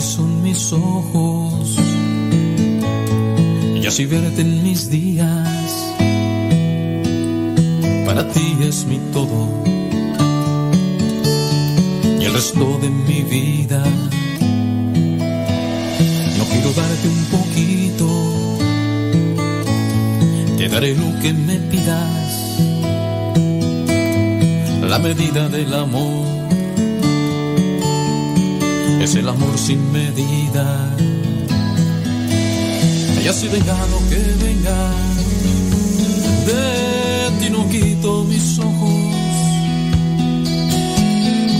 son 0.00 0.42
mis 0.42 0.72
ojos. 0.72 1.76
Y 3.80 3.86
así 3.86 4.06
verte 4.06 4.40
en 4.40 4.62
mis 4.62 4.90
días. 4.90 5.94
Para 8.06 8.28
ti 8.32 8.56
es 8.60 8.86
mi 8.86 8.98
todo. 9.12 9.48
Y 12.20 12.24
el 12.24 12.32
resto 12.32 12.78
de 12.82 12.90
mi 12.90 13.22
vida. 13.22 13.82
No 16.38 16.44
quiero 16.50 16.72
darte 16.72 17.08
un 17.08 17.24
poquito, 17.36 18.08
te 20.56 20.68
daré 20.68 20.94
lo 20.94 21.20
que 21.20 21.32
me 21.32 21.56
pidas, 21.70 22.60
la 24.82 24.98
medida 24.98 25.48
del 25.48 25.72
amor 25.74 26.33
es 29.04 29.14
el 29.16 29.28
amor 29.28 29.58
sin 29.58 29.92
medida. 29.92 30.96
Y 33.22 33.28
así 33.28 33.48
venga 33.48 33.76
lo 33.92 33.98
que 34.08 34.20
venga, 34.44 34.90
de 36.46 36.64
ti 37.38 37.50
no 37.50 37.68
quito 37.68 38.24
mis 38.24 38.58
ojos. 38.58 38.94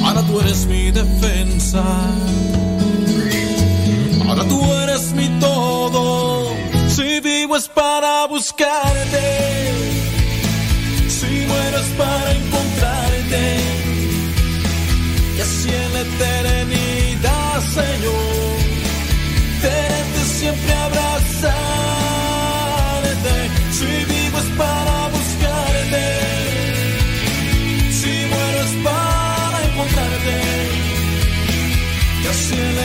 Ahora 0.04 0.22
tú 0.22 0.40
eres 0.40 0.66
mi 0.66 0.90
defensa, 0.90 1.84
ahora 4.26 4.48
tú 4.48 4.60
eres 4.82 5.12
mi 5.12 5.28
todo. 5.38 6.48
Si 6.88 7.20
vivo 7.20 7.56
es 7.56 7.68
para 7.68 8.26
buscarte, 8.26 8.93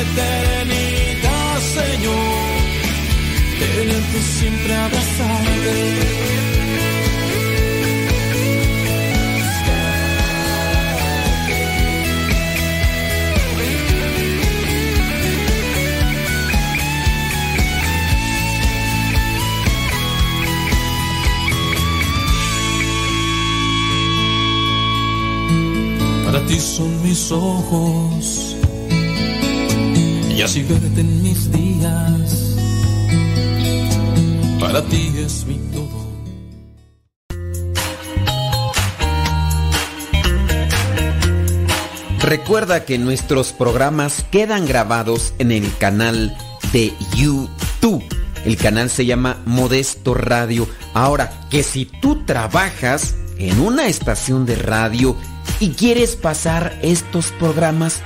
eternidad, 0.01 1.59
Señor, 1.77 2.59
tenerte 3.59 4.21
siempre 4.21 4.75
abrazarte. 4.75 6.19
Para 26.25 26.45
ti 26.45 26.59
son 26.59 27.01
mis 27.01 27.31
ojos 27.31 28.58
Para 34.57 34.81
ti 34.85 35.11
es 35.17 35.45
mi 35.45 35.55
todo. 35.73 35.89
Recuerda 42.21 42.85
que 42.85 42.97
nuestros 42.97 43.51
programas 43.51 44.23
quedan 44.31 44.65
grabados 44.65 45.33
en 45.39 45.51
el 45.51 45.75
canal 45.77 46.33
de 46.71 46.93
YouTube. 47.17 48.01
El 48.45 48.55
canal 48.55 48.89
se 48.89 49.05
llama 49.05 49.43
Modesto 49.45 50.13
Radio. 50.13 50.69
Ahora, 50.93 51.49
que 51.49 51.63
si 51.63 51.83
tú 51.83 52.23
trabajas 52.23 53.13
en 53.37 53.59
una 53.59 53.87
estación 53.87 54.45
de 54.45 54.55
radio 54.55 55.17
y 55.59 55.71
quieres 55.71 56.15
pasar 56.15 56.79
estos 56.81 57.33
programas, 57.33 58.01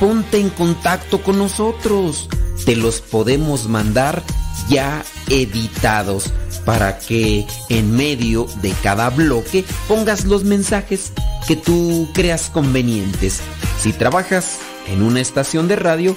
ponte 0.00 0.38
en 0.38 0.50
contacto 0.50 1.22
con 1.22 1.38
nosotros. 1.38 2.28
Te 2.64 2.76
los 2.76 3.00
podemos 3.00 3.68
mandar 3.68 4.22
ya 4.68 5.04
editados 5.28 6.32
para 6.64 6.98
que 6.98 7.46
en 7.68 7.92
medio 7.92 8.46
de 8.60 8.72
cada 8.82 9.10
bloque 9.10 9.64
pongas 9.88 10.24
los 10.24 10.44
mensajes 10.44 11.12
que 11.46 11.56
tú 11.56 12.08
creas 12.14 12.50
convenientes. 12.50 13.40
Si 13.80 13.92
trabajas 13.92 14.58
en 14.88 15.02
una 15.02 15.20
estación 15.20 15.68
de 15.68 15.76
radio, 15.76 16.16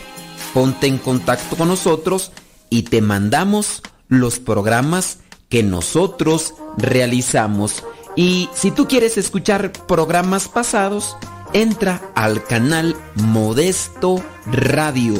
ponte 0.54 0.88
en 0.88 0.98
contacto 0.98 1.56
con 1.56 1.68
nosotros 1.68 2.32
y 2.70 2.84
te 2.84 3.02
mandamos 3.02 3.82
los 4.08 4.40
programas 4.40 5.20
que 5.50 5.64
nosotros 5.64 6.54
realizamos. 6.78 7.84
Y 8.16 8.50
si 8.54 8.72
tú 8.72 8.88
quieres 8.88 9.18
escuchar 9.18 9.72
programas 9.88 10.48
pasados, 10.48 11.18
entra 11.54 12.02
al 12.16 12.44
canal 12.44 12.96
Modesto 13.16 14.24
Radio. 14.46 15.14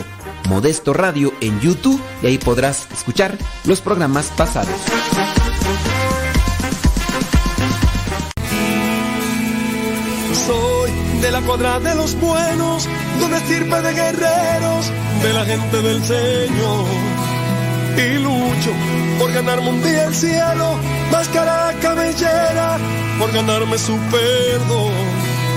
Modesto 0.50 0.94
Radio 0.94 1.34
en 1.42 1.60
YouTube 1.60 2.00
y 2.22 2.28
ahí 2.28 2.38
podrás 2.38 2.88
escuchar 2.92 3.38
los 3.66 3.82
programas 3.82 4.28
pasados. 4.38 4.76
Soy 10.46 10.92
de 11.22 11.32
la 11.32 11.42
cuadra 11.42 11.80
de 11.80 11.96
los 11.96 12.20
buenos, 12.20 12.88
de 13.20 13.26
una 13.26 13.38
estirpe 13.38 13.82
de 13.82 13.94
guerreros, 13.94 14.92
de 15.24 15.34
la 15.34 15.46
gente 15.46 15.82
del 15.82 16.04
Señor. 16.04 16.86
Y 17.98 18.20
lucho 18.20 18.72
por 19.18 19.32
ganarme 19.32 19.70
un 19.70 19.82
día 19.82 20.06
el 20.06 20.14
cielo, 20.14 20.78
máscara 21.12 21.74
cabellera, 21.82 22.78
por 23.18 23.32
ganarme 23.32 23.78
su 23.78 23.98
perdón. 24.12 25.15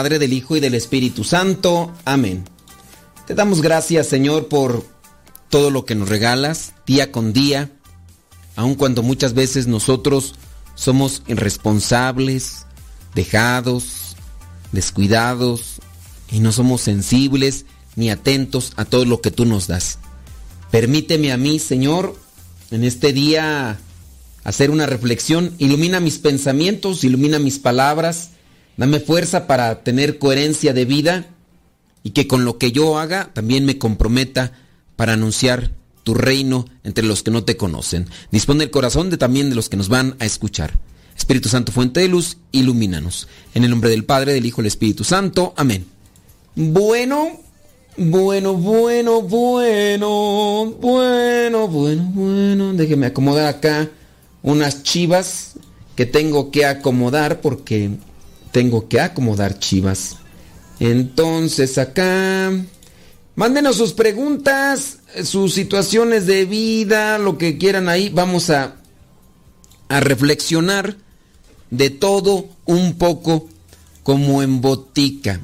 Padre, 0.00 0.18
del 0.18 0.32
Hijo 0.32 0.56
y 0.56 0.60
del 0.60 0.74
Espíritu 0.74 1.24
Santo. 1.24 1.92
Amén. 2.06 2.44
Te 3.26 3.34
damos 3.34 3.60
gracias, 3.60 4.06
Señor, 4.06 4.48
por 4.48 4.82
todo 5.50 5.70
lo 5.70 5.84
que 5.84 5.94
nos 5.94 6.08
regalas 6.08 6.72
día 6.86 7.12
con 7.12 7.34
día, 7.34 7.70
aun 8.56 8.76
cuando 8.76 9.02
muchas 9.02 9.34
veces 9.34 9.66
nosotros 9.66 10.36
somos 10.74 11.22
irresponsables, 11.26 12.64
dejados, 13.14 14.16
descuidados 14.72 15.82
y 16.32 16.40
no 16.40 16.50
somos 16.50 16.80
sensibles 16.80 17.66
ni 17.94 18.08
atentos 18.08 18.72
a 18.76 18.86
todo 18.86 19.04
lo 19.04 19.20
que 19.20 19.30
tú 19.30 19.44
nos 19.44 19.66
das. 19.66 19.98
Permíteme 20.70 21.30
a 21.30 21.36
mí, 21.36 21.58
Señor, 21.58 22.16
en 22.70 22.84
este 22.84 23.12
día 23.12 23.78
hacer 24.44 24.70
una 24.70 24.86
reflexión, 24.86 25.54
ilumina 25.58 26.00
mis 26.00 26.16
pensamientos, 26.16 27.04
ilumina 27.04 27.38
mis 27.38 27.58
palabras, 27.58 28.30
dame 28.76 29.00
fuerza 29.00 29.46
para 29.46 29.82
tener 29.82 30.18
coherencia 30.18 30.72
de 30.72 30.84
vida 30.84 31.26
y 32.02 32.10
que 32.10 32.26
con 32.26 32.44
lo 32.44 32.58
que 32.58 32.72
yo 32.72 32.98
haga 32.98 33.30
también 33.32 33.64
me 33.64 33.78
comprometa 33.78 34.52
para 34.96 35.14
anunciar 35.14 35.72
tu 36.02 36.14
reino 36.14 36.66
entre 36.84 37.04
los 37.04 37.22
que 37.22 37.30
no 37.30 37.44
te 37.44 37.56
conocen. 37.56 38.08
Dispone 38.30 38.64
el 38.64 38.70
corazón 38.70 39.10
de 39.10 39.18
también 39.18 39.50
de 39.50 39.56
los 39.56 39.68
que 39.68 39.76
nos 39.76 39.88
van 39.88 40.16
a 40.18 40.24
escuchar. 40.24 40.78
Espíritu 41.16 41.48
Santo, 41.48 41.72
fuente 41.72 42.00
de 42.00 42.08
luz, 42.08 42.38
ilumínanos. 42.52 43.28
En 43.54 43.64
el 43.64 43.70
nombre 43.70 43.90
del 43.90 44.04
Padre, 44.04 44.32
del 44.32 44.46
Hijo 44.46 44.60
y 44.60 44.64
del 44.64 44.68
Espíritu 44.68 45.04
Santo. 45.04 45.52
Amén. 45.56 45.86
Bueno, 46.56 47.40
bueno, 47.96 48.54
bueno, 48.54 49.20
bueno, 49.22 50.70
bueno, 50.80 51.68
bueno, 51.68 52.08
bueno. 52.08 52.72
Déjeme 52.72 53.06
acomodar 53.06 53.46
acá 53.46 53.90
unas 54.42 54.82
chivas 54.82 55.52
que 55.94 56.06
tengo 56.06 56.50
que 56.50 56.64
acomodar 56.64 57.42
porque 57.42 57.90
tengo 58.52 58.88
que 58.88 59.00
acomodar 59.00 59.58
chivas. 59.58 60.16
Entonces 60.78 61.78
acá, 61.78 62.50
mándenos 63.34 63.76
sus 63.76 63.92
preguntas, 63.92 64.98
sus 65.24 65.54
situaciones 65.54 66.26
de 66.26 66.44
vida, 66.46 67.18
lo 67.18 67.38
que 67.38 67.58
quieran 67.58 67.88
ahí. 67.88 68.08
Vamos 68.08 68.50
a, 68.50 68.76
a 69.88 70.00
reflexionar 70.00 70.96
de 71.70 71.90
todo 71.90 72.48
un 72.64 72.94
poco 72.94 73.48
como 74.02 74.42
en 74.42 74.60
botica. 74.60 75.40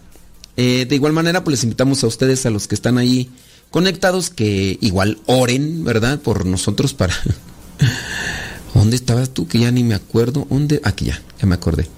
Eh, 0.56 0.86
de 0.88 0.94
igual 0.94 1.12
manera, 1.12 1.44
pues 1.44 1.52
les 1.52 1.64
invitamos 1.64 2.02
a 2.02 2.06
ustedes, 2.06 2.46
a 2.46 2.50
los 2.50 2.66
que 2.66 2.74
están 2.74 2.98
ahí 2.98 3.30
conectados, 3.70 4.30
que 4.30 4.78
igual 4.80 5.18
oren, 5.26 5.84
¿verdad? 5.84 6.18
Por 6.20 6.46
nosotros 6.46 6.94
para... 6.94 7.14
¿Dónde 8.74 8.96
estabas 8.96 9.30
tú? 9.30 9.48
Que 9.48 9.60
ya 9.60 9.70
ni 9.70 9.84
me 9.84 9.94
acuerdo. 9.94 10.46
¿Dónde? 10.50 10.80
Aquí 10.84 11.06
ya, 11.06 11.22
ya 11.40 11.46
me 11.46 11.54
acordé. 11.54 11.88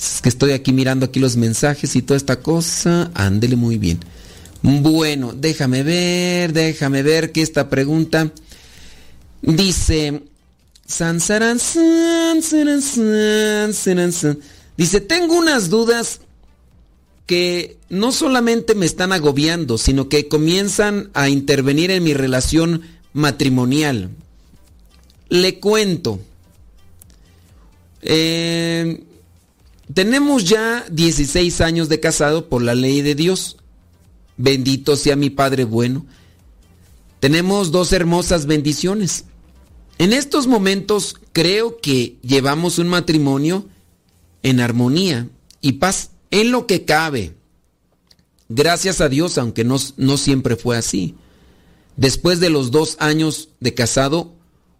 Es 0.00 0.22
que 0.22 0.30
estoy 0.30 0.52
aquí 0.52 0.72
mirando 0.72 1.06
aquí 1.06 1.20
los 1.20 1.36
mensajes 1.36 1.94
y 1.94 2.00
toda 2.00 2.16
esta 2.16 2.40
cosa. 2.40 3.10
Ándele 3.14 3.56
muy 3.56 3.76
bien. 3.76 4.00
Bueno, 4.62 5.34
déjame 5.36 5.82
ver, 5.82 6.54
déjame 6.54 7.02
ver 7.02 7.32
que 7.32 7.42
esta 7.42 7.68
pregunta 7.68 8.32
dice... 9.42 10.22
Dice, 14.76 15.00
tengo 15.00 15.38
unas 15.38 15.68
dudas 15.70 16.20
que 17.26 17.76
no 17.90 18.10
solamente 18.10 18.74
me 18.74 18.86
están 18.86 19.12
agobiando, 19.12 19.78
sino 19.78 20.08
que 20.08 20.26
comienzan 20.26 21.10
a 21.14 21.28
intervenir 21.28 21.92
en 21.92 22.02
mi 22.02 22.12
relación 22.14 22.82
matrimonial. 23.12 24.10
Le 25.28 25.60
cuento. 25.60 26.18
Eh, 28.02 29.04
tenemos 29.94 30.44
ya 30.44 30.84
16 30.90 31.60
años 31.60 31.88
de 31.88 32.00
casado 32.00 32.48
por 32.48 32.62
la 32.62 32.74
ley 32.74 33.02
de 33.02 33.14
Dios. 33.14 33.56
Bendito 34.36 34.96
sea 34.96 35.16
mi 35.16 35.30
Padre 35.30 35.64
bueno. 35.64 36.06
Tenemos 37.18 37.70
dos 37.70 37.92
hermosas 37.92 38.46
bendiciones. 38.46 39.24
En 39.98 40.12
estos 40.12 40.46
momentos 40.46 41.16
creo 41.32 41.78
que 41.80 42.16
llevamos 42.22 42.78
un 42.78 42.88
matrimonio 42.88 43.66
en 44.42 44.60
armonía 44.60 45.28
y 45.60 45.72
paz 45.72 46.12
en 46.30 46.52
lo 46.52 46.66
que 46.66 46.84
cabe. 46.84 47.34
Gracias 48.48 49.00
a 49.00 49.08
Dios, 49.08 49.38
aunque 49.38 49.64
no, 49.64 49.76
no 49.96 50.16
siempre 50.16 50.56
fue 50.56 50.76
así. 50.76 51.14
Después 51.96 52.40
de 52.40 52.50
los 52.50 52.70
dos 52.70 52.96
años 52.98 53.50
de 53.60 53.74
casado, 53.74 54.34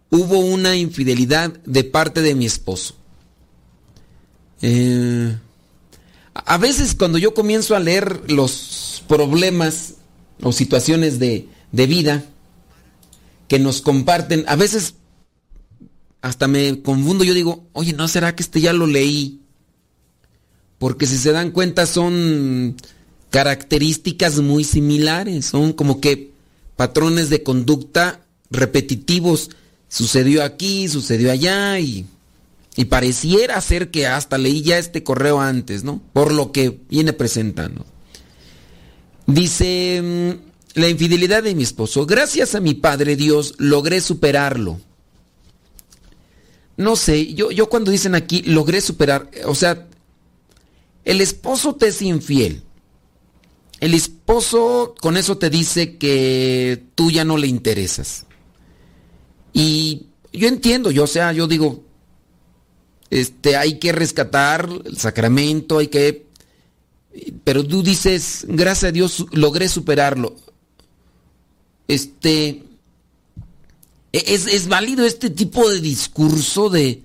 hubo 0.09 0.39
una 0.39 0.75
infidelidad 0.75 1.53
de 1.65 1.83
parte 1.83 2.21
de 2.21 2.33
mi 2.33 2.45
esposo. 2.45 2.95
Eh, 4.61 5.35
a 6.33 6.57
veces 6.57 6.95
cuando 6.95 7.17
yo 7.17 7.33
comienzo 7.33 7.75
a 7.75 7.79
leer 7.79 8.29
los 8.29 9.03
problemas 9.07 9.95
o 10.41 10.51
situaciones 10.51 11.19
de, 11.19 11.47
de 11.71 11.87
vida 11.87 12.23
que 13.47 13.59
nos 13.59 13.81
comparten, 13.81 14.45
a 14.47 14.55
veces 14.55 14.95
hasta 16.21 16.47
me 16.47 16.81
confundo, 16.81 17.23
yo 17.23 17.33
digo, 17.33 17.65
oye, 17.73 17.93
¿no 17.93 18.07
será 18.07 18.35
que 18.35 18.43
este 18.43 18.61
ya 18.61 18.73
lo 18.73 18.87
leí? 18.87 19.41
Porque 20.77 21.05
si 21.05 21.17
se 21.17 21.31
dan 21.31 21.51
cuenta 21.51 21.85
son 21.85 22.75
características 23.29 24.39
muy 24.39 24.63
similares, 24.63 25.45
son 25.45 25.73
como 25.73 25.99
que 25.99 26.31
patrones 26.75 27.29
de 27.29 27.43
conducta 27.43 28.21
repetitivos. 28.49 29.49
Sucedió 29.87 30.43
aquí, 30.43 30.87
sucedió 30.87 31.31
allá 31.31 31.79
y, 31.79 32.05
y 32.75 32.85
pareciera 32.85 33.59
ser 33.61 33.91
que 33.91 34.07
hasta 34.07 34.37
leí 34.37 34.61
ya 34.61 34.77
este 34.77 35.03
correo 35.03 35.41
antes, 35.41 35.83
¿no? 35.83 36.01
Por 36.13 36.33
lo 36.33 36.51
que 36.51 36.81
viene 36.89 37.13
presentando. 37.13 37.85
Dice, 39.27 40.01
mm, 40.01 40.79
la 40.79 40.89
infidelidad 40.89 41.43
de 41.43 41.55
mi 41.55 41.63
esposo, 41.63 42.05
gracias 42.05 42.55
a 42.55 42.59
mi 42.59 42.73
Padre 42.73 43.15
Dios 43.15 43.55
logré 43.57 44.01
superarlo 44.01 44.79
no 46.81 46.95
sé, 46.95 47.33
yo, 47.33 47.51
yo 47.51 47.69
cuando 47.69 47.91
dicen 47.91 48.15
aquí, 48.15 48.41
logré 48.41 48.81
superar, 48.81 49.29
o 49.45 49.53
sea, 49.53 49.87
el 51.05 51.21
esposo 51.21 51.75
te 51.75 51.87
es 51.87 52.01
infiel. 52.01 52.63
El 53.79 53.93
esposo 53.93 54.95
con 54.99 55.15
eso 55.15 55.37
te 55.37 55.49
dice 55.49 55.97
que 55.97 56.83
tú 56.95 57.11
ya 57.11 57.23
no 57.23 57.37
le 57.37 57.47
interesas. 57.47 58.25
Y 59.53 60.07
yo 60.33 60.47
entiendo, 60.47 60.91
yo, 60.91 61.03
o 61.03 61.07
sea, 61.07 61.33
yo 61.33 61.47
digo, 61.47 61.83
este, 63.11 63.57
hay 63.57 63.77
que 63.77 63.91
rescatar 63.91 64.67
el 64.85 64.97
sacramento, 64.97 65.77
hay 65.77 65.89
que... 65.89 66.25
Pero 67.43 67.67
tú 67.67 67.83
dices, 67.83 68.45
gracias 68.47 68.85
a 68.85 68.91
Dios 68.93 69.25
logré 69.31 69.67
superarlo. 69.67 70.37
Este, 71.89 72.63
¿Es, 74.13 74.67
válido 74.69 75.05
este 75.05 75.29
tipo 75.29 75.69
de 75.69 75.81
discurso 75.81 76.69
de 76.69 77.03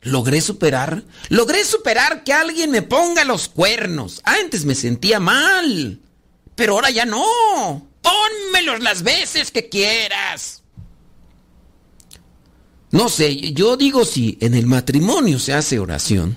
logré 0.00 0.40
superar? 0.40 1.04
Logré 1.28 1.66
superar 1.66 2.24
que 2.24 2.32
alguien 2.32 2.70
me 2.70 2.80
ponga 2.80 3.24
los 3.24 3.48
cuernos. 3.48 4.22
Antes 4.24 4.64
me 4.64 4.74
sentía 4.74 5.20
mal, 5.20 6.00
pero 6.54 6.72
ahora 6.74 6.90
ya 6.90 7.04
no. 7.04 7.86
Pónmelos 8.00 8.82
las 8.82 9.02
veces 9.02 9.50
que 9.50 9.68
quieras. 9.68 10.61
No 12.92 13.08
sé, 13.08 13.52
yo 13.52 13.76
digo 13.76 14.04
si 14.04 14.36
en 14.40 14.54
el 14.54 14.66
matrimonio 14.66 15.38
se 15.38 15.54
hace 15.54 15.78
oración, 15.78 16.36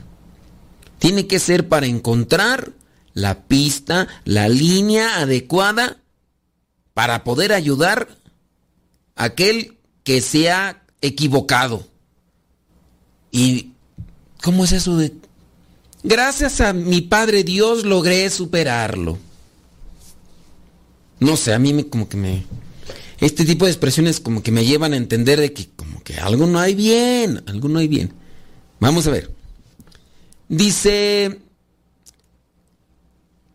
tiene 1.00 1.28
que 1.28 1.40
ser 1.40 1.68
para 1.68 1.86
encontrar 1.86 2.72
la 3.13 3.44
pista, 3.44 4.07
la 4.24 4.48
línea 4.50 5.19
adecuada 5.19 5.98
para 6.94 7.25
poder 7.25 7.52
ayudar 7.52 8.07
a 9.16 9.25
aquel 9.25 9.78
que 10.04 10.22
se 10.22 10.50
ha 10.50 10.81
equivocado. 11.02 11.86
¿Y 13.31 13.74
cómo 14.42 14.63
es 14.63 14.72
eso 14.72 14.96
de... 14.96 15.13
Gracias 16.04 16.62
a 16.62 16.72
mi 16.72 17.01
Padre 17.01 17.44
Dios 17.44 17.84
logré 17.84 18.30
superarlo. 18.30 19.18
No 21.20 21.36
sé, 21.36 21.53
a 21.53 21.60
mí 21.60 21.74
me, 21.74 21.88
como 21.88 22.08
que 22.08 22.15
me... 22.15 22.46
Este 23.25 23.44
tipo 23.44 23.65
de 23.65 23.72
expresiones 23.72 24.20
como 24.20 24.44
que 24.44 24.51
me 24.51 24.65
llevan 24.65 24.94
a 24.94 24.98
entender 24.98 25.39
de 25.39 25.51
que 25.51 25.67
como 25.75 26.03
que 26.03 26.17
algo 26.17 26.46
no 26.46 26.60
hay 26.60 26.75
bien, 26.75 27.41
algo 27.48 27.67
no 27.67 27.79
hay 27.79 27.88
bien. 27.88 28.13
Vamos 28.79 29.08
a 29.08 29.10
ver. 29.10 29.32
Dice... 30.48 31.41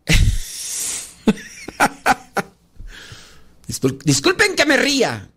Disculpen 4.03 4.57
que 4.57 4.65
me 4.65 4.75
ría. 4.75 5.31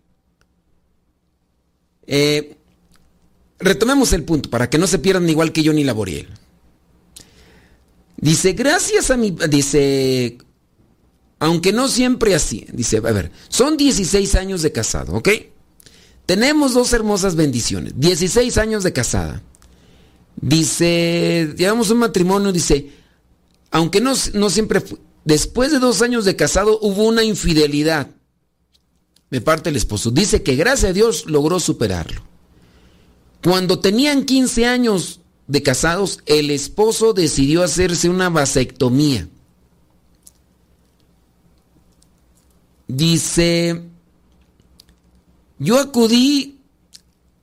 Eh, 2.05 2.57
retomemos 3.57 4.11
el 4.11 4.25
punto 4.25 4.49
para 4.49 4.69
que 4.69 4.77
no 4.77 4.85
se 4.85 4.99
pierdan 4.99 5.29
igual 5.29 5.53
que 5.53 5.63
yo 5.63 5.71
ni 5.71 5.85
Laboriel. 5.85 6.27
Dice, 8.17 8.51
gracias 8.51 9.11
a 9.11 9.15
mi... 9.15 9.31
Dice, 9.31 10.39
aunque 11.45 11.71
no 11.71 11.87
siempre 11.87 12.33
así. 12.33 12.65
Dice, 12.73 12.97
a 12.97 13.01
ver, 13.01 13.31
son 13.49 13.77
16 13.77 14.33
años 14.33 14.63
de 14.63 14.71
casado, 14.71 15.13
¿ok? 15.13 15.29
Tenemos 16.25 16.73
dos 16.73 16.91
hermosas 16.91 17.35
bendiciones. 17.35 17.93
16 17.97 18.57
años 18.57 18.81
de 18.83 18.91
casada. 18.91 19.43
Dice, 20.41 21.53
llevamos 21.55 21.91
un 21.91 21.99
matrimonio, 21.99 22.51
dice, 22.51 22.89
aunque 23.69 24.01
no, 24.01 24.13
no 24.33 24.49
siempre 24.49 24.81
después 25.23 25.71
de 25.71 25.77
dos 25.77 26.01
años 26.01 26.25
de 26.25 26.35
casado 26.35 26.79
hubo 26.81 27.03
una 27.03 27.23
infidelidad 27.23 28.09
de 29.29 29.41
parte 29.41 29.69
del 29.69 29.77
esposo. 29.77 30.09
Dice 30.09 30.41
que 30.41 30.55
gracias 30.55 30.89
a 30.89 30.93
Dios 30.93 31.25
logró 31.27 31.59
superarlo. 31.59 32.23
Cuando 33.43 33.77
tenían 33.77 34.25
15 34.25 34.65
años 34.65 35.19
de 35.45 35.61
casados, 35.61 36.21
el 36.25 36.49
esposo 36.49 37.13
decidió 37.13 37.61
hacerse 37.61 38.09
una 38.09 38.31
vasectomía. 38.31 39.29
Dice, 42.87 43.81
yo 45.59 45.79
acudí 45.79 46.59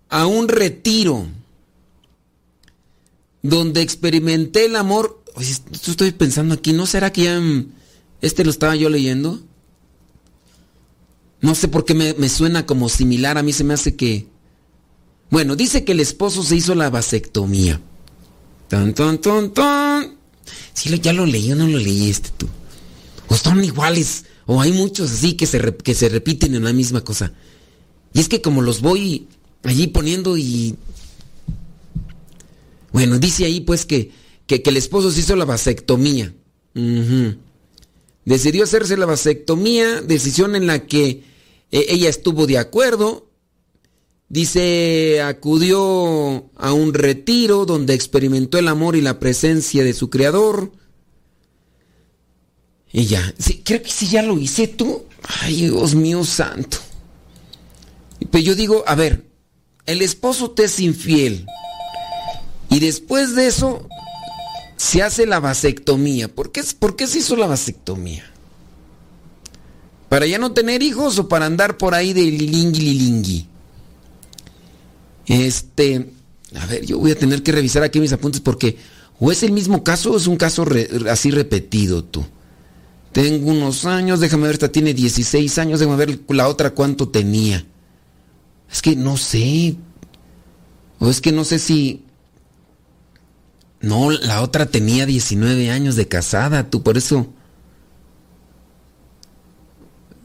a 0.09 0.27
un 0.27 0.49
retiro 0.49 1.27
donde 3.43 3.83
experimenté 3.83 4.67
el 4.67 4.77
amor. 4.77 5.23
estoy 5.73 6.13
pensando 6.13 6.55
aquí, 6.55 6.73
¿no 6.73 6.87
será 6.87 7.13
que 7.13 7.25
ya 7.25 7.41
este 8.21 8.45
lo 8.45 8.51
estaba 8.51 8.77
yo 8.77 8.89
leyendo? 8.89 9.41
No 11.41 11.57
sé 11.57 11.67
por 11.67 11.85
qué 11.85 11.95
me, 11.95 12.29
suena 12.29 12.67
como 12.67 12.89
similar, 12.89 13.37
a 13.37 13.43
mí 13.43 13.53
se 13.53 13.65
me 13.65 13.75
hace 13.75 13.97
que... 13.97 14.29
Bueno, 15.29 15.57
dice 15.57 15.85
que 15.85 15.93
el 15.93 16.01
esposo 16.01 16.45
se 16.45 16.55
hizo 16.55 16.75
la 16.75 16.89
vasectomía. 16.89 17.81
Tan, 18.69 18.95
tan, 18.95 19.19
tan, 19.19 19.51
tan. 19.51 20.17
Sí, 20.73 20.97
ya 21.01 21.13
lo 21.13 21.27
leí, 21.27 21.51
o 21.51 21.57
no 21.57 21.67
lo 21.67 21.79
leí 21.79 22.11
este 22.11 22.31
tú. 22.37 22.47
O 23.29 23.35
están 23.35 23.65
iguales, 23.65 24.27
o 24.47 24.61
hay 24.61 24.73
muchos 24.73 25.11
así 25.11 25.35
que 25.35 25.47
se, 25.47 25.61
que 25.77 25.95
se 25.95 26.09
repiten 26.09 26.55
en 26.55 26.65
la 26.65 26.73
misma 26.73 27.03
cosa. 27.03 27.33
Y 28.13 28.21
es 28.21 28.29
que 28.29 28.43
como 28.43 28.63
los 28.63 28.81
voy 28.81 29.29
allí 29.63 29.87
poniendo 29.89 30.37
y... 30.37 30.77
Bueno, 32.93 33.19
dice 33.19 33.47
ahí 33.47 33.61
pues 33.61 33.87
que, 33.87 34.11
que, 34.47 34.63
el 34.65 34.77
esposo 34.77 35.11
se 35.11 35.21
hizo 35.21 35.35
la 35.37 35.47
vasectomía. 35.47 36.35
Decidió 38.25 38.65
hacerse 38.65 38.97
la 38.97 39.07
vasectomía, 39.07 40.03
decisión 40.03 40.55
en 40.57 40.67
la 40.67 40.87
que 40.87 41.25
eh, 41.71 41.87
ella 41.89 42.09
estuvo 42.09 42.47
de 42.47 42.59
acuerdo. 42.59 43.29
Dice, 44.29 45.21
acudió 45.23 46.51
a 46.57 46.73
un 46.73 46.95
retiro 46.95 47.67
donde 47.67 47.95
experimentó 47.95 48.59
el 48.59 48.69
amor 48.69 48.97
y 48.97 49.01
la 49.01 49.19
presencia 49.19 49.85
de 49.85 49.93
su 49.93 50.09
creador. 50.11 50.73
Ya, 52.93 53.35
sí, 53.39 53.63
creo 53.65 53.83
que 53.83 53.91
sí 53.91 54.09
ya 54.09 54.23
lo 54.23 54.39
hice 54.39 54.69
tú. 54.69 55.05
Ay, 55.41 55.63
Dios 55.63 55.95
mío 55.95 56.25
santo. 56.25 56.79
Pues 58.31 58.45
yo 58.45 58.55
digo, 58.55 58.85
a 58.87 58.95
ver, 58.95 59.25
el 59.87 60.03
esposo 60.03 60.51
te 60.51 60.65
es 60.65 60.79
infiel. 60.79 61.47
Y 62.69 62.81
después 62.81 63.35
de 63.35 63.47
eso, 63.47 63.89
se 64.77 65.03
hace 65.03 65.27
la 65.27 65.41
vasectomía. 65.41 66.29
¿Por 66.29 66.53
qué, 66.53 66.63
¿Por 66.79 66.97
qué 66.97 67.07
se 67.07 67.21
hizo 67.21 67.37
la 67.37 67.47
vasectomía? 67.47 68.25
¿Para 70.09 70.27
ya 70.27 70.39
no 70.39 70.53
tener 70.53 70.83
hijos 70.83 71.19
o 71.19 71.29
para 71.29 71.47
andar 71.47 71.79
por 71.79 71.95
ahí 71.95 72.13
de 72.13 72.23
lilingui 72.23 72.81
lilingui? 72.81 73.47
Este, 75.27 76.11
a 76.55 76.67
ver, 76.67 76.85
yo 76.85 76.99
voy 76.99 77.13
a 77.13 77.19
tener 77.19 77.43
que 77.43 77.53
revisar 77.53 77.83
aquí 77.83 78.01
mis 78.01 78.13
apuntes 78.13 78.41
porque 78.41 78.77
o 79.19 79.33
es 79.33 79.43
el 79.43 79.53
mismo 79.53 79.85
caso 79.85 80.13
o 80.13 80.17
es 80.17 80.27
un 80.27 80.37
caso 80.37 80.67
así 81.09 81.31
repetido 81.31 82.05
tú. 82.05 82.27
Tengo 83.13 83.51
unos 83.51 83.85
años, 83.85 84.21
déjame 84.21 84.45
ver, 84.45 84.55
esta 84.55 84.73
tiene 84.73 84.95
16 84.95 85.59
años, 85.59 85.81
déjame 85.81 85.97
ver 85.97 86.21
la 86.29 86.49
otra 86.49 86.71
cuánto 86.71 87.09
tenía. 87.09 87.67
Es 88.71 88.81
que 88.81 88.97
no 88.97 89.19
sé. 89.19 89.77
O 90.99 91.11
es 91.11 91.21
que 91.21 91.33
no 91.33 91.45
sé 91.45 91.59
si... 91.59 92.05
No, 93.81 94.11
la 94.11 94.43
otra 94.43 94.67
tenía 94.67 95.07
19 95.07 95.71
años 95.71 95.97
de 95.97 96.09
casada, 96.09 96.71
tú, 96.71 96.83
por 96.83 96.97
eso... 96.97 97.33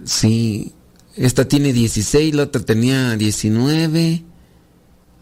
Sí, 0.05 0.73
esta 1.15 1.47
tiene 1.47 1.73
16, 1.73 2.35
la 2.35 2.43
otra 2.43 2.61
tenía 2.63 3.17
19. 3.17 4.23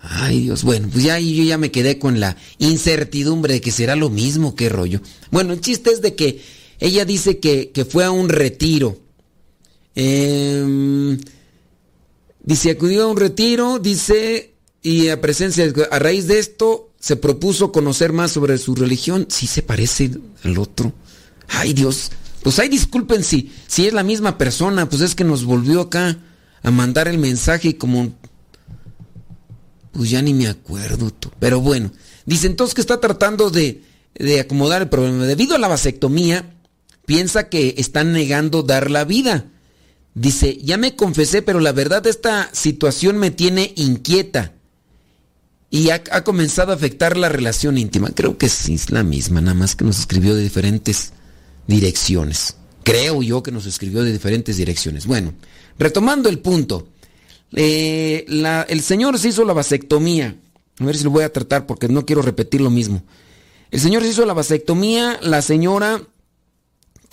Ay 0.01 0.41
Dios, 0.41 0.63
bueno, 0.63 0.87
pues 0.91 1.03
ya 1.03 1.17
yo 1.17 1.43
ya 1.43 1.57
me 1.57 1.71
quedé 1.71 1.97
con 1.97 2.19
la 2.19 2.37
incertidumbre 2.59 3.55
de 3.55 3.61
que 3.61 3.71
será 3.71 3.95
lo 3.95 4.11
mismo, 4.11 4.53
qué 4.55 4.69
rollo. 4.69 5.01
Bueno, 5.31 5.53
el 5.53 5.61
chiste 5.61 5.89
es 5.89 6.01
de 6.03 6.13
que 6.13 6.41
ella 6.79 7.05
dice 7.05 7.39
que, 7.39 7.71
que 7.71 7.85
fue 7.85 8.03
a 8.03 8.11
un 8.11 8.29
retiro. 8.29 8.97
Eh, 9.95 11.17
Dice, 12.45 12.69
acudió 12.69 13.05
a 13.05 13.07
un 13.07 13.17
retiro, 13.17 13.79
dice, 13.79 14.53
y 14.83 15.09
a 15.09 15.19
presencia, 15.19 15.65
a 15.89 15.97
raíz 15.97 16.27
de 16.27 16.37
esto, 16.37 16.91
se 16.99 17.15
propuso 17.15 17.71
conocer 17.71 18.13
más 18.13 18.31
sobre 18.33 18.59
su 18.59 18.75
religión. 18.75 19.25
Sí 19.29 19.47
se 19.47 19.63
parece 19.63 20.11
al 20.43 20.59
otro. 20.59 20.93
Ay 21.47 21.73
Dios, 21.73 22.11
pues 22.43 22.59
ay 22.59 22.69
disculpen 22.69 23.23
si, 23.23 23.51
si 23.65 23.87
es 23.87 23.93
la 23.93 24.03
misma 24.03 24.37
persona, 24.37 24.87
pues 24.87 25.01
es 25.01 25.15
que 25.15 25.23
nos 25.23 25.43
volvió 25.43 25.81
acá 25.81 26.19
a 26.61 26.71
mandar 26.71 27.07
el 27.07 27.17
mensaje 27.17 27.69
y 27.69 27.73
como... 27.73 28.13
Pues 29.91 30.11
ya 30.11 30.21
ni 30.21 30.33
me 30.35 30.47
acuerdo 30.47 31.09
tú. 31.09 31.31
Pero 31.39 31.61
bueno, 31.61 31.91
dice 32.27 32.45
entonces 32.45 32.75
que 32.75 32.81
está 32.81 32.99
tratando 32.99 33.49
de, 33.49 33.81
de 34.13 34.39
acomodar 34.41 34.83
el 34.83 34.89
problema. 34.89 35.25
Debido 35.25 35.55
a 35.55 35.59
la 35.59 35.67
vasectomía, 35.67 36.54
piensa 37.05 37.49
que 37.49 37.75
están 37.77 38.13
negando 38.13 38.63
dar 38.63 38.91
la 38.91 39.05
vida 39.05 39.45
Dice, 40.15 40.57
ya 40.63 40.77
me 40.77 40.95
confesé, 40.95 41.41
pero 41.41 41.59
la 41.59 41.73
verdad 41.73 42.07
esta 42.07 42.49
situación 42.53 43.17
me 43.17 43.31
tiene 43.31 43.73
inquieta 43.75 44.53
y 45.69 45.89
ha, 45.89 46.01
comenzado 46.23 46.71
a 46.71 46.75
afectar 46.75 47.17
la 47.17 47.27
relación 47.27 47.77
íntima. 47.77 48.11
Creo 48.11 48.37
que 48.37 48.47
sí 48.47 48.75
es 48.75 48.91
la 48.91 49.03
misma, 49.03 49.41
nada 49.41 49.55
más 49.55 49.75
que 49.75 49.83
nos 49.83 49.99
escribió 49.99 50.33
de 50.33 50.41
diferentes 50.41 51.11
direcciones. 51.67 52.55
Creo 52.83 53.21
yo 53.21 53.43
que 53.43 53.51
nos 53.51 53.65
escribió 53.65 54.05
de 54.05 54.13
diferentes 54.13 54.55
direcciones. 54.55 55.05
Bueno, 55.05 55.33
retomando 55.77 56.29
el 56.29 56.39
punto, 56.39 56.87
eh, 57.51 58.25
el 58.69 58.81
señor 58.81 59.19
se 59.19 59.29
hizo 59.29 59.43
la 59.43 59.51
vasectomía. 59.51 60.33
A 60.79 60.85
ver 60.85 60.95
si 60.95 61.03
lo 61.03 61.09
voy 61.09 61.25
a 61.25 61.33
tratar 61.33 61.65
porque 61.65 61.89
no 61.89 62.05
quiero 62.05 62.21
repetir 62.21 62.61
lo 62.61 62.69
mismo. 62.69 63.03
El 63.69 63.81
señor 63.81 64.03
se 64.03 64.09
hizo 64.09 64.25
la 64.25 64.33
vasectomía, 64.33 65.19
la 65.21 65.41
señora 65.41 66.01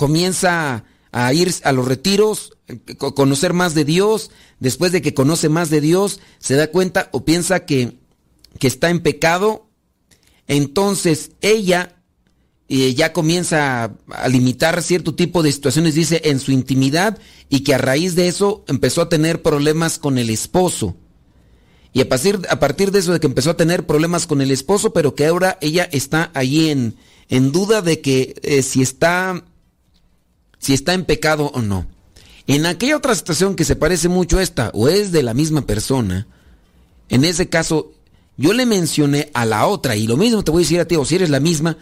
comienza 0.02 0.82
a 1.12 1.32
ir 1.32 1.54
a 1.62 1.70
los 1.70 1.86
retiros, 1.86 2.58
conocer 3.14 3.52
más 3.52 3.72
de 3.76 3.84
Dios, 3.84 4.32
después 4.58 4.90
de 4.90 5.00
que 5.00 5.14
conoce 5.14 5.48
más 5.48 5.70
de 5.70 5.80
Dios, 5.80 6.18
se 6.40 6.56
da 6.56 6.72
cuenta 6.72 7.08
o 7.12 7.24
piensa 7.24 7.66
que, 7.66 7.98
que 8.58 8.66
está 8.66 8.90
en 8.90 8.98
pecado, 8.98 9.68
entonces 10.48 11.30
ella 11.40 12.02
eh, 12.68 12.94
ya 12.94 13.12
comienza 13.12 13.94
a, 14.10 14.28
limitar 14.28 14.82
cierto 14.82 15.14
tipo 15.14 15.44
de 15.44 15.52
situaciones, 15.52 15.94
dice, 15.94 16.20
en 16.24 16.40
su 16.40 16.50
intimidad, 16.50 17.16
y 17.48 17.60
que 17.60 17.74
a 17.74 17.78
raíz 17.78 18.16
de 18.16 18.26
eso 18.26 18.64
empezó 18.66 19.02
a 19.02 19.08
tener 19.08 19.40
problemas 19.40 20.00
con 20.00 20.18
el 20.18 20.30
esposo. 20.30 20.96
Y 21.92 22.00
a 22.00 22.08
partir, 22.08 22.40
a 22.50 22.58
partir 22.58 22.90
de 22.90 22.98
eso, 22.98 23.12
de 23.12 23.20
que 23.20 23.28
empezó 23.28 23.50
a 23.50 23.56
tener 23.56 23.86
problemas 23.86 24.26
con 24.26 24.40
el 24.40 24.50
esposo, 24.50 24.92
pero 24.92 25.14
que 25.14 25.26
ahora 25.26 25.58
ella 25.60 25.88
está 25.92 26.32
allí 26.34 26.70
en, 26.70 26.96
en 27.28 27.52
duda 27.52 27.82
de 27.82 28.00
que 28.00 28.34
eh, 28.42 28.62
si 28.62 28.82
está 28.82 29.44
si 30.62 30.72
está 30.72 30.94
en 30.94 31.04
pecado 31.04 31.50
o 31.52 31.60
no. 31.60 31.86
En 32.46 32.66
aquella 32.66 32.96
otra 32.96 33.14
situación 33.14 33.56
que 33.56 33.64
se 33.64 33.76
parece 33.76 34.08
mucho 34.08 34.38
a 34.38 34.42
esta, 34.42 34.70
o 34.74 34.88
es 34.88 35.10
de 35.12 35.22
la 35.22 35.34
misma 35.34 35.66
persona, 35.66 36.28
en 37.08 37.24
ese 37.24 37.48
caso 37.48 37.92
yo 38.36 38.52
le 38.52 38.64
mencioné 38.64 39.30
a 39.34 39.44
la 39.44 39.66
otra, 39.66 39.96
y 39.96 40.06
lo 40.06 40.16
mismo 40.16 40.42
te 40.42 40.52
voy 40.52 40.62
a 40.62 40.64
decir 40.64 40.80
a 40.80 40.86
ti, 40.86 40.94
o 40.96 41.04
si 41.04 41.16
eres 41.16 41.30
la 41.30 41.40
misma, 41.40 41.76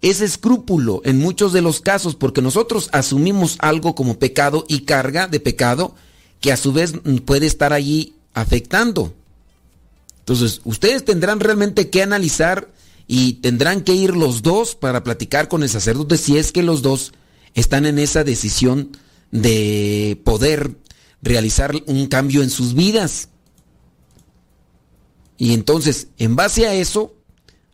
es 0.00 0.22
escrúpulo 0.22 1.02
en 1.04 1.18
muchos 1.18 1.52
de 1.52 1.60
los 1.60 1.80
casos, 1.80 2.16
porque 2.16 2.40
nosotros 2.40 2.88
asumimos 2.92 3.56
algo 3.60 3.94
como 3.94 4.18
pecado 4.18 4.64
y 4.66 4.80
carga 4.80 5.28
de 5.28 5.38
pecado 5.38 5.94
que 6.40 6.52
a 6.52 6.56
su 6.56 6.72
vez 6.72 6.94
puede 7.26 7.46
estar 7.46 7.74
allí 7.74 8.14
afectando. 8.32 9.12
Entonces, 10.20 10.62
ustedes 10.64 11.04
tendrán 11.04 11.38
realmente 11.38 11.90
que 11.90 12.02
analizar 12.02 12.70
y 13.06 13.34
tendrán 13.34 13.82
que 13.82 13.94
ir 13.94 14.16
los 14.16 14.40
dos 14.40 14.74
para 14.74 15.04
platicar 15.04 15.48
con 15.48 15.62
el 15.62 15.68
sacerdote 15.68 16.16
si 16.16 16.38
es 16.38 16.50
que 16.50 16.62
los 16.62 16.80
dos 16.80 17.12
están 17.54 17.86
en 17.86 17.98
esa 17.98 18.24
decisión 18.24 18.96
de 19.30 20.20
poder 20.24 20.76
realizar 21.22 21.74
un 21.86 22.06
cambio 22.06 22.42
en 22.42 22.50
sus 22.50 22.74
vidas. 22.74 23.28
Y 25.36 25.54
entonces, 25.54 26.08
en 26.18 26.36
base 26.36 26.66
a 26.66 26.74
eso, 26.74 27.14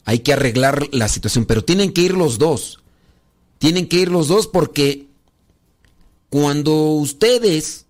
hay 0.05 0.21
que 0.21 0.33
arreglar 0.33 0.89
la 0.93 1.09
situación, 1.09 1.47
pero 1.47 1.65
tienen 1.65 1.93
que 1.93 2.03
ir 2.03 2.15
los 2.15 2.39
dos. 2.39 2.81
Tienen 3.59 3.89
que 3.89 3.97
ir 3.97 4.11
los 4.11 4.29
dos 4.29 4.47
porque 4.47 5.09
cuando 6.29 6.93
ustedes 6.93 7.87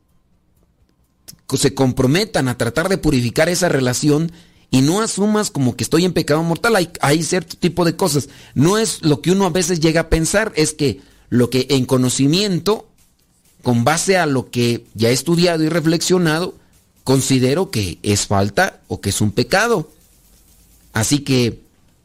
se 1.55 1.75
comprometan 1.75 2.49
a 2.49 2.59
tratar 2.59 2.88
de 2.88 2.99
purificar 2.99 3.49
esa 3.49 3.69
relación 3.69 4.33
y 4.71 4.81
no 4.81 5.00
asumas 5.00 5.50
como 5.50 5.76
que 5.76 5.85
estoy 5.85 6.05
en 6.05 6.12
pecado 6.12 6.43
mortal, 6.43 6.76
hay, 7.00 7.23
cierto 7.23 7.57
tipo 7.57 7.85
de 7.85 7.97
cosas. 7.97 8.28
No 8.55 8.78
es 8.78 9.02
lo 9.02 9.21
que 9.21 9.31
uno 9.31 9.47
a 9.47 9.50
veces 9.50 9.81
llega 9.81 10.02
a 10.02 10.09
pensar, 10.09 10.52
es 10.57 10.73
que 10.73 11.00
lo 11.28 11.50
que 11.50 11.66
en 11.71 11.85
conocimiento, 11.85 12.88
con 13.62 13.85
base 13.85 14.16
a 14.16 14.26
lo 14.26 14.50
que 14.50 14.87
ya 14.95 15.11
he 15.11 15.12
estudiado 15.12 15.64
y 15.64 15.68
reflexionado, 15.68 16.54
considero 17.04 17.71
que 17.71 17.99
es 18.02 18.26
falta 18.26 18.80
o 18.88 19.00
que 19.00 19.11
es 19.11 19.21
un 19.21 19.33
pecado. 19.33 19.90
Así 20.92 21.21
que 21.21 21.61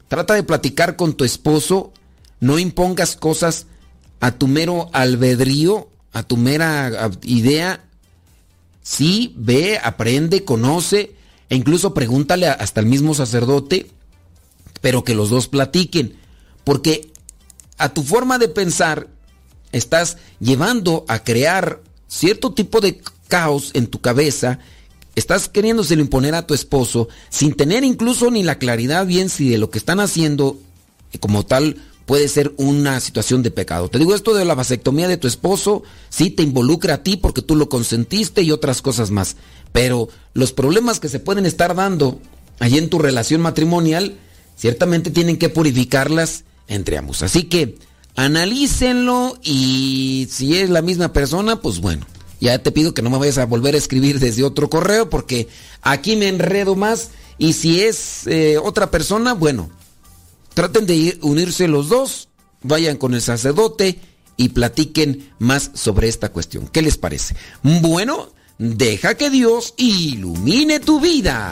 trata 0.07 0.33
de 0.33 0.43
platicar 0.43 0.95
con 0.95 1.13
tu 1.13 1.23
esposo, 1.23 1.91
no 2.39 2.59
impongas 2.59 3.15
cosas 3.15 3.67
a 4.19 4.31
tu 4.31 4.47
mero 4.47 4.89
albedrío, 4.93 5.89
a 6.13 6.23
tu 6.23 6.37
mera 6.37 7.09
idea. 7.23 7.83
Sí, 8.83 9.33
ve, 9.37 9.79
aprende, 9.81 10.43
conoce 10.43 11.15
e 11.49 11.55
incluso 11.55 11.93
pregúntale 11.93 12.47
hasta 12.47 12.79
el 12.79 12.85
mismo 12.85 13.13
sacerdote, 13.13 13.89
pero 14.81 15.03
que 15.03 15.15
los 15.15 15.29
dos 15.29 15.47
platiquen. 15.47 16.15
Porque 16.63 17.10
a 17.81 17.93
tu 17.93 18.03
forma 18.03 18.37
de 18.37 18.47
pensar 18.47 19.07
estás 19.71 20.17
llevando 20.39 21.03
a 21.07 21.23
crear 21.23 21.81
cierto 22.07 22.53
tipo 22.53 22.79
de 22.79 23.01
caos 23.27 23.71
en 23.73 23.87
tu 23.87 24.01
cabeza, 24.01 24.59
estás 25.15 25.49
queriéndoselo 25.49 26.01
imponer 26.01 26.35
a 26.35 26.45
tu 26.45 26.53
esposo 26.53 27.09
sin 27.29 27.53
tener 27.53 27.83
incluso 27.83 28.29
ni 28.29 28.43
la 28.43 28.59
claridad 28.59 29.05
bien 29.05 29.29
si 29.29 29.49
de 29.49 29.57
lo 29.57 29.69
que 29.69 29.79
están 29.79 29.99
haciendo 29.99 30.59
como 31.19 31.45
tal 31.45 31.77
puede 32.05 32.27
ser 32.27 32.53
una 32.57 32.99
situación 32.99 33.41
de 33.41 33.51
pecado. 33.51 33.89
Te 33.89 33.97
digo 33.97 34.13
esto 34.13 34.33
de 34.33 34.45
la 34.45 34.55
vasectomía 34.55 35.07
de 35.07 35.17
tu 35.17 35.27
esposo, 35.27 35.83
sí 36.09 36.29
te 36.29 36.43
involucra 36.43 36.95
a 36.95 37.03
ti 37.03 37.17
porque 37.17 37.41
tú 37.41 37.55
lo 37.55 37.69
consentiste 37.69 38.41
y 38.41 38.51
otras 38.51 38.81
cosas 38.81 39.11
más, 39.11 39.37
pero 39.71 40.09
los 40.33 40.51
problemas 40.51 40.99
que 40.99 41.09
se 41.09 41.19
pueden 41.19 41.45
estar 41.45 41.73
dando 41.75 42.19
allí 42.59 42.77
en 42.77 42.89
tu 42.89 42.99
relación 42.99 43.41
matrimonial, 43.41 44.17
ciertamente 44.55 45.09
tienen 45.09 45.37
que 45.37 45.49
purificarlas 45.49 46.43
entre 46.71 46.97
ambos. 46.97 47.21
Así 47.21 47.43
que 47.43 47.77
analícenlo 48.15 49.37
y 49.43 50.27
si 50.31 50.57
es 50.57 50.69
la 50.69 50.81
misma 50.81 51.13
persona, 51.13 51.61
pues 51.61 51.79
bueno, 51.79 52.05
ya 52.39 52.57
te 52.59 52.71
pido 52.71 52.93
que 52.93 53.01
no 53.01 53.09
me 53.09 53.19
vayas 53.19 53.37
a 53.37 53.45
volver 53.45 53.75
a 53.75 53.77
escribir 53.77 54.19
desde 54.19 54.43
otro 54.43 54.69
correo 54.69 55.09
porque 55.09 55.47
aquí 55.81 56.15
me 56.15 56.27
enredo 56.27 56.75
más 56.75 57.09
y 57.37 57.53
si 57.53 57.81
es 57.81 58.25
eh, 58.27 58.57
otra 58.57 58.89
persona, 58.89 59.33
bueno, 59.33 59.69
traten 60.53 60.85
de 60.85 61.17
unirse 61.21 61.67
los 61.67 61.89
dos, 61.89 62.29
vayan 62.63 62.97
con 62.97 63.13
el 63.13 63.21
sacerdote 63.21 63.99
y 64.37 64.49
platiquen 64.49 65.29
más 65.39 65.71
sobre 65.73 66.07
esta 66.07 66.29
cuestión. 66.29 66.67
¿Qué 66.67 66.81
les 66.81 66.97
parece? 66.97 67.35
Bueno, 67.63 68.29
deja 68.57 69.15
que 69.15 69.29
Dios 69.29 69.73
ilumine 69.77 70.79
tu 70.79 70.99
vida. 70.99 71.51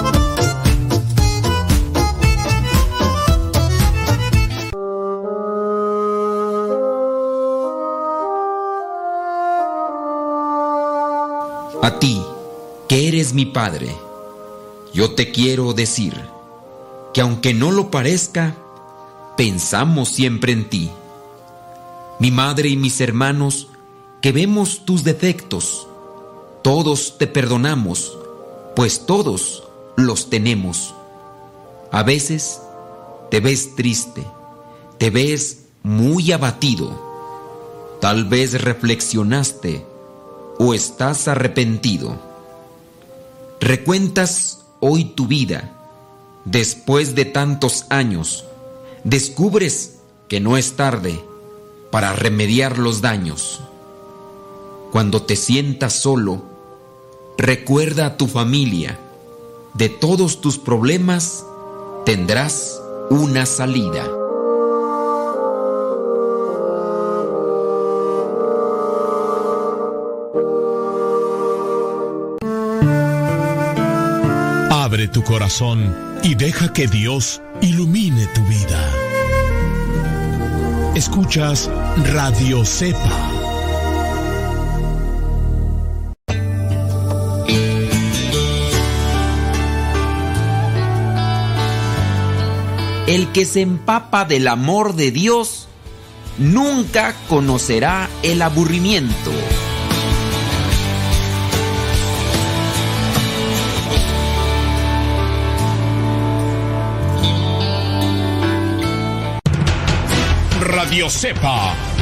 A 11.81 11.97
ti, 11.97 12.21
que 12.87 13.07
eres 13.07 13.33
mi 13.33 13.47
Padre, 13.47 13.95
yo 14.93 15.15
te 15.15 15.31
quiero 15.31 15.73
decir 15.73 16.13
que 17.11 17.21
aunque 17.21 17.55
no 17.55 17.71
lo 17.71 17.89
parezca, 17.89 18.55
pensamos 19.35 20.09
siempre 20.09 20.51
en 20.51 20.69
ti. 20.69 20.91
Mi 22.19 22.29
madre 22.29 22.69
y 22.69 22.77
mis 22.77 23.01
hermanos, 23.01 23.67
que 24.21 24.31
vemos 24.31 24.85
tus 24.85 25.03
defectos, 25.03 25.87
todos 26.61 27.17
te 27.17 27.25
perdonamos, 27.25 28.15
pues 28.75 29.07
todos 29.07 29.63
los 29.95 30.29
tenemos. 30.29 30.93
A 31.91 32.03
veces 32.03 32.61
te 33.31 33.39
ves 33.39 33.75
triste, 33.75 34.23
te 34.99 35.09
ves 35.09 35.63
muy 35.81 36.31
abatido. 36.31 37.09
Tal 37.99 38.25
vez 38.25 38.61
reflexionaste 38.61 39.90
o 40.63 40.75
estás 40.75 41.27
arrepentido. 41.27 42.19
Recuentas 43.59 44.59
hoy 44.79 45.05
tu 45.05 45.25
vida. 45.25 45.75
Después 46.45 47.15
de 47.15 47.25
tantos 47.25 47.85
años, 47.89 48.45
descubres 49.03 50.01
que 50.27 50.39
no 50.39 50.57
es 50.57 50.73
tarde 50.73 51.19
para 51.89 52.13
remediar 52.13 52.77
los 52.77 53.01
daños. 53.01 53.61
Cuando 54.91 55.23
te 55.23 55.35
sientas 55.35 55.93
solo, 55.93 56.43
recuerda 57.39 58.05
a 58.05 58.17
tu 58.17 58.27
familia. 58.27 58.99
De 59.73 59.89
todos 59.89 60.41
tus 60.41 60.59
problemas 60.59 61.43
tendrás 62.05 62.79
una 63.09 63.47
salida. 63.47 64.20
Corazón 75.31 75.95
y 76.23 76.35
deja 76.35 76.73
que 76.73 76.87
Dios 76.87 77.41
ilumine 77.61 78.27
tu 78.35 78.43
vida. 78.43 78.93
Escuchas 80.93 81.69
Radio 82.11 82.65
Cepa. 82.65 82.99
El 93.07 93.31
que 93.31 93.45
se 93.45 93.61
empapa 93.61 94.25
del 94.25 94.49
amor 94.49 94.95
de 94.95 95.11
Dios 95.11 95.69
nunca 96.39 97.15
conocerá 97.29 98.09
el 98.21 98.41
aburrimiento. 98.41 99.31
Radio 110.91 111.07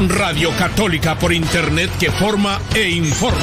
Radio 0.08 0.50
Católica 0.58 1.20
por 1.20 1.32
Internet 1.32 1.92
que 2.00 2.10
forma 2.10 2.60
e 2.74 2.90
informa. 2.90 3.38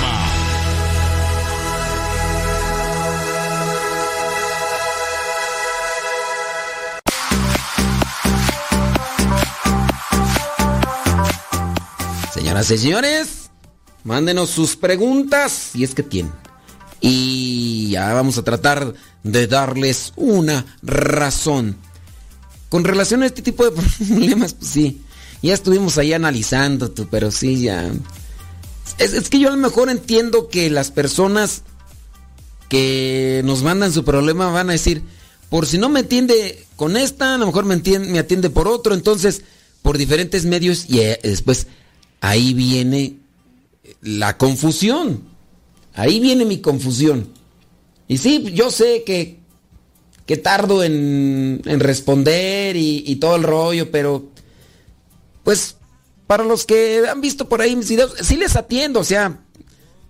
Señoras 12.35 12.69
y 12.73 12.79
señores, 12.79 13.51
mándenos 14.03 14.51
sus 14.51 14.75
preguntas 14.75 15.53
si 15.53 15.85
es 15.85 15.95
que 15.95 16.03
tienen. 16.03 16.33
Y 17.01 17.91
ya 17.91 18.13
vamos 18.15 18.37
a 18.37 18.43
tratar 18.43 18.95
de 19.23 19.47
darles 19.47 20.13
una 20.17 20.77
razón. 20.83 21.77
Con 22.69 22.83
relación 22.83 23.23
a 23.23 23.27
este 23.27 23.43
tipo 23.43 23.65
de 23.65 23.71
problemas, 24.09 24.55
pues 24.55 24.69
sí, 24.69 25.06
ya 25.43 25.55
estuvimos 25.55 25.99
ahí 25.99 26.13
analizando, 26.13 26.93
pero 27.11 27.31
sí, 27.31 27.63
ya. 27.63 27.91
Es, 28.99 29.13
es, 29.13 29.29
que 29.29 29.39
yo 29.39 29.49
a 29.49 29.53
lo 29.53 29.59
mejor 29.59 29.91
entiendo 29.91 30.49
que 30.49 30.71
las 30.71 30.91
personas 30.91 31.63
que 32.69 33.43
nos 33.45 33.63
mandan 33.63 33.93
su 33.93 34.05
problema 34.05 34.51
van 34.51 34.71
a 34.71 34.73
decir, 34.73 35.03
por 35.51 35.67
si 35.67 35.79
no 35.79 35.89
me 35.89 36.01
atiende 36.01 36.65
con 36.77 36.97
esta, 36.97 37.35
a 37.35 37.39
lo 37.39 37.47
mejor 37.47 37.65
me, 37.65 37.75
entiende, 37.75 38.09
me 38.09 38.19
atiende 38.19 38.51
por 38.51 38.69
otro, 38.69 38.95
entonces 38.95 39.43
por 39.83 39.99
diferentes 39.99 40.45
medios 40.45 40.87
y 40.89 41.01
eh, 41.01 41.21
después 41.23 41.69
ahí 42.21 42.55
viene 42.55 43.19
la 44.03 44.37
confusión. 44.37 45.23
Ahí 45.95 46.21
viene 46.21 46.45
mi 46.45 46.59
confusión. 46.59 47.29
Y 48.09 48.19
sí, 48.19 48.53
yo 48.53 48.71
sé 48.71 49.03
que, 49.05 49.39
que 50.27 50.37
tardo 50.37 50.85
en, 50.85 51.63
responder 51.65 52.77
y, 52.77 53.17
todo 53.17 53.37
el 53.37 53.43
rollo, 53.43 53.91
pero 53.91 54.27
pues 55.47 55.77
para 56.27 56.43
los 56.43 56.67
que 56.67 57.05
han 57.09 57.21
visto 57.21 57.49
por 57.49 57.61
ahí 57.61 57.77
mis 57.77 57.89
videos, 57.89 58.15
sí 58.21 58.37
les 58.37 58.57
atiendo, 58.57 58.99
o 58.99 59.05
sea, 59.05 59.45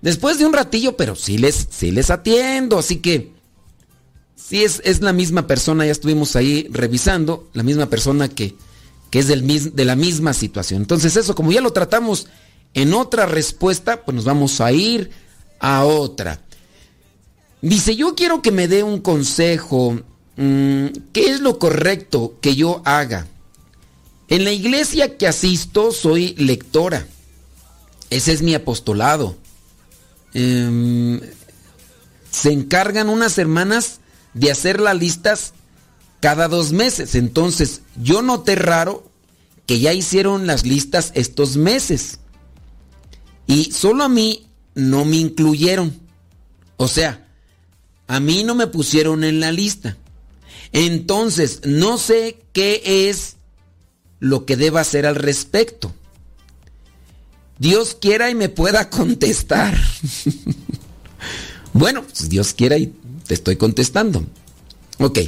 después 0.00 0.38
de 0.38 0.46
un 0.46 0.54
ratillo, 0.54 0.96
pero 0.96 1.14
sí 1.14 1.36
les, 1.36 1.68
sí 1.70 1.90
les 1.90 2.08
atiendo, 2.08 2.78
así 2.78 3.00
que 3.00 3.34
sí 4.34 4.64
es, 4.64 4.80
es 4.82 5.02
la 5.02 5.12
misma 5.12 5.46
persona, 5.46 5.84
ya 5.84 5.92
estuvimos 5.92 6.36
ahí 6.36 6.66
revisando, 6.70 7.50
la 7.52 7.62
misma 7.62 7.84
persona 7.90 8.30
que, 8.30 8.56
que 9.10 9.18
es 9.18 9.28
del, 9.28 9.74
de 9.76 9.84
la 9.84 9.94
misma 9.94 10.32
situación. 10.32 10.80
Entonces 10.80 11.16
eso, 11.16 11.34
como 11.34 11.52
ya 11.52 11.60
lo 11.60 11.74
tratamos 11.74 12.28
en 12.72 12.94
otra 12.94 13.26
respuesta, 13.26 14.06
pues 14.06 14.14
nos 14.14 14.24
vamos 14.24 14.62
a 14.62 14.72
ir 14.72 15.10
a 15.60 15.84
otra. 15.84 16.40
Dice, 17.60 17.94
yo 17.94 18.14
quiero 18.14 18.40
que 18.40 18.52
me 18.52 18.68
dé 18.68 18.82
un 18.82 19.02
consejo. 19.02 20.00
¿Qué 20.34 21.30
es 21.30 21.40
lo 21.40 21.58
correcto 21.58 22.38
que 22.40 22.56
yo 22.56 22.80
haga? 22.86 23.26
En 24.28 24.44
la 24.44 24.52
iglesia 24.52 25.16
que 25.16 25.26
asisto 25.26 25.92
soy 25.92 26.34
lectora. 26.34 27.06
Ese 28.10 28.32
es 28.32 28.42
mi 28.42 28.54
apostolado. 28.54 29.36
se 30.32 31.22
encargan 32.52 33.08
unas 33.08 33.38
hermanas 33.38 34.00
de 34.34 34.50
hacer 34.50 34.80
las 34.80 34.96
listas 34.96 35.52
cada 36.20 36.48
dos 36.48 36.72
meses. 36.72 37.14
Entonces, 37.14 37.82
yo 38.02 38.22
noté 38.22 38.56
raro 38.56 39.08
que 39.66 39.80
ya 39.80 39.92
hicieron 39.92 40.46
las 40.46 40.64
listas 40.64 41.12
estos 41.14 41.56
meses. 41.56 42.18
Y 43.46 43.72
solo 43.72 44.04
a 44.04 44.08
mí 44.08 44.46
no 44.74 45.04
me 45.04 45.16
incluyeron. 45.16 46.00
O 46.76 46.88
sea, 46.88 47.28
a 48.06 48.20
mí 48.20 48.44
no 48.44 48.54
me 48.54 48.66
pusieron 48.66 49.24
en 49.24 49.40
la 49.40 49.52
lista. 49.52 49.96
Entonces, 50.72 51.60
no 51.64 51.96
sé 51.96 52.42
qué 52.52 53.08
es 53.08 53.35
lo 54.20 54.44
que 54.46 54.56
deba 54.56 54.80
hacer 54.80 55.06
al 55.06 55.16
respecto. 55.16 55.92
Dios 57.58 57.96
quiera 58.00 58.30
y 58.30 58.34
me 58.34 58.48
pueda 58.48 58.90
contestar. 58.90 59.78
bueno, 61.72 62.02
pues 62.02 62.28
Dios 62.28 62.52
quiera 62.52 62.76
y 62.78 62.92
te 63.26 63.34
estoy 63.34 63.56
contestando. 63.56 64.24
Ok. 64.98 65.18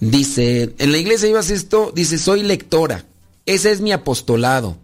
Dice, 0.00 0.74
en 0.78 0.90
la 0.90 0.98
iglesia 0.98 1.28
ibas 1.28 1.50
esto, 1.50 1.92
dice, 1.94 2.18
soy 2.18 2.42
lectora. 2.42 3.06
Ese 3.46 3.70
es 3.70 3.80
mi 3.80 3.92
apostolado. 3.92 4.76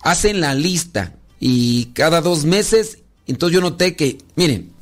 Hacen 0.00 0.40
la 0.40 0.54
lista 0.54 1.14
y 1.38 1.86
cada 1.86 2.22
dos 2.22 2.44
meses, 2.44 2.98
entonces 3.26 3.54
yo 3.54 3.60
noté 3.60 3.96
que, 3.96 4.18
miren, 4.36 4.72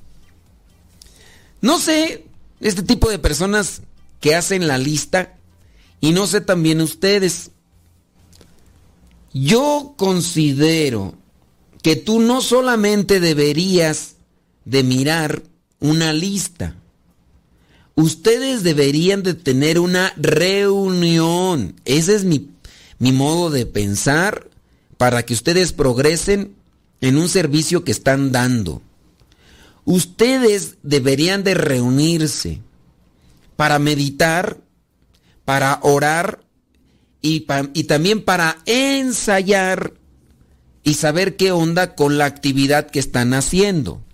No 1.61 1.81
sé, 1.81 2.25
este 2.61 2.83
tipo 2.85 3.11
de 3.11 3.19
personas 3.19 3.83
que 4.21 4.37
hacen 4.37 4.69
la 4.69 4.79
lista 4.79 5.38
y 6.01 6.13
no 6.13 6.27
sé 6.27 6.41
también 6.41 6.81
ustedes. 6.81 7.51
Yo 9.33 9.95
considero 9.97 11.15
que 11.83 11.97
tú 11.97 12.21
no 12.21 12.41
solamente 12.41 13.21
deberías 13.21 14.17
de 14.65 14.83
mirar 14.83 15.43
una 15.81 16.13
lista, 16.13 16.77
ustedes 17.95 18.63
deberían 18.63 19.23
de 19.23 19.35
tener 19.35 19.79
una 19.79 20.13
reunión. 20.17 21.75
Ese 21.85 22.15
es 22.15 22.25
mi, 22.25 22.51
mi 22.99 23.13
modo 23.13 23.51
de 23.51 23.67
pensar 23.67 24.49
para 24.97 25.25
que 25.25 25.35
ustedes 25.35 25.73
progresen 25.73 26.55
en 27.01 27.17
un 27.17 27.29
servicio 27.29 27.85
que 27.85 27.93
están 27.93 28.33
dando. 28.33 28.83
Ustedes 29.85 30.77
deberían 30.83 31.45
de 31.45 31.55
reunirse 31.55 32.61
para 33.57 33.79
meditar, 33.79 34.59
para 35.49 35.79
orar 35.81 36.45
y, 37.23 37.47
y, 37.73 37.85
también 37.85 38.23
para 38.23 38.59
ensayar 38.67 39.95
y 40.83 40.93
saber 40.93 41.37
qué 41.37 41.53
onda 41.53 41.95
con 41.95 42.19
la 42.19 42.27
actividad 42.27 42.91
que 42.91 42.99
están 42.99 43.33
haciendo. 43.33 44.05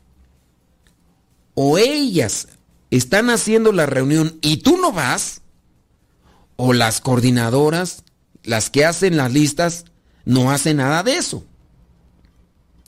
O 1.55 1.77
ellas 1.77 2.47
están 2.93 3.31
haciendo 3.31 3.73
la 3.73 3.85
reunión 3.85 4.39
y 4.43 4.59
tú 4.59 4.77
no 4.77 4.93
vas, 4.93 5.41
o 6.55 6.73
las 6.73 7.01
coordinadoras, 7.01 8.05
las 8.45 8.71
que 8.71 8.85
hacen 8.85 9.17
las 9.17 9.33
listas, 9.33 9.87
no 10.25 10.53
hacen 10.53 10.77
nada 10.77 11.03
de 11.03 11.17
eso. 11.17 11.45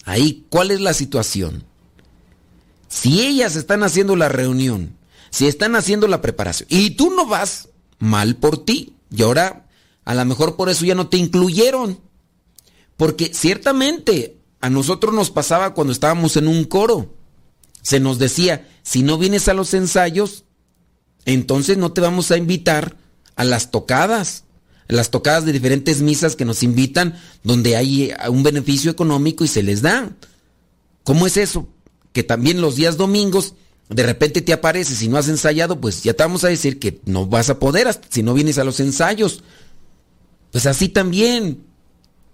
Ahí, 0.04 0.46
¿cuál 0.50 0.70
es 0.70 0.80
la 0.80 0.94
situación? 0.94 1.64
Si 2.86 3.26
ellas 3.26 3.56
están 3.56 3.82
haciendo 3.82 4.14
la 4.14 4.28
reunión, 4.28 4.96
si 5.30 5.48
están 5.48 5.74
haciendo 5.74 6.06
la 6.06 6.22
preparación, 6.22 6.68
y 6.70 6.90
tú 6.90 7.10
no 7.10 7.26
vas, 7.26 7.70
mal 7.98 8.36
por 8.36 8.64
ti. 8.64 8.94
Y 9.10 9.22
ahora, 9.22 9.66
a 10.04 10.14
lo 10.14 10.24
mejor 10.24 10.56
por 10.56 10.68
eso 10.68 10.84
ya 10.84 10.94
no 10.94 11.08
te 11.08 11.16
incluyeron. 11.16 12.00
Porque 12.96 13.32
ciertamente 13.34 14.38
a 14.60 14.70
nosotros 14.70 15.14
nos 15.14 15.30
pasaba 15.30 15.74
cuando 15.74 15.92
estábamos 15.92 16.36
en 16.36 16.48
un 16.48 16.64
coro. 16.64 17.14
Se 17.82 18.00
nos 18.00 18.18
decía, 18.18 18.68
si 18.82 19.02
no 19.02 19.18
vienes 19.18 19.48
a 19.48 19.54
los 19.54 19.74
ensayos, 19.74 20.44
entonces 21.24 21.76
no 21.76 21.92
te 21.92 22.00
vamos 22.00 22.30
a 22.30 22.36
invitar 22.36 22.96
a 23.36 23.44
las 23.44 23.70
tocadas 23.70 24.44
las 24.88 25.10
tocadas 25.10 25.44
de 25.44 25.52
diferentes 25.52 26.00
misas 26.00 26.36
que 26.36 26.44
nos 26.44 26.62
invitan, 26.62 27.18
donde 27.42 27.76
hay 27.76 28.04
eh, 28.04 28.16
un 28.28 28.42
beneficio 28.42 28.90
económico 28.90 29.44
y 29.44 29.48
se 29.48 29.62
les 29.62 29.82
da. 29.82 30.10
¿Cómo 31.04 31.26
es 31.26 31.36
eso? 31.36 31.68
Que 32.12 32.22
también 32.22 32.60
los 32.60 32.76
días 32.76 32.96
domingos, 32.96 33.54
de 33.88 34.02
repente 34.02 34.42
te 34.42 34.52
apareces 34.52 35.00
y 35.02 35.08
no 35.08 35.16
has 35.16 35.28
ensayado, 35.28 35.80
pues 35.80 36.02
ya 36.02 36.14
te 36.14 36.22
vamos 36.22 36.44
a 36.44 36.48
decir 36.48 36.78
que 36.78 37.00
no 37.04 37.26
vas 37.26 37.50
a 37.50 37.58
poder 37.58 37.88
si 38.10 38.22
no 38.22 38.34
vienes 38.34 38.58
a 38.58 38.64
los 38.64 38.80
ensayos. 38.80 39.42
Pues 40.52 40.66
así 40.66 40.88
también. 40.88 41.62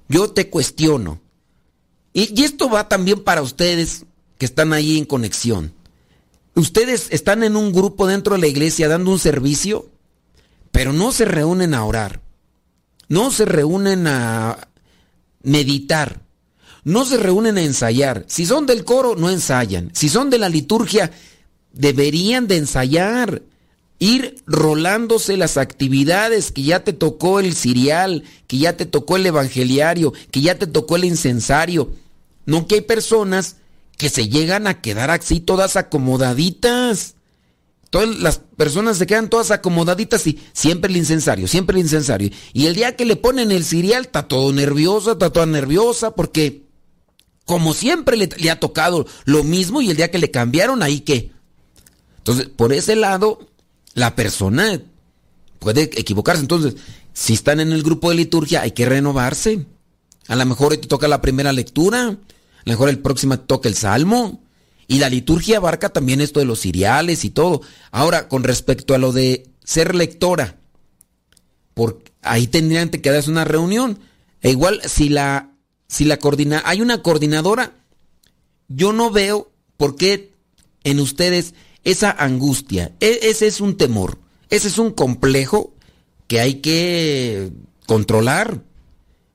Yo 0.09 0.31
te 0.31 0.51
cuestiono. 0.51 1.21
Y, 2.13 2.43
esto 2.43 2.69
va 2.69 2.89
también 2.89 3.25
para 3.25 3.41
ustedes 3.41 4.05
que 4.37 4.45
están 4.45 4.73
ahí 4.73 4.99
en 4.99 5.05
conexión. 5.05 5.73
Ustedes 6.55 7.07
están 7.11 7.43
en 7.43 7.57
un 7.57 7.73
grupo 7.73 8.07
dentro 8.07 8.35
de 8.35 8.41
la 8.41 8.47
iglesia 8.47 8.89
dando 8.89 9.11
un 9.11 9.19
servicio, 9.19 9.91
pero 10.71 10.93
no 10.93 11.13
se 11.13 11.25
reúnen 11.25 11.73
a 11.73 11.85
orar 11.85 12.21
no 13.13 13.31
se 13.31 13.45
reúnen 13.45 14.07
a 14.07 14.69
meditar, 15.43 16.23
no 16.83 17.05
se 17.05 17.19
reúnen 17.19 17.59
a 17.59 17.63
ensayar. 17.63 18.25
Si 18.27 18.47
son 18.47 18.65
del 18.65 18.87
coro, 18.87 19.17
no 19.17 19.29
ensayan. 19.29 19.91
Si 19.93 20.09
son 20.09 20.31
de 20.31 20.39
la 20.39 20.49
liturgia, 20.49 21.13
deberían 21.73 22.47
de 22.47 22.57
ensayar. 22.57 23.43
Ir 23.99 24.43
rolándose 24.47 25.37
las 25.37 25.57
actividades, 25.57 26.51
que 26.51 26.63
ya 26.63 26.83
te 26.83 26.93
tocó 26.93 27.39
el 27.39 27.55
cirial, 27.55 28.25
que 28.49 28.59
ya 28.59 28.77
te 28.77 28.85
tocó 28.85 29.17
el 29.17 29.27
evangeliario, 29.27 30.13
que 30.33 30.41
ya 30.41 30.59
te 30.59 30.67
tocó 30.67 30.97
el 30.97 31.05
incensario. 31.05 31.93
No 32.45 32.67
que 32.67 32.77
hay 32.77 32.81
personas 32.81 33.57
que 33.97 34.09
se 34.09 34.29
llegan 34.29 34.67
a 34.67 34.81
quedar 34.81 35.11
así 35.11 35.39
todas 35.39 35.77
acomodaditas. 35.77 37.15
Todas 37.91 38.19
las 38.19 38.39
personas 38.39 38.97
se 38.97 39.07
quedan 39.07 39.29
todas 39.29 39.51
acomodaditas 39.51 40.27
y 40.27 40.41
siempre 40.55 40.91
el 40.91 40.97
incensario, 40.97 41.47
siempre 41.47 41.77
el 41.77 41.83
incensario. 41.83 42.31
Y 42.55 42.67
el 42.67 42.75
día 42.75 42.97
que 42.97 43.05
le 43.05 43.17
ponen 43.17 43.53
el 43.53 43.65
cereal, 43.65 44.05
está 44.05 44.27
todo 44.27 44.51
nerviosa, 44.53 45.13
está 45.13 45.31
toda 45.31 45.45
nerviosa, 45.45 46.13
porque 46.15 46.63
como 47.45 47.75
siempre 47.75 48.17
le, 48.17 48.31
le, 48.39 48.51
ha 48.51 48.59
tocado 48.59 49.07
lo 49.27 49.45
mismo 49.45 49.83
y 49.83 49.91
el 49.91 49.97
día 49.99 50.11
que 50.11 50.19
le 50.19 50.31
cambiaron, 50.31 50.83
ahí 50.83 51.01
qué. 51.01 51.32
Entonces, 52.23 52.47
por 52.47 52.73
ese 52.73 52.95
lado, 52.95 53.41
la 53.95 54.15
persona 54.15 54.81
puede 55.59 55.83
equivocarse. 55.83 56.41
Entonces, 56.41 56.77
si 57.13 57.33
están 57.33 57.59
en 57.59 57.73
el 57.73 57.83
grupo 57.83 58.11
de 58.11 58.17
liturgia, 58.17 58.63
hay 58.63 58.71
que 58.71 58.87
renovarse. 58.87 59.67
A 60.29 60.37
lo 60.37 60.47
mejor 60.47 60.71
hoy 60.71 60.79
te 60.79 60.87
toca 60.87 61.09
la 61.09 61.21
primera 61.21 61.53
lectura, 61.53 62.09
a 62.09 62.11
lo 62.11 62.73
mejor 62.73 62.89
el 62.91 63.01
próximo 63.01 63.39
te 63.39 63.47
toca 63.47 63.69
el 63.69 63.75
salmo. 63.75 64.41
Y 64.87 64.99
la 64.99 65.11
liturgia 65.11 65.57
abarca 65.57 65.89
también 65.89 66.21
esto 66.21 66.39
de 66.39 66.47
los 66.47 66.61
ciriales 66.61 67.25
y 67.25 67.31
todo. 67.31 67.63
Ahora, 67.91 68.29
con 68.29 68.45
respecto 68.45 68.95
a 68.95 68.99
lo 68.99 69.13
de 69.13 69.49
ser 69.65 69.97
lectora, 69.97 70.61
ahí 72.23 72.47
tendrían 72.47 72.89
que 72.89 73.11
darse 73.11 73.31
una 73.31 73.45
reunión. 73.45 73.99
E 74.43 74.51
igual, 74.51 74.81
si 74.87 75.09
la, 75.09 75.51
si 75.89 76.05
la 76.05 76.19
coordina, 76.19 76.63
hay 76.65 76.81
una 76.83 77.03
coordinadora, 77.03 77.75
yo 78.69 78.93
no 78.93 79.11
veo 79.11 79.51
por 79.77 79.97
qué 79.97 80.33
en 80.85 81.01
ustedes 81.01 81.55
esa 81.85 82.11
angustia, 82.11 82.93
e, 83.01 83.21
ese 83.23 83.47
es 83.47 83.61
un 83.61 83.77
temor, 83.77 84.19
ese 84.51 84.69
es 84.69 84.79
un 84.79 84.93
complejo 84.93 85.75
que 86.29 86.41
hay 86.41 86.57
que 86.57 87.51
controlar. 87.87 88.63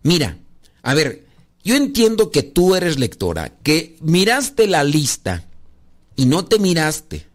Mira, 0.04 0.38
a 0.82 0.94
ver, 0.94 1.26
yo 1.64 1.76
entiendo 1.76 2.32
que 2.32 2.44
tú 2.44 2.76
eres 2.76 2.98
lectora, 2.98 3.58
que 3.64 3.98
miraste 4.02 4.68
la 4.68 4.84
lista 4.84 5.46
y 6.16 6.26
no 6.26 6.46
te 6.46 6.60
miraste. 6.60 7.28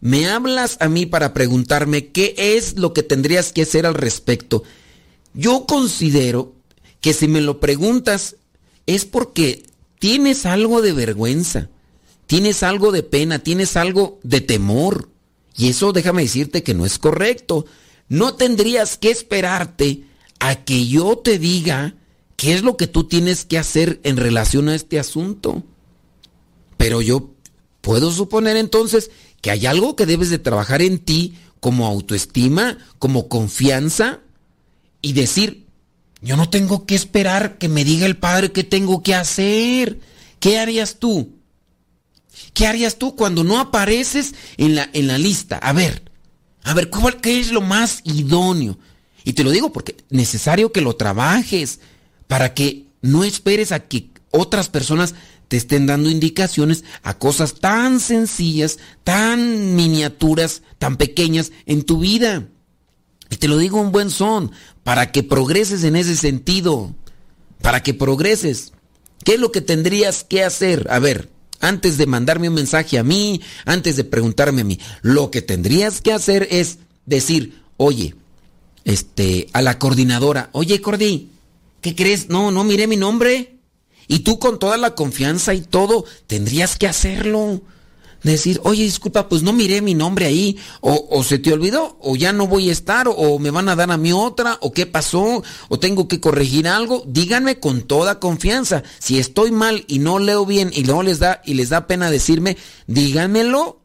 Me 0.00 0.28
hablas 0.28 0.76
a 0.80 0.88
mí 0.88 1.06
para 1.06 1.34
preguntarme 1.34 2.08
qué 2.08 2.34
es 2.36 2.76
lo 2.78 2.92
que 2.92 3.02
tendrías 3.02 3.52
que 3.52 3.62
hacer 3.62 3.84
al 3.84 3.94
respecto. 3.94 4.62
Yo 5.34 5.66
considero 5.66 6.54
que 7.00 7.12
si 7.12 7.26
me 7.26 7.40
lo 7.40 7.58
preguntas 7.58 8.36
es 8.86 9.04
porque 9.04 9.64
tienes 9.98 10.46
algo 10.46 10.80
de 10.80 10.92
vergüenza, 10.92 11.68
tienes 12.28 12.62
algo 12.62 12.92
de 12.92 13.02
pena, 13.02 13.40
tienes 13.40 13.76
algo 13.76 14.20
de 14.22 14.40
temor. 14.40 15.10
Y 15.56 15.70
eso 15.70 15.92
déjame 15.92 16.22
decirte 16.22 16.62
que 16.62 16.74
no 16.74 16.86
es 16.86 17.00
correcto. 17.00 17.66
No 18.08 18.34
tendrías 18.34 18.96
que 18.96 19.10
esperarte 19.10 20.04
a 20.38 20.64
que 20.64 20.86
yo 20.86 21.18
te 21.18 21.40
diga 21.40 21.96
qué 22.36 22.54
es 22.54 22.62
lo 22.62 22.76
que 22.76 22.86
tú 22.86 23.04
tienes 23.08 23.44
que 23.44 23.58
hacer 23.58 23.98
en 24.04 24.16
relación 24.16 24.68
a 24.68 24.76
este 24.76 25.00
asunto. 25.00 25.64
Pero 26.76 27.02
yo 27.02 27.34
Puedo 27.88 28.10
suponer 28.10 28.58
entonces 28.58 29.10
que 29.40 29.50
hay 29.50 29.64
algo 29.64 29.96
que 29.96 30.04
debes 30.04 30.28
de 30.28 30.38
trabajar 30.38 30.82
en 30.82 30.98
ti 30.98 31.38
como 31.58 31.86
autoestima, 31.86 32.76
como 32.98 33.28
confianza 33.28 34.20
y 35.00 35.14
decir, 35.14 35.66
yo 36.20 36.36
no 36.36 36.50
tengo 36.50 36.84
que 36.84 36.94
esperar 36.94 37.56
que 37.56 37.70
me 37.70 37.84
diga 37.84 38.04
el 38.04 38.18
Padre 38.18 38.52
qué 38.52 38.62
tengo 38.62 39.02
que 39.02 39.14
hacer. 39.14 40.00
¿Qué 40.38 40.58
harías 40.58 40.98
tú? 40.98 41.37
¿Qué 42.54 42.66
harías 42.66 42.96
tú 42.96 43.16
cuando 43.16 43.44
no 43.44 43.58
apareces 43.58 44.34
en 44.56 44.74
la, 44.74 44.88
en 44.92 45.06
la 45.06 45.18
lista? 45.18 45.58
A 45.58 45.72
ver, 45.72 46.02
a 46.64 46.74
ver, 46.74 46.90
¿qué 47.20 47.40
es 47.40 47.52
lo 47.52 47.60
más 47.60 48.00
idóneo? 48.04 48.78
Y 49.24 49.32
te 49.34 49.44
lo 49.44 49.50
digo 49.50 49.72
porque 49.72 49.96
es 49.98 50.04
necesario 50.10 50.72
que 50.72 50.80
lo 50.80 50.96
trabajes 50.96 51.80
para 52.26 52.54
que 52.54 52.86
no 53.02 53.24
esperes 53.24 53.72
a 53.72 53.80
que 53.80 54.10
otras 54.30 54.68
personas 54.68 55.14
te 55.48 55.56
estén 55.56 55.86
dando 55.86 56.10
indicaciones 56.10 56.84
a 57.02 57.18
cosas 57.18 57.54
tan 57.54 58.00
sencillas, 58.00 58.78
tan 59.02 59.74
miniaturas, 59.76 60.62
tan 60.78 60.96
pequeñas 60.96 61.52
en 61.66 61.82
tu 61.82 61.98
vida. 61.98 62.48
Y 63.30 63.36
te 63.36 63.48
lo 63.48 63.56
digo 63.56 63.80
en 63.80 63.92
buen 63.92 64.10
son, 64.10 64.52
para 64.84 65.10
que 65.10 65.22
progreses 65.22 65.84
en 65.84 65.96
ese 65.96 66.16
sentido, 66.16 66.94
para 67.62 67.82
que 67.82 67.94
progreses. 67.94 68.72
¿Qué 69.24 69.34
es 69.34 69.40
lo 69.40 69.52
que 69.52 69.60
tendrías 69.60 70.24
que 70.24 70.44
hacer? 70.44 70.86
A 70.90 70.98
ver, 70.98 71.30
antes 71.60 71.96
de 71.98 72.06
mandarme 72.06 72.48
un 72.48 72.54
mensaje 72.54 72.98
a 72.98 73.04
mí, 73.04 73.40
antes 73.64 73.96
de 73.96 74.04
preguntarme 74.04 74.62
a 74.62 74.64
mí, 74.64 74.78
lo 75.02 75.30
que 75.30 75.42
tendrías 75.42 76.00
que 76.00 76.12
hacer 76.12 76.48
es 76.50 76.78
decir, 77.06 77.62
oye, 77.76 78.14
este, 78.84 79.48
a 79.52 79.62
la 79.62 79.78
coordinadora, 79.78 80.50
oye, 80.52 80.80
Cordi, 80.80 81.30
¿qué 81.80 81.94
crees? 81.94 82.28
No, 82.28 82.50
no 82.50 82.64
miré 82.64 82.86
mi 82.86 82.96
nombre. 82.96 83.54
Y 84.06 84.20
tú 84.20 84.38
con 84.38 84.58
toda 84.58 84.78
la 84.78 84.94
confianza 84.94 85.52
y 85.52 85.60
todo, 85.60 86.06
tendrías 86.26 86.78
que 86.78 86.88
hacerlo. 86.88 87.60
Decir, 88.22 88.60
oye, 88.64 88.82
disculpa, 88.82 89.28
pues 89.28 89.42
no 89.42 89.52
miré 89.52 89.80
mi 89.80 89.94
nombre 89.94 90.26
ahí, 90.26 90.58
o, 90.80 91.22
se 91.22 91.38
te 91.38 91.52
olvidó, 91.52 91.98
o 92.00 92.16
ya 92.16 92.32
no 92.32 92.48
voy 92.48 92.68
a 92.68 92.72
estar, 92.72 93.06
o, 93.08 93.38
me 93.38 93.50
van 93.50 93.68
a 93.68 93.76
dar 93.76 93.90
a 93.92 93.96
mí 93.96 94.12
otra, 94.12 94.58
o 94.60 94.72
qué 94.72 94.86
pasó, 94.86 95.44
o 95.68 95.78
tengo 95.78 96.08
que 96.08 96.20
corregir 96.20 96.66
algo. 96.66 97.04
Díganme 97.06 97.60
con 97.60 97.82
toda 97.82 98.18
confianza. 98.18 98.82
Si 98.98 99.18
estoy 99.18 99.52
mal 99.52 99.84
y 99.86 100.00
no 100.00 100.18
leo 100.18 100.44
bien 100.46 100.70
y 100.74 100.84
luego 100.84 101.04
les 101.04 101.20
da, 101.20 101.42
y 101.44 101.54
les 101.54 101.68
da 101.68 101.86
pena 101.86 102.10
decirme, 102.10 102.56
díganmelo. 102.86 103.82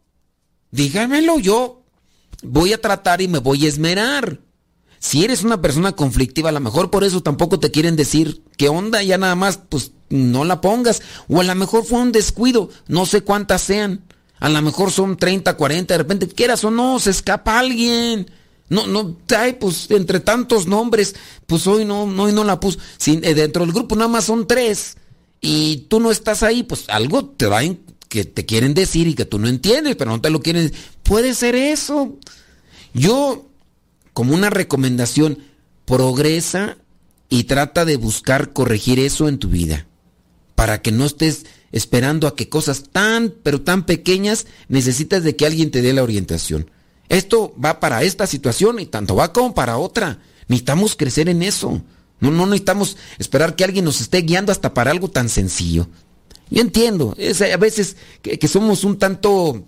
dígamelo 0.71 1.37
yo. 1.39 1.83
Voy 2.41 2.73
a 2.73 2.81
tratar 2.81 3.21
y 3.21 3.27
me 3.27 3.37
voy 3.37 3.65
a 3.65 3.69
esmerar. 3.69 4.39
Si 4.99 5.23
eres 5.23 5.43
una 5.43 5.61
persona 5.61 5.91
conflictiva, 5.91 6.49
a 6.49 6.53
lo 6.53 6.59
mejor 6.59 6.89
por 6.89 7.03
eso 7.03 7.21
tampoco 7.21 7.59
te 7.59 7.71
quieren 7.71 7.95
decir 7.95 8.41
qué 8.57 8.69
onda, 8.69 9.03
ya 9.03 9.17
nada 9.17 9.35
más, 9.35 9.57
pues 9.57 9.91
no 10.09 10.45
la 10.45 10.61
pongas. 10.61 11.01
O 11.27 11.39
a 11.39 11.43
lo 11.43 11.53
mejor 11.55 11.85
fue 11.85 11.99
un 11.99 12.11
descuido, 12.11 12.69
no 12.87 13.05
sé 13.05 13.21
cuántas 13.21 13.61
sean. 13.61 14.05
A 14.43 14.49
lo 14.49 14.61
mejor 14.61 14.91
son 14.91 15.15
30, 15.15 15.55
40, 15.55 15.93
de 15.93 15.97
repente 15.97 16.27
quieras 16.27 16.65
o 16.65 16.69
no, 16.69 16.99
se 16.99 17.11
escapa 17.11 17.59
alguien. 17.59 18.29
No, 18.67 18.87
no, 18.87 19.15
ay, 19.37 19.53
pues 19.53 19.89
entre 19.89 20.19
tantos 20.19 20.67
nombres, 20.67 21.15
pues 21.47 21.65
hoy 21.65 21.85
no, 21.85 22.05
no, 22.05 22.23
hoy 22.23 22.33
no 22.33 22.43
la 22.43 22.59
puse. 22.59 22.77
Eh, 23.05 23.33
dentro 23.35 23.63
del 23.63 23.73
grupo 23.73 23.95
nada 23.95 24.09
más 24.09 24.25
son 24.25 24.45
tres 24.45 24.97
y 25.39 25.85
tú 25.87 26.01
no 26.01 26.11
estás 26.11 26.43
ahí, 26.43 26.63
pues 26.63 26.89
algo 26.89 27.23
te 27.23 27.45
va 27.45 27.61
que 28.09 28.25
te 28.25 28.45
quieren 28.45 28.73
decir 28.73 29.07
y 29.07 29.13
que 29.13 29.23
tú 29.23 29.39
no 29.39 29.47
entiendes, 29.47 29.95
pero 29.95 30.11
no 30.11 30.19
te 30.19 30.29
lo 30.29 30.41
quieren. 30.41 30.73
Puede 31.03 31.35
ser 31.35 31.55
eso. 31.55 32.17
Yo 32.93 33.47
como 34.11 34.33
una 34.33 34.49
recomendación, 34.49 35.37
progresa 35.85 36.75
y 37.29 37.45
trata 37.45 37.85
de 37.85 37.95
buscar 37.95 38.51
corregir 38.51 38.99
eso 38.99 39.29
en 39.29 39.37
tu 39.37 39.47
vida. 39.47 39.87
Para 40.55 40.81
que 40.81 40.91
no 40.91 41.05
estés 41.05 41.45
esperando 41.73 42.27
a 42.27 42.35
que 42.35 42.47
cosas 42.47 42.83
tan, 42.91 43.33
pero 43.43 43.61
tan 43.61 43.85
pequeñas 43.85 44.45
necesites 44.69 45.23
de 45.23 45.35
que 45.35 45.45
alguien 45.45 45.71
te 45.71 45.81
dé 45.81 45.91
la 45.91 46.03
orientación. 46.03 46.69
Esto 47.09 47.53
va 47.63 47.81
para 47.81 48.03
esta 48.03 48.27
situación 48.27 48.79
y 48.79 48.85
tanto 48.85 49.15
va 49.15 49.33
como 49.33 49.53
para 49.53 49.77
otra. 49.77 50.19
Necesitamos 50.47 50.95
crecer 50.95 51.27
en 51.27 51.43
eso. 51.43 51.81
No, 52.19 52.31
no 52.31 52.45
necesitamos 52.45 52.95
esperar 53.17 53.55
que 53.55 53.63
alguien 53.65 53.85
nos 53.85 53.99
esté 53.99 54.21
guiando 54.21 54.51
hasta 54.51 54.73
para 54.73 54.91
algo 54.91 55.09
tan 55.09 55.27
sencillo. 55.27 55.87
Yo 56.49 56.61
entiendo, 56.61 57.17
a 57.17 57.57
veces 57.57 57.97
que, 58.21 58.47
somos 58.47 58.83
un 58.83 58.99
tanto 58.99 59.67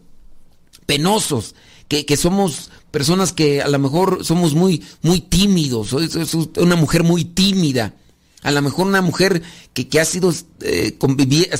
penosos, 0.86 1.56
que, 1.88 2.06
que 2.06 2.18
somos 2.18 2.70
personas 2.91 3.34
que 3.34 3.63
a 3.63 3.68
lo 3.68 3.80
mejor 3.80 4.24
somos 4.24 4.54
muy, 4.54 4.84
muy 5.02 5.22
tímidos, 5.22 5.94
es 5.94 6.34
una 6.34 6.76
mujer 6.76 7.04
muy 7.04 7.26
tímida, 7.26 7.96
a 8.45 8.51
lo 8.51 8.62
mejor 8.62 8.86
una 8.86 9.01
mujer 9.01 9.41
que, 9.73 9.99
ha 9.99 10.05
sido, 10.05 10.31
eh, 10.62 10.95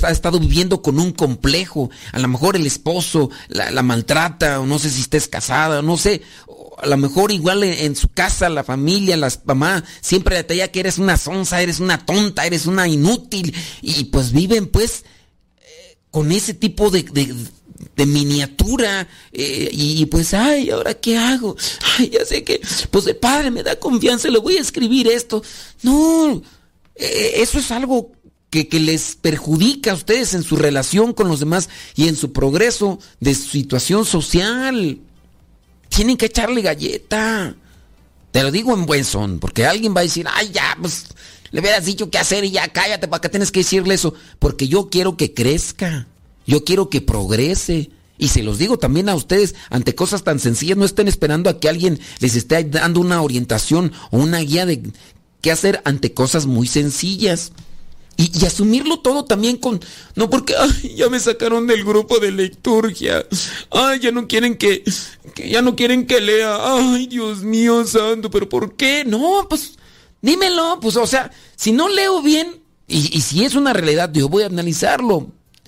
ha 0.04 0.12
estado 0.12 0.40
viviendo 0.40 0.84
con 0.84 1.00
un 1.00 1.14
complejo, 1.14 1.90
a 2.12 2.20
lo 2.20 2.28
mejor 2.28 2.56
el 2.56 2.68
esposo 2.68 3.32
la, 3.48 3.82
maltrata, 3.82 4.60
o 4.60 4.68
no 4.68 4.78
sé 4.78 4.92
si 4.92 5.02
estés 5.02 5.28
casada, 5.28 5.82
no 5.82 5.98
sé, 5.98 6.22
a 6.78 6.86
lo 6.86 6.98
mejor 6.98 7.32
igual 7.32 7.64
en, 7.64 7.96
su 7.96 8.10
casa, 8.10 8.50
la 8.50 8.64
familia, 8.64 9.18
las 9.18 9.40
mamás, 9.46 9.84
siempre 10.00 10.36
detalla 10.36 10.68
que 10.68 10.82
eres 10.82 11.00
una 11.00 11.18
sonza, 11.18 11.60
eres 11.60 11.80
una 11.80 12.06
tonta, 12.06 12.46
eres 12.46 12.68
una 12.68 12.88
inútil, 12.88 13.56
y 13.82 14.04
pues 14.06 14.32
viven 14.32 14.68
pues 14.68 15.06
eh, 15.58 15.98
con 16.12 16.32
ese 16.32 16.54
tipo 16.54 16.92
de, 16.92 17.04
de 17.96 18.06
miniatura. 18.06 19.08
Eh, 19.34 19.70
y, 19.72 20.06
pues 20.06 20.36
ay 20.36 20.70
ahora 20.70 20.94
qué 20.94 21.18
hago 21.18 21.58
ay 21.98 22.10
ya 22.10 22.24
sé 22.26 22.44
que 22.44 22.62
pues 22.92 23.08
el 23.08 23.18
padre 23.18 23.52
me 23.52 23.64
da 23.64 23.76
confianza 23.78 24.30
le 24.30 24.40
voy 24.40 24.58
a 24.58 24.62
escribir 24.62 25.08
esto 25.08 25.44
no 25.82 26.42
eso 26.96 27.60
es 27.60 27.72
algo 27.72 28.12
que, 28.50 28.68
les 28.80 29.16
perjudica 29.16 29.92
a 29.92 29.96
ustedes 29.96 30.34
en 30.34 30.44
su 30.44 30.56
relación 30.56 31.14
con 31.14 31.28
los 31.28 31.40
demás 31.40 31.70
y 31.96 32.08
en 32.08 32.16
su 32.16 32.32
progreso 32.32 33.00
de 33.20 33.36
su 33.36 33.50
situación 33.50 34.06
social. 34.06 35.00
Tienen 35.90 36.18
que 36.18 36.28
echarle 36.28 36.62
galleta. 36.62 37.56
Te 38.32 38.44
lo 38.44 38.52
digo 38.52 38.74
en 38.74 38.86
buen 38.86 39.04
son 39.06 39.40
porque 39.40 39.66
alguien 39.66 39.96
va 39.96 40.02
a 40.02 40.04
decir 40.04 40.26
ay 40.30 40.52
ya 40.52 40.78
pues 40.82 41.06
le 41.52 41.62
hubieras 41.62 41.86
dicho 41.86 42.10
qué 42.10 42.18
hacer 42.18 42.44
y 42.44 42.52
ya 42.52 42.68
cállate 42.68 43.08
para 43.08 43.22
que 43.22 43.30
tienes 43.30 43.50
que 43.50 43.62
decirle 43.62 43.94
eso 43.94 44.14
porque 44.40 44.68
yo 44.68 44.90
quiero 44.90 45.16
que 45.16 45.34
crezca 45.34 46.06
yo 46.46 46.64
quiero 46.64 46.90
que 46.90 47.02
progrese. 47.02 47.92
Y 48.18 48.30
se 48.30 48.44
los 48.44 48.58
digo 48.58 48.80
también 48.80 49.10
a 49.10 49.16
ustedes, 49.16 49.56
ante 49.70 49.94
cosas 49.94 50.24
tan 50.24 50.40
sencillas, 50.40 50.78
no 50.78 50.86
estén 50.86 51.10
esperando 51.10 51.50
a 51.50 51.60
que 51.60 51.68
alguien 51.68 52.00
les 52.20 52.36
esté 52.36 52.64
dando 52.64 53.02
una 53.02 53.22
orientación 53.22 53.92
o 54.10 54.20
una 54.20 54.40
guía 54.40 54.66
de 54.66 54.84
qué 55.46 55.52
hacer 55.52 55.80
ante 55.86 56.12
cosas 56.12 56.48
muy 56.48 56.66
sencillas. 56.66 57.52
Y, 58.18 58.44
asumirlo 58.48 59.02
todo 59.02 59.26
también 59.26 59.58
con... 59.58 59.80
No 60.16 60.28
porque, 60.28 60.56
ay, 60.58 60.96
ya 60.96 61.08
me 61.08 61.20
sacaron 61.20 61.68
del 61.68 61.84
grupo 61.84 62.18
de 62.18 62.32
lecturgia. 62.32 63.24
Ay, 63.70 64.00
ya 64.00 64.12
no 64.12 64.28
quieren 64.28 64.58
que, 64.58 64.84
que... 65.36 65.48
Ya 65.48 65.62
no 65.62 65.76
quieren 65.76 66.08
que 66.08 66.20
lea. 66.20 66.58
Ay, 66.60 67.06
Dios 67.06 67.44
mío 67.44 67.86
santo, 67.86 68.32
pero 68.32 68.50
¿por 68.50 68.76
qué? 68.76 69.04
No, 69.06 69.46
pues 69.48 69.74
dímelo. 70.20 70.80
Pues, 70.82 70.96
o 70.96 71.06
sea, 71.06 71.30
si 71.56 71.72
no 71.72 71.90
leo 71.90 72.24
bien 72.24 72.64
y, 72.88 73.22
si 73.22 73.46
es 73.46 73.54
una 73.54 73.72
realidad, 73.72 74.12
yo 74.12 74.28
voy 74.28 74.42
a 74.42 74.48
analizarlo. 74.48 75.28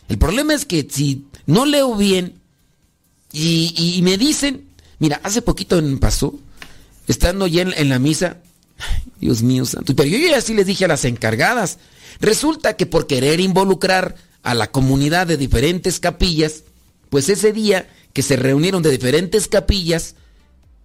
El 0.10 0.18
problema 0.18 0.56
es 0.56 0.66
que 0.66 0.88
si 0.90 1.28
no 1.46 1.68
leo 1.68 1.96
bien 1.96 2.42
y, 3.32 4.00
me 4.02 4.18
dicen, 4.18 4.70
mira, 4.98 5.22
hace 5.22 5.44
poquito 5.44 5.80
pasó, 6.00 6.34
estando 7.08 7.46
ya 7.46 7.62
en, 7.62 7.90
la 7.90 8.00
misa, 8.00 8.38
Dios 9.20 9.42
mío 9.42 9.66
santo, 9.66 9.96
pero 9.96 10.10
yo 10.10 10.18
ya 10.18 10.42
sí 10.42 10.54
les 10.54 10.68
dije 10.68 10.86
a 10.86 10.90
las 10.90 11.06
encargadas, 11.06 11.80
resulta 12.20 12.76
que 12.76 12.86
por 12.86 13.08
querer 13.08 13.40
involucrar 13.40 14.16
a 14.44 14.54
la 14.54 14.72
comunidad 14.72 15.28
de 15.28 15.38
diferentes 15.38 16.00
capillas, 16.00 16.64
pues 17.10 17.30
ese 17.30 17.52
día 17.52 17.90
que 18.14 18.22
se 18.22 18.36
reunieron 18.36 18.84
de 18.84 18.92
diferentes 18.92 19.48
capillas, 19.48 20.16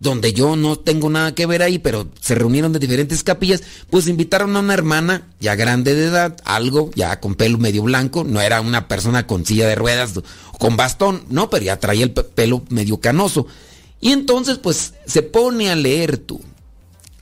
donde 0.00 0.32
yo 0.32 0.56
no 0.56 0.76
tengo 0.76 1.08
nada 1.08 1.32
que 1.32 1.46
ver 1.46 1.62
ahí, 1.62 1.78
pero 1.78 2.08
se 2.20 2.34
reunieron 2.34 2.72
de 2.72 2.80
diferentes 2.80 3.22
capillas, 3.22 3.62
pues 3.88 4.08
invitaron 4.08 4.56
a 4.56 4.60
una 4.60 4.74
hermana 4.74 5.28
ya 5.38 5.54
grande 5.54 5.94
de 5.94 6.06
edad, 6.06 6.36
algo, 6.44 6.90
ya 6.96 7.20
con 7.20 7.36
pelo 7.36 7.56
medio 7.58 7.84
blanco, 7.84 8.24
no 8.24 8.40
era 8.40 8.60
una 8.60 8.88
persona 8.88 9.28
con 9.28 9.46
silla 9.46 9.68
de 9.68 9.76
ruedas, 9.76 10.14
con 10.58 10.76
bastón, 10.76 11.22
no, 11.28 11.50
pero 11.50 11.64
ya 11.64 11.78
traía 11.78 12.02
el 12.04 12.10
pelo 12.10 12.64
medio 12.68 12.98
canoso. 13.00 13.46
Y 14.00 14.10
entonces 14.10 14.58
pues 14.58 14.94
se 15.06 15.22
pone 15.22 15.70
a 15.70 15.76
leer 15.76 16.18
tú. 16.18 16.40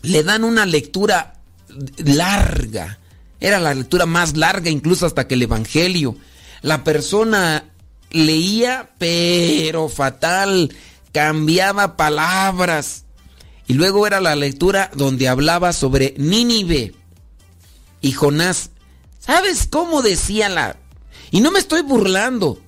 Le 0.03 0.23
dan 0.23 0.45
una 0.45 0.67
lectura 0.67 1.41
larga. 1.99 2.99
Era 3.41 3.59
la 3.59 3.75
lectura 3.75 4.07
más 4.07 4.37
larga 4.37 4.71
incluso 4.71 5.07
hasta 5.07 5.27
que 5.27 5.35
el 5.35 5.43
Evangelio. 5.43 6.17
La 6.63 6.85
persona 6.85 7.65
leía, 8.11 8.91
pero 8.99 9.89
fatal 9.89 10.75
cambiaba 11.13 11.97
palabras. 11.97 13.05
Y 13.67 13.75
luego 13.75 14.07
era 14.07 14.21
la 14.21 14.35
lectura 14.35 14.91
donde 14.95 15.29
hablaba 15.29 15.73
sobre 15.73 16.15
Nínive 16.19 16.95
y 18.01 18.13
Jonás. 18.13 18.71
¿Sabes 19.19 19.69
cómo 19.71 20.03
decía 20.03 20.49
la... 20.49 20.77
Y 21.31 21.41
no 21.41 21.53
me 21.53 21.61
estoy 21.61 21.83
burlando. 21.83 22.61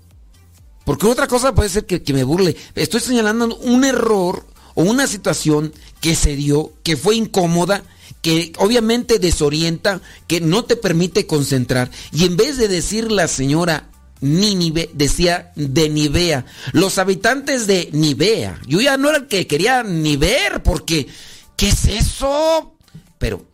Porque 0.85 1.07
otra 1.07 1.27
cosa 1.27 1.55
puede 1.55 1.68
ser 1.68 1.87
que, 1.87 2.03
que 2.03 2.12
me 2.12 2.25
burle. 2.25 2.57
Estoy 2.75 3.01
señalando 3.01 3.57
un 3.57 3.85
error 3.85 4.47
una 4.83 5.07
situación 5.07 5.73
que 6.01 6.14
se 6.14 6.37
dio, 6.37 6.73
que 6.83 6.97
fue 6.97 7.16
incómoda, 7.16 7.83
que 8.21 8.53
obviamente 8.59 9.18
desorienta, 9.18 10.01
que 10.27 10.40
no 10.40 10.64
te 10.64 10.77
permite 10.77 11.27
concentrar. 11.27 11.90
Y 12.12 12.25
en 12.25 12.37
vez 12.37 12.57
de 12.57 12.68
decir 12.68 13.11
la 13.11 13.29
señora 13.29 13.88
Nínive 14.23 14.88
decía 14.95 15.53
de 15.57 15.88
Nivea. 15.88 16.47
Los 16.73 16.99
habitantes 16.99 17.66
de 17.66 17.90
Nivea. 17.92 18.61
Yo 18.66 18.81
ya 18.81 18.97
no 18.97 19.09
era 19.11 19.18
el 19.18 19.27
que 19.27 19.47
quería 19.49 19.83
ni 19.83 20.16
ver 20.16 20.62
porque 20.62 21.09
¿qué 21.57 21.68
es 21.68 21.85
eso? 21.87 22.77
Pero 23.18 23.45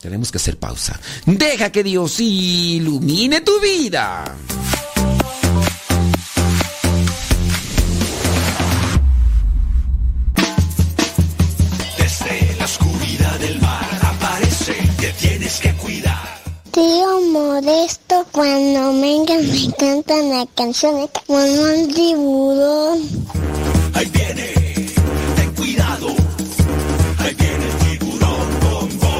tenemos 0.00 0.32
que 0.32 0.38
hacer 0.38 0.58
pausa. 0.58 1.00
Deja 1.24 1.70
que 1.70 1.84
Dios 1.84 2.18
ilumine 2.18 3.40
tu 3.40 3.60
vida. 3.60 4.36
Tío 16.76 17.20
Modesto, 17.32 18.26
cuando 18.32 18.92
venga 19.00 19.34
me 19.38 19.72
cantan 19.78 20.28
la 20.28 20.46
canción 20.54 21.08
como 21.26 21.38
un 21.38 21.88
tiburón. 21.94 23.00
Ahí 23.94 24.04
viene, 24.12 24.52
ten 25.36 25.54
cuidado, 25.54 26.08
ahí 27.20 27.34
viene 27.34 27.64
el 27.64 27.76
tiburón, 27.98 28.48
bombo. 28.60 29.14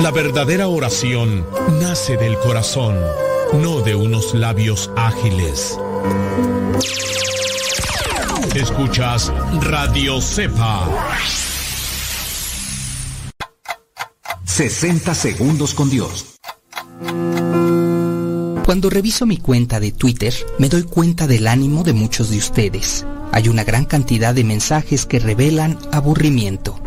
La 0.00 0.12
verdadera 0.12 0.68
oración 0.68 1.44
nace 1.80 2.16
del 2.16 2.38
corazón 2.38 2.94
no 3.54 3.80
de 3.80 3.94
unos 3.94 4.34
labios 4.34 4.90
ágiles. 4.96 5.78
Escuchas 8.54 9.32
Radio 9.60 10.20
Cepa. 10.20 10.88
60 14.44 15.14
segundos 15.14 15.74
con 15.74 15.90
Dios. 15.90 16.36
Cuando 18.64 18.90
reviso 18.90 19.26
mi 19.26 19.36
cuenta 19.36 19.80
de 19.80 19.92
Twitter, 19.92 20.34
me 20.58 20.68
doy 20.68 20.84
cuenta 20.84 21.26
del 21.26 21.46
ánimo 21.46 21.82
de 21.82 21.92
muchos 21.92 22.30
de 22.30 22.38
ustedes 22.38 23.04
hay 23.32 23.48
una 23.48 23.64
gran 23.64 23.84
cantidad 23.84 24.34
de 24.34 24.44
mensajes 24.44 25.06
que 25.06 25.18
revelan 25.18 25.78
aburrimiento. 25.92 26.80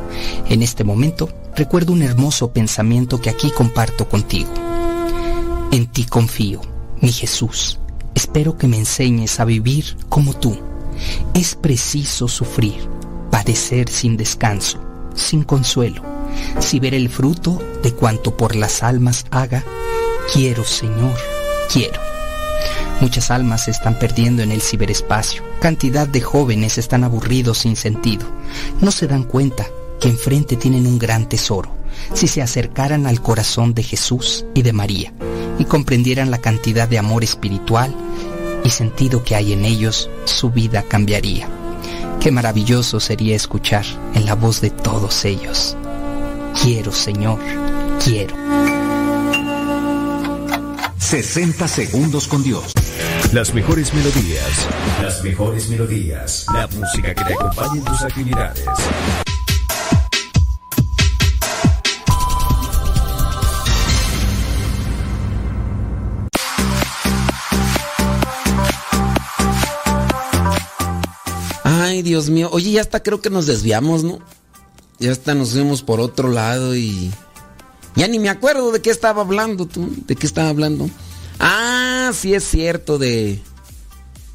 En 0.49 0.62
este 0.62 0.84
momento 0.84 1.30
recuerdo 1.56 1.93
un 1.93 2.02
hermoso 2.02 2.52
pensamiento 2.52 3.21
que 3.21 3.30
aquí 3.30 3.52
comparto 3.52 4.10
contigo. 4.10 4.52
En 5.74 5.88
ti 5.88 6.06
confío, 6.06 6.62
mi 7.02 7.12
Jesús. 7.12 7.80
Espero 8.14 8.60
que 8.60 8.68
me 8.68 8.78
enseñes 8.78 9.40
a 9.40 9.46
vivir 9.46 9.98
como 10.08 10.36
tú. 10.36 10.56
Es 11.34 11.56
preciso 11.56 12.28
sufrir, 12.28 12.88
padecer 13.32 13.90
sin 13.90 14.16
descanso, 14.16 14.80
sin 15.16 15.42
consuelo, 15.42 16.04
si 16.60 16.80
ver 16.80 16.94
el 16.94 17.10
fruto 17.10 17.60
de 17.82 17.92
cuanto 17.92 18.38
por 18.38 18.56
las 18.56 18.84
almas 18.84 19.26
haga. 19.32 19.64
Quiero, 20.32 20.64
Señor, 20.64 21.18
quiero. 21.74 22.00
Muchas 23.02 23.32
almas 23.32 23.66
se 23.66 23.72
están 23.72 23.98
perdiendo 23.98 24.44
en 24.44 24.52
el 24.52 24.62
ciberespacio. 24.62 25.42
Cantidad 25.60 26.08
de 26.08 26.22
jóvenes 26.22 26.78
están 26.78 27.04
aburridos 27.04 27.58
sin 27.58 27.76
sentido. 27.78 28.28
No 28.80 28.92
se 28.92 29.08
dan 29.08 29.24
cuenta 29.24 29.66
que 30.00 30.10
enfrente 30.10 30.56
tienen 30.56 30.86
un 30.86 31.00
gran 31.00 31.28
tesoro. 31.28 31.76
Si 32.14 32.28
se 32.28 32.44
acercaran 32.44 33.08
al 33.08 33.24
corazón 33.24 33.74
de 33.74 33.82
Jesús 33.82 34.46
y 34.54 34.62
de 34.62 34.72
María 34.72 35.12
y 35.60 35.66
comprendieran 35.66 36.32
la 36.32 36.39
cantidad 36.39 36.88
de 36.88 37.00
amor 37.00 37.24
espiritual 37.24 37.94
y 38.63 38.70
sentido 38.70 39.24
que 39.24 39.36
hay 39.36 39.54
en 39.54 39.66
ellos, 39.66 40.10
su 40.26 40.50
vida 40.50 40.84
cambiaría. 40.84 41.48
Qué 42.20 42.32
maravilloso 42.32 43.00
sería 43.00 43.36
escuchar 43.36 43.86
en 44.13 44.26
la 44.26 44.36
voz 44.36 44.62
de 44.62 44.70
todos 44.70 45.26
ellos. 45.26 45.76
Quiero, 46.62 46.92
Señor, 46.92 47.39
quiero. 48.04 48.36
60 50.98 51.68
segundos 51.68 52.28
con 52.28 52.44
Dios. 52.44 52.74
Las 53.34 53.54
mejores 53.54 53.94
melodías. 53.94 54.68
Las 55.02 55.24
mejores 55.24 55.70
melodías. 55.70 56.46
La 56.54 56.68
música 56.68 57.13
que 57.13 57.24
te 57.24 57.34
acompañe 57.34 57.80
en 57.80 57.86
tus 57.86 58.02
actividades. 58.02 58.66
Mío. 72.30 72.50
Oye, 72.52 72.72
ya 72.72 72.82
hasta 72.82 73.02
creo 73.02 73.22
que 73.22 73.30
nos 73.30 73.46
desviamos, 73.46 74.04
¿no? 74.04 74.20
Ya 75.00 75.12
hasta 75.12 75.34
nos 75.36 75.52
fuimos 75.52 75.82
por 75.82 76.00
otro 76.00 76.30
lado 76.30 76.76
y... 76.76 77.12
Ya 77.96 78.08
ni 78.08 78.18
me 78.20 78.30
acuerdo 78.30 78.72
de 78.72 78.82
qué 78.82 78.90
estaba 78.90 79.22
hablando 79.22 79.66
tú. 79.68 79.90
¿De 80.08 80.16
qué 80.16 80.26
estaba 80.26 80.50
hablando? 80.50 80.90
Ah, 81.40 82.12
sí 82.14 82.34
es 82.34 82.44
cierto, 82.44 82.98
de... 82.98 83.40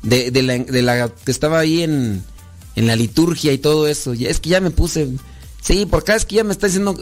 De, 0.03 0.31
de, 0.31 0.42
la, 0.83 1.09
que 1.09 1.31
estaba 1.31 1.59
ahí 1.59 1.83
en, 1.83 2.22
en 2.77 2.87
la 2.87 2.94
liturgia 2.94 3.53
y 3.53 3.59
todo 3.59 3.88
eso. 3.88 4.14
Ya, 4.14 4.29
es 4.29 4.40
que 4.40 4.51
ya 4.51 4.61
me 4.61 4.70
puse... 4.70 5.09
Sí, 5.61 5.87
por 5.87 6.01
acá 6.01 6.14
es 6.14 6.24
que 6.24 6.37
ya 6.37 6.44
me 6.44 6.53
está 6.53 6.66
diciendo 6.66 6.96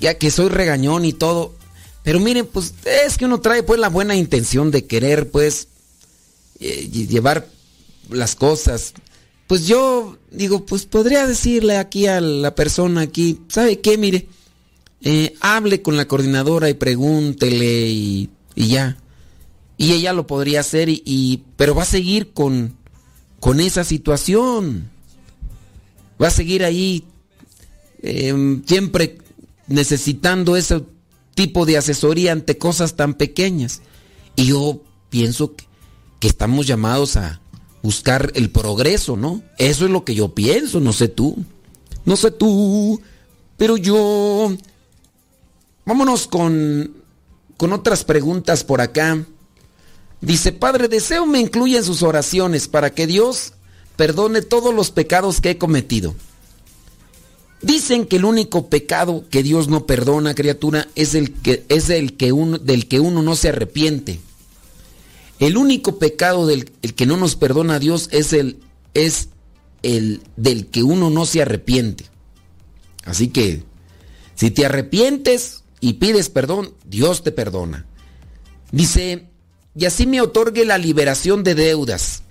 ya 0.00 0.18
que 0.18 0.30
soy 0.30 0.48
regañón 0.48 1.04
y 1.04 1.12
todo. 1.12 1.54
Pero 2.02 2.20
miren, 2.20 2.46
pues 2.46 2.74
es 2.84 3.18
que 3.18 3.24
uno 3.24 3.40
trae 3.40 3.62
pues 3.62 3.80
la 3.80 3.88
buena 3.88 4.14
intención 4.14 4.70
de 4.70 4.86
querer 4.86 5.30
pues 5.30 5.68
eh, 6.60 6.88
llevar 6.88 7.48
las 8.08 8.34
cosas. 8.34 8.94
Pues 9.48 9.66
yo 9.66 10.18
digo, 10.30 10.66
pues 10.66 10.84
podría 10.84 11.26
decirle 11.26 11.78
aquí 11.78 12.06
a 12.06 12.20
la 12.20 12.54
persona 12.54 13.00
aquí, 13.00 13.40
¿sabe 13.48 13.80
qué? 13.80 13.96
Mire, 13.96 14.28
eh, 15.00 15.34
hable 15.40 15.80
con 15.80 15.96
la 15.96 16.06
coordinadora 16.06 16.68
y 16.68 16.74
pregúntele 16.74 17.88
y, 17.88 18.30
ya. 18.54 18.98
Y 19.78 19.92
ella 19.92 20.12
lo 20.12 20.26
podría 20.26 20.60
hacer, 20.60 20.90
y, 20.90 21.44
pero 21.56 21.74
va 21.74 21.84
a 21.84 21.86
seguir 21.86 22.32
con, 22.34 22.76
con 23.40 23.60
esa 23.60 23.84
situación. 23.84 24.90
Va 26.22 26.26
a 26.26 26.32
seguir 26.32 26.62
ahí 26.62 27.04
eh, 28.02 28.60
siempre 28.66 29.16
necesitando 29.66 30.58
ese 30.58 30.84
tipo 31.34 31.64
de 31.64 31.78
asesoría 31.78 32.32
ante 32.32 32.58
cosas 32.58 32.96
tan 32.96 33.14
pequeñas. 33.14 33.80
Y 34.36 34.48
yo 34.48 34.82
pienso 35.08 35.54
que 36.20 36.28
estamos 36.28 36.66
llamados 36.66 37.16
a 37.16 37.40
buscar 37.82 38.32
el 38.34 38.50
progreso, 38.50 39.16
¿no? 39.16 39.42
Eso 39.58 39.84
es 39.84 39.90
lo 39.90 40.04
que 40.04 40.14
yo 40.14 40.34
pienso, 40.34 40.80
no 40.80 40.92
sé 40.92 41.08
tú. 41.08 41.36
No 42.04 42.16
sé 42.16 42.30
tú, 42.30 43.00
pero 43.56 43.76
yo... 43.76 44.52
Vámonos 45.84 46.26
con, 46.26 46.92
con 47.56 47.72
otras 47.72 48.04
preguntas 48.04 48.62
por 48.64 48.80
acá. 48.80 49.24
Dice, 50.20 50.52
Padre, 50.52 50.88
deseo 50.88 51.26
me 51.26 51.40
incluya 51.40 51.78
en 51.78 51.84
sus 51.84 52.02
oraciones 52.02 52.68
para 52.68 52.90
que 52.90 53.06
Dios 53.06 53.52
perdone 53.96 54.42
todos 54.42 54.74
los 54.74 54.90
pecados 54.90 55.40
que 55.40 55.50
he 55.50 55.58
cometido. 55.58 56.14
Dicen 57.60 58.06
que 58.06 58.16
el 58.16 58.24
único 58.24 58.68
pecado 58.68 59.24
que 59.30 59.42
Dios 59.42 59.68
no 59.68 59.86
perdona, 59.86 60.34
criatura, 60.34 60.88
es 60.94 61.14
el 61.14 61.32
que 61.32 61.64
es 61.68 61.90
el 61.90 62.16
que 62.16 62.32
uno, 62.32 62.58
del 62.58 62.86
que 62.86 63.00
uno 63.00 63.22
no 63.22 63.34
se 63.34 63.48
arrepiente. 63.48 64.20
El 65.38 65.56
único 65.56 65.98
pecado 65.98 66.46
del 66.46 66.70
el 66.82 66.94
que 66.94 67.06
no 67.06 67.16
nos 67.16 67.36
perdona 67.36 67.76
a 67.76 67.78
Dios 67.78 68.08
es 68.12 68.32
el, 68.32 68.58
es 68.94 69.28
el 69.82 70.22
del 70.36 70.66
que 70.66 70.82
uno 70.82 71.10
no 71.10 71.26
se 71.26 71.42
arrepiente. 71.42 72.06
Así 73.04 73.28
que, 73.28 73.62
si 74.34 74.50
te 74.50 74.66
arrepientes 74.66 75.62
y 75.80 75.94
pides 75.94 76.28
perdón, 76.28 76.74
Dios 76.84 77.22
te 77.22 77.32
perdona. 77.32 77.86
Dice, 78.72 79.28
y 79.76 79.84
así 79.84 80.06
me 80.06 80.20
otorgue 80.20 80.64
la 80.64 80.76
liberación 80.76 81.44
de 81.44 81.54
deudas. 81.54 82.22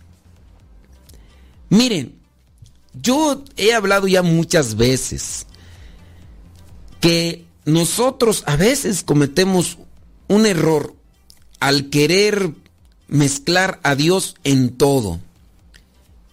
Miren, 1.70 2.16
yo 2.94 3.44
he 3.56 3.74
hablado 3.74 4.08
ya 4.08 4.22
muchas 4.22 4.76
veces 4.76 5.46
que 7.00 7.46
nosotros 7.66 8.44
a 8.48 8.56
veces 8.56 9.04
cometemos 9.04 9.78
un 10.28 10.46
error 10.46 10.96
al 11.60 11.90
querer 11.90 12.54
mezclar 13.08 13.80
a 13.84 13.96
Dios 13.96 14.36
en 14.44 14.72
todo. 14.72 15.20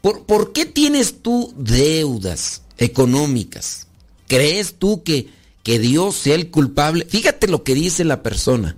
¿Por, 0.01 0.25
¿Por, 0.25 0.53
qué 0.53 0.67
tienes 0.67 1.23
tú 1.23 1.55
deudas 1.57 2.63
económicas? 2.79 3.87
¿Crees 4.29 4.75
tú 4.79 5.03
que, 5.03 5.29
que 5.63 5.79
Dios 5.79 6.17
sea 6.17 6.35
el 6.35 6.51
culpable? 6.51 7.07
Fíjate 7.09 7.49
lo 7.49 7.65
que 7.65 7.75
dice 7.75 8.05
la 8.05 8.23
persona. 8.23 8.77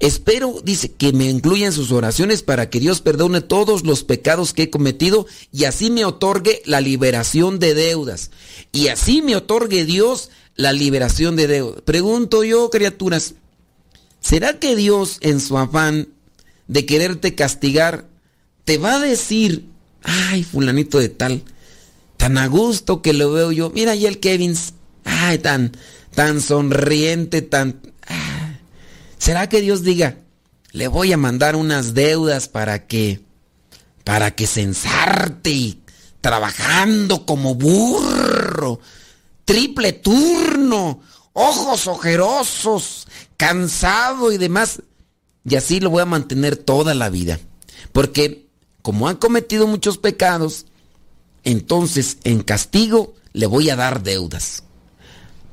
Espero, 0.00 0.60
dice, 0.62 0.92
que 0.92 1.12
me 1.12 1.28
incluyan 1.28 1.72
sus 1.72 1.90
oraciones 1.90 2.42
para 2.42 2.70
que 2.70 2.78
Dios 2.78 3.00
perdone 3.00 3.40
todos 3.40 3.84
los 3.84 4.04
pecados 4.04 4.52
que 4.54 4.64
he 4.64 4.70
cometido 4.70 5.26
y 5.50 5.64
así 5.64 5.90
me 5.90 6.04
otorgue 6.04 6.62
la 6.66 6.80
liberación 6.80 7.58
de 7.58 7.74
deudas. 7.74 8.30
Y 8.70 8.88
así 8.88 9.22
me 9.22 9.34
otorgue 9.34 9.84
Dios 9.84 10.30
la 10.54 10.72
liberación 10.72 11.34
de 11.34 11.48
deudas. 11.48 11.82
Pregunto 11.82 12.44
yo, 12.44 12.70
criaturas, 12.70 13.34
¿será 14.20 14.60
que 14.60 14.76
Dios 14.76 15.18
en 15.20 15.40
su 15.40 15.58
afán 15.58 16.08
de 16.68 16.86
quererte 16.86 17.34
castigar 17.34 18.06
te 18.64 18.78
va 18.78 18.96
a 18.96 19.00
decir, 19.00 19.66
ay, 20.02 20.44
fulanito 20.44 20.98
de 20.98 21.08
tal, 21.08 21.42
tan 22.18 22.36
a 22.36 22.46
gusto 22.46 23.00
que 23.00 23.14
lo 23.14 23.32
veo 23.32 23.50
yo, 23.50 23.70
mira 23.70 23.94
ya 23.94 24.08
el 24.08 24.20
Kevin, 24.20 24.54
ay, 25.04 25.38
tan, 25.38 25.72
tan 26.14 26.40
sonriente, 26.40 27.42
tan... 27.42 27.80
¿Será 29.16 29.48
que 29.48 29.62
Dios 29.62 29.82
diga, 29.82 30.18
le 30.72 30.86
voy 30.86 31.12
a 31.12 31.16
mandar 31.16 31.56
unas 31.56 31.94
deudas 31.94 32.48
para 32.48 32.86
que, 32.86 33.20
para 34.04 34.32
que 34.32 34.46
se 34.46 34.62
ensarte 34.62 35.50
y 35.50 35.82
trabajando 36.20 37.24
como 37.24 37.54
burro, 37.54 38.80
triple 39.44 39.94
turno, 39.94 41.00
ojos 41.32 41.86
ojerosos, 41.86 43.08
cansado 43.38 44.30
y 44.30 44.36
demás? 44.36 44.82
Y 45.48 45.56
así 45.56 45.80
lo 45.80 45.90
voy 45.90 46.02
a 46.02 46.06
mantener 46.06 46.56
toda 46.56 46.94
la 46.94 47.10
vida. 47.10 47.38
Porque 47.92 48.46
como 48.82 49.08
han 49.08 49.16
cometido 49.16 49.66
muchos 49.66 49.98
pecados, 49.98 50.66
entonces 51.44 52.18
en 52.24 52.42
castigo 52.42 53.14
le 53.32 53.46
voy 53.46 53.70
a 53.70 53.76
dar 53.76 54.02
deudas. 54.02 54.64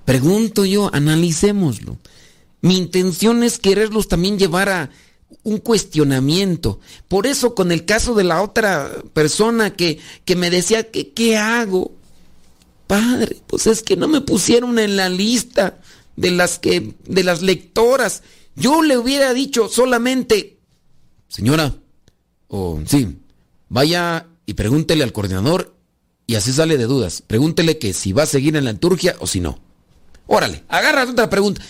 Pregunto 0.06 0.66
yo, 0.66 0.94
analicémoslo. 0.94 1.98
Mi 2.62 2.78
intención 2.78 3.44
es 3.44 3.60
quererlos 3.60 4.08
también 4.08 4.38
llevar 4.40 4.70
a 4.70 4.90
un 5.44 5.58
cuestionamiento. 5.58 6.80
Por 7.08 7.28
eso 7.28 7.56
con 7.56 7.72
el 7.72 7.86
caso 7.86 8.14
de 8.14 8.24
la 8.24 8.42
otra 8.42 8.92
persona 9.14 9.76
que, 9.76 10.00
que 10.26 10.36
me 10.36 10.50
decía 10.50 10.90
que 10.90 11.12
qué 11.12 11.38
hago. 11.38 11.92
Padre, 12.88 13.38
pues 13.48 13.66
es 13.68 13.82
que 13.82 13.96
no 13.96 14.08
me 14.08 14.22
pusieron 14.22 14.78
en 14.78 14.96
la 14.96 15.10
lista 15.10 15.80
de 16.16 16.32
las 16.32 16.60
que 16.60 16.94
de 17.06 17.24
las 17.24 17.42
lectoras. 17.42 18.22
Yo 18.56 18.82
le 18.82 18.98
hubiera 18.98 19.34
dicho 19.34 19.68
solamente, 19.68 20.60
señora, 21.28 21.76
o 22.48 22.82
sí, 22.86 23.18
vaya 23.70 24.28
y 24.46 24.54
pregúntele 24.54 25.04
al 25.04 25.12
coordinador 25.12 25.76
y 26.28 26.36
así 26.36 26.54
sale 26.54 26.78
de 26.78 26.86
dudas. 26.86 27.22
Pregúntele 27.22 27.78
que 27.78 27.94
si 27.94 28.14
va 28.14 28.24
a 28.24 28.28
seguir 28.28 28.56
en 28.56 28.66
la 28.66 28.72
liturgia 28.72 29.16
o 29.20 29.28
si 29.28 29.40
no. 29.42 29.60
Órale, 30.28 30.64
agarra 30.70 31.04
otra 31.04 31.30
pregunta. 31.30 31.62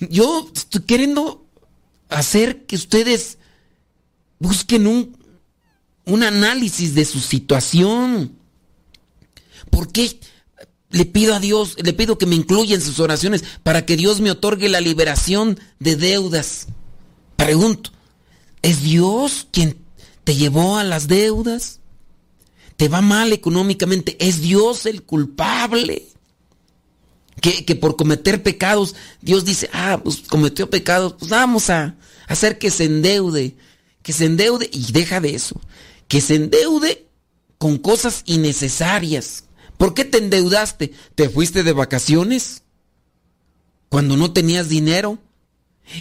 Yo 0.00 0.50
estoy 0.54 0.82
queriendo 0.82 1.44
hacer 2.08 2.66
que 2.66 2.76
ustedes 2.76 3.38
busquen 4.38 4.86
un, 4.86 5.16
un 6.04 6.22
análisis 6.22 6.94
de 6.94 7.04
su 7.04 7.20
situación. 7.20 8.36
¿Por 9.70 9.92
qué 9.92 10.18
le 10.92 11.06
pido 11.06 11.34
a 11.34 11.40
Dios, 11.40 11.76
le 11.82 11.92
pido 11.92 12.18
que 12.18 12.26
me 12.26 12.36
incluya 12.36 12.74
en 12.74 12.82
sus 12.82 13.00
oraciones 13.00 13.42
para 13.62 13.84
que 13.84 13.96
Dios 13.96 14.20
me 14.20 14.30
otorgue 14.30 14.68
la 14.68 14.80
liberación 14.80 15.58
de 15.80 15.96
deudas? 15.96 16.68
Pregunto, 17.36 17.90
¿es 18.60 18.82
Dios 18.82 19.48
quien 19.50 19.78
te 20.24 20.36
llevó 20.36 20.76
a 20.76 20.84
las 20.84 21.08
deudas? 21.08 21.80
¿Te 22.76 22.88
va 22.88 23.00
mal 23.00 23.32
económicamente? 23.32 24.16
¿Es 24.20 24.40
Dios 24.40 24.86
el 24.86 25.02
culpable? 25.02 26.06
Que, 27.40 27.64
que 27.64 27.74
por 27.74 27.96
cometer 27.96 28.42
pecados, 28.42 28.94
Dios 29.20 29.44
dice, 29.44 29.68
ah, 29.72 30.00
pues 30.02 30.22
cometió 30.28 30.70
pecados, 30.70 31.16
pues 31.18 31.30
vamos 31.30 31.70
a 31.70 31.96
hacer 32.28 32.58
que 32.58 32.70
se 32.70 32.84
endeude, 32.84 33.56
que 34.02 34.12
se 34.12 34.26
endeude 34.26 34.68
y 34.72 34.92
deja 34.92 35.20
de 35.20 35.34
eso, 35.34 35.60
que 36.06 36.20
se 36.20 36.36
endeude 36.36 37.06
con 37.58 37.78
cosas 37.78 38.22
innecesarias. 38.26 39.44
¿Por 39.82 39.94
qué 39.94 40.04
te 40.04 40.18
endeudaste? 40.18 40.92
¿Te 41.16 41.28
fuiste 41.28 41.64
de 41.64 41.72
vacaciones? 41.72 42.62
Cuando 43.88 44.16
no 44.16 44.32
tenías 44.32 44.68
dinero 44.68 45.18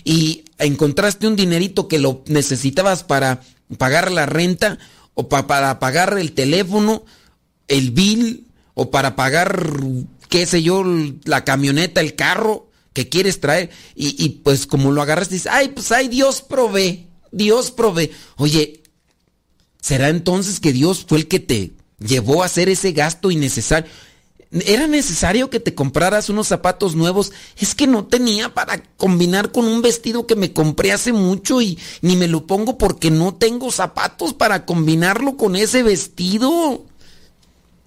y 0.03 0.43
encontraste 0.59 1.25
un 1.25 1.35
dinerito 1.35 1.87
que 1.87 1.97
lo 1.97 2.21
necesitabas 2.27 3.03
para 3.03 3.41
pagar 3.79 4.11
la 4.11 4.27
renta 4.27 4.77
o 5.15 5.29
para 5.29 5.79
pagar 5.79 6.15
el 6.19 6.33
teléfono, 6.33 7.03
el 7.67 7.89
bill 7.89 8.45
o 8.75 8.91
para 8.91 9.15
pagar, 9.15 9.65
qué 10.29 10.45
sé 10.45 10.61
yo, 10.61 10.83
la 11.23 11.43
camioneta, 11.43 12.01
el 12.01 12.15
carro 12.15 12.69
que 12.93 13.09
quieres 13.09 13.39
traer 13.39 13.71
y, 13.95 14.29
pues 14.43 14.67
como 14.67 14.91
lo 14.91 15.01
agarras 15.01 15.31
dices, 15.31 15.51
ay, 15.51 15.69
pues 15.69 15.91
ay, 15.91 16.07
Dios 16.07 16.43
provee, 16.43 17.07
Dios 17.31 17.71
provee. 17.71 18.11
Oye, 18.35 18.83
¿será 19.81 20.09
entonces 20.09 20.59
que 20.59 20.71
Dios 20.71 21.03
fue 21.09 21.17
el 21.17 21.27
que 21.27 21.39
te 21.39 21.71
llevó 22.05 22.43
a 22.43 22.47
hacer 22.47 22.69
ese 22.69 22.91
gasto 22.91 23.31
innecesario? 23.31 23.89
¿Era 24.51 24.85
necesario 24.85 25.49
que 25.49 25.61
te 25.61 25.73
compraras 25.73 26.29
unos 26.29 26.47
zapatos 26.47 26.93
nuevos? 26.93 27.31
Es 27.57 27.73
que 27.73 27.87
no 27.87 28.05
tenía 28.05 28.53
para 28.53 28.83
combinar 28.97 29.53
con 29.53 29.65
un 29.65 29.81
vestido 29.81 30.27
que 30.27 30.35
me 30.35 30.51
compré 30.51 30.91
hace 30.91 31.13
mucho 31.13 31.61
y 31.61 31.79
ni 32.01 32.17
me 32.17 32.27
lo 32.27 32.45
pongo 32.47 32.77
porque 32.77 33.11
no 33.11 33.33
tengo 33.33 33.71
zapatos 33.71 34.33
para 34.33 34.65
combinarlo 34.65 35.37
con 35.37 35.55
ese 35.55 35.83
vestido. 35.83 36.83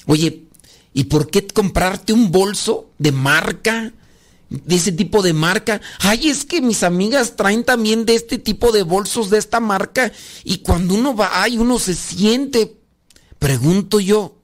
Oye, 0.07 0.45
¿y 0.95 1.05
por 1.05 1.29
qué 1.29 1.47
comprarte 1.47 2.15
un 2.15 2.33
bolso 2.33 2.87
de 2.99 3.13
marca? 3.13 3.93
De 4.49 4.77
ese 4.77 4.93
tipo 4.93 5.21
de 5.21 5.35
marca. 5.35 5.83
Ay, 5.99 6.29
es 6.31 6.47
que 6.47 6.63
mis 6.63 6.83
amigas 6.83 7.37
traen 7.37 7.65
también 7.65 8.07
de 8.07 8.15
este 8.15 8.39
tipo 8.39 8.73
de 8.73 8.85
bolsos 8.85 9.29
de 9.29 9.37
esta 9.37 9.61
marca. 9.61 10.13
Y 10.45 10.59
cuando 10.59 10.95
uno 10.95 11.15
va, 11.15 11.43
ay, 11.43 11.59
uno 11.59 11.79
se 11.79 11.95
siente. 11.95 12.84
Pregunto 13.45 14.01
yo, 14.01 14.41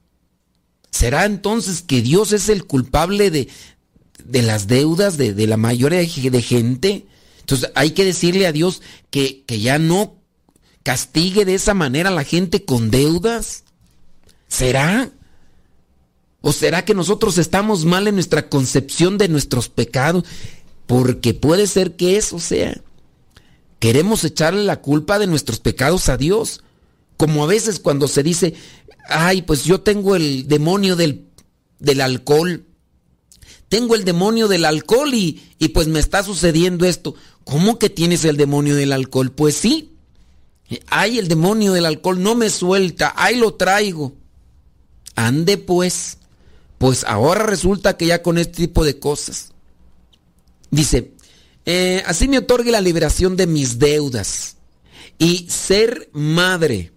¿Será 0.91 1.25
entonces 1.25 1.81
que 1.81 2.03
Dios 2.03 2.33
es 2.33 2.49
el 2.49 2.65
culpable 2.65 3.31
de, 3.31 3.47
de 4.23 4.41
las 4.43 4.67
deudas 4.67 5.17
de, 5.17 5.33
de, 5.33 5.47
la 5.47 5.57
mayoría 5.57 5.99
de 5.99 6.41
gente? 6.43 7.07
Entonces 7.39 7.71
hay 7.73 7.91
que 7.91 8.05
decirle 8.05 8.45
a 8.45 8.51
Dios 8.51 8.83
que, 9.09 9.43
que 9.47 9.59
ya 9.59 9.79
no 9.79 10.17
castigue 10.83 11.45
de 11.45 11.55
esa 11.55 11.73
manera 11.73 12.09
a 12.09 12.13
la 12.13 12.23
gente 12.23 12.65
con 12.65 12.91
deudas. 12.91 13.63
¿Será? 14.47 15.09
¿O 16.41 16.53
será 16.53 16.85
que 16.85 16.93
nosotros 16.93 17.39
estamos 17.39 17.85
mal 17.85 18.07
en 18.07 18.13
nuestra 18.13 18.49
concepción 18.49 19.17
de 19.17 19.29
nuestros 19.29 19.69
pecados? 19.69 20.25
Porque 20.85 21.33
puede 21.33 21.65
ser 21.65 21.95
que 21.95 22.17
eso 22.17 22.37
sea. 22.37 22.79
Queremos 23.79 24.23
echarle 24.25 24.63
la 24.63 24.81
culpa 24.81 25.17
de 25.17 25.25
nuestros 25.25 25.59
pecados 25.59 26.09
a 26.09 26.17
Dios. 26.17 26.61
Como 27.21 27.43
a 27.43 27.47
veces 27.47 27.79
cuando 27.79 28.07
se 28.07 28.23
dice, 28.23 28.55
ay, 29.07 29.43
pues 29.43 29.63
yo 29.63 29.81
tengo 29.81 30.15
el 30.15 30.47
demonio 30.47 30.95
del, 30.95 31.27
del 31.77 32.01
alcohol. 32.01 32.65
Tengo 33.69 33.93
el 33.93 34.05
demonio 34.05 34.47
del 34.47 34.65
alcohol 34.65 35.13
y, 35.13 35.39
y 35.59 35.67
pues 35.67 35.87
me 35.87 35.99
está 35.99 36.23
sucediendo 36.23 36.83
esto. 36.83 37.13
¿Cómo 37.43 37.77
que 37.77 37.91
tienes 37.91 38.25
el 38.25 38.37
demonio 38.37 38.75
del 38.75 38.91
alcohol? 38.91 39.31
Pues 39.31 39.53
sí. 39.53 39.91
Ay, 40.87 41.19
el 41.19 41.27
demonio 41.27 41.73
del 41.73 41.85
alcohol 41.85 42.23
no 42.23 42.33
me 42.33 42.49
suelta. 42.49 43.13
Ahí 43.15 43.35
lo 43.35 43.53
traigo. 43.53 44.13
Ande 45.13 45.59
pues. 45.59 46.17
Pues 46.79 47.03
ahora 47.03 47.43
resulta 47.43 47.97
que 47.97 48.07
ya 48.07 48.23
con 48.23 48.39
este 48.39 48.63
tipo 48.65 48.83
de 48.83 48.97
cosas. 48.97 49.51
Dice, 50.71 51.13
eh, 51.67 52.01
así 52.07 52.27
me 52.27 52.39
otorgue 52.39 52.71
la 52.71 52.81
liberación 52.81 53.37
de 53.37 53.45
mis 53.45 53.77
deudas 53.77 54.57
y 55.19 55.47
ser 55.51 56.09
madre 56.13 56.93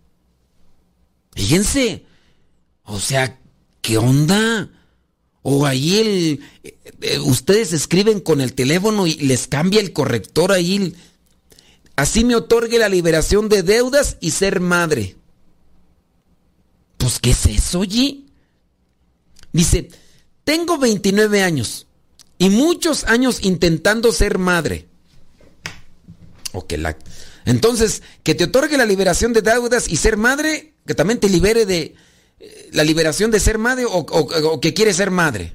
Fíjense. 1.34 2.04
O 2.84 3.00
sea, 3.00 3.38
¿qué 3.80 3.98
onda? 3.98 4.70
O 5.42 5.66
ahí 5.66 5.98
el, 5.98 6.40
eh, 7.00 7.18
ustedes 7.20 7.72
escriben 7.72 8.20
con 8.20 8.40
el 8.40 8.54
teléfono 8.54 9.06
y 9.06 9.14
les 9.14 9.46
cambia 9.46 9.80
el 9.80 9.92
corrector 9.92 10.52
ahí. 10.52 10.94
Así 11.96 12.24
me 12.24 12.34
otorgue 12.34 12.78
la 12.78 12.88
liberación 12.88 13.48
de 13.48 13.62
deudas 13.62 14.16
y 14.20 14.32
ser 14.32 14.60
madre. 14.60 15.16
Pues, 16.96 17.18
¿qué 17.18 17.30
es 17.30 17.46
eso, 17.46 17.82
allí? 17.82 18.26
Dice, 19.52 19.90
tengo 20.44 20.78
29 20.78 21.42
años 21.42 21.86
y 22.38 22.50
muchos 22.50 23.04
años 23.04 23.38
intentando 23.42 24.12
ser 24.12 24.38
madre. 24.38 24.88
O 26.52 26.66
que 26.66 26.78
la... 26.78 26.96
Entonces, 27.44 28.02
que 28.22 28.34
te 28.34 28.44
otorgue 28.44 28.78
la 28.78 28.86
liberación 28.86 29.32
de 29.32 29.42
deudas 29.42 29.88
y 29.88 29.96
ser 29.96 30.16
madre 30.16 30.73
que 30.86 30.94
también 30.94 31.20
te 31.20 31.28
libere 31.28 31.66
de 31.66 31.94
eh, 32.40 32.70
la 32.72 32.84
liberación 32.84 33.30
de 33.30 33.40
ser 33.40 33.58
madre 33.58 33.84
o, 33.88 34.60
que 34.60 34.74
quiere 34.74 34.92
ser 34.92 35.10
madre. 35.10 35.54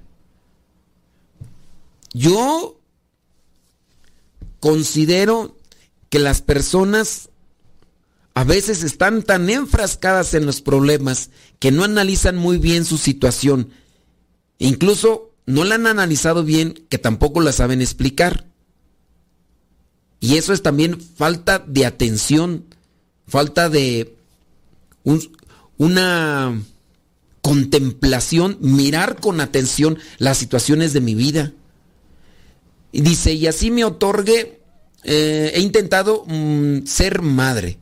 Yo 2.14 2.80
considero 4.60 5.56
que 6.10 6.20
las 6.20 6.42
personas 6.42 7.30
a 8.34 8.44
veces 8.44 8.84
están 8.84 9.24
tan 9.24 9.50
enfrascadas 9.50 10.34
en 10.34 10.46
los 10.46 10.62
problemas 10.62 11.30
que 11.60 11.72
no 11.72 11.84
analizan 11.84 12.36
muy 12.36 12.58
bien 12.58 12.86
su 12.86 12.98
situación. 12.98 13.72
Incluso 14.58 15.32
no 15.46 15.64
la 15.64 15.76
han 15.76 15.88
analizado 15.88 16.44
bien 16.44 16.86
que 16.90 16.98
tampoco 16.98 17.42
la 17.42 17.52
saben 17.52 17.82
explicar. 17.82 18.46
Y 20.20 20.38
eso 20.38 20.54
es 20.54 20.62
también 20.62 21.00
falta 21.00 21.60
de 21.60 21.86
atención, 21.86 22.66
falta 23.28 23.70
de 23.70 24.19
una 25.78 26.62
contemplación, 27.42 28.58
mirar 28.62 29.20
con 29.20 29.42
atención 29.42 29.98
las 30.18 30.38
situaciones 30.38 30.94
de 30.94 31.02
mi 31.02 31.16
vida. 31.16 31.54
Y 32.92 33.02
dice, 33.02 33.34
y 33.34 33.48
así 33.48 33.72
me 33.72 33.86
otorgue, 33.86 34.62
eh, 35.04 35.52
he 35.56 35.60
intentado 35.62 36.26
mm, 36.28 36.86
ser 36.86 37.22
madre. 37.22 37.78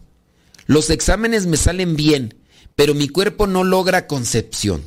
Los 0.66 0.90
exámenes 0.90 1.48
me 1.48 1.58
salen 1.58 1.96
bien, 1.96 2.36
pero 2.76 2.94
mi 2.94 3.08
cuerpo 3.08 3.48
no 3.48 3.64
logra 3.64 4.08
concepción. 4.08 4.84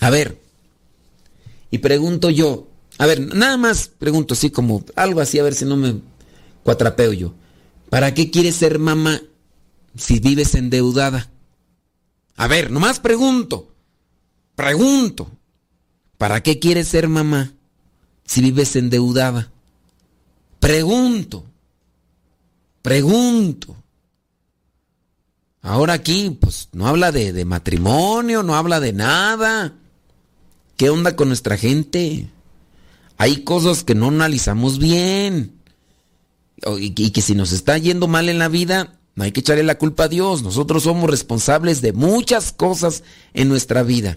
A 0.00 0.10
ver, 0.10 0.40
y 1.70 1.78
pregunto 1.78 2.30
yo, 2.30 2.68
a 2.98 3.06
ver, 3.06 3.34
nada 3.34 3.56
más 3.56 3.88
pregunto 3.88 4.34
así 4.34 4.50
como 4.50 4.84
algo 4.96 5.20
así, 5.20 5.38
a 5.38 5.44
ver 5.44 5.54
si 5.54 5.64
no 5.64 5.76
me 5.76 6.00
cuatrapeo 6.64 7.12
yo. 7.12 7.34
¿Para 7.88 8.12
qué 8.14 8.30
quieres 8.30 8.56
ser 8.56 8.78
mamá 8.78 9.22
si 9.96 10.20
vives 10.20 10.54
endeudada? 10.54 11.30
A 12.36 12.46
ver, 12.46 12.70
nomás 12.70 13.00
pregunto. 13.00 13.72
Pregunto. 14.54 15.30
¿Para 16.16 16.42
qué 16.42 16.58
quieres 16.58 16.88
ser 16.88 17.08
mamá 17.08 17.52
si 18.24 18.40
vives 18.40 18.76
endeudada? 18.76 19.50
Pregunto. 20.60 21.44
Pregunto. 22.82 23.76
Ahora 25.62 25.94
aquí, 25.94 26.36
pues, 26.40 26.68
no 26.72 26.86
habla 26.86 27.12
de, 27.12 27.32
de, 27.32 27.44
matrimonio, 27.44 28.42
no 28.42 28.54
habla 28.56 28.80
de 28.80 28.92
nada. 28.92 29.74
¿Qué 30.76 30.90
onda 30.90 31.16
con 31.16 31.28
nuestra 31.28 31.56
gente? 31.56 32.30
Hay 33.16 33.42
cosas 33.42 33.82
que 33.82 33.94
no 33.94 34.08
analizamos 34.08 34.78
bien. 34.78 35.58
Y, 36.78 37.10
que 37.10 37.22
si 37.22 37.34
nos 37.34 37.52
está 37.52 37.78
yendo 37.78 38.08
mal 38.08 38.28
en 38.28 38.38
la 38.38 38.48
vida, 38.48 38.97
no 39.18 39.24
hay 39.24 39.32
que 39.32 39.40
echarle 39.40 39.64
la 39.64 39.78
culpa 39.78 40.04
a 40.04 40.08
Dios. 40.08 40.44
Nosotros 40.44 40.84
somos 40.84 41.10
responsables 41.10 41.82
de 41.82 41.92
muchas 41.92 42.52
cosas 42.52 43.02
en 43.34 43.48
nuestra 43.48 43.82
vida. 43.82 44.16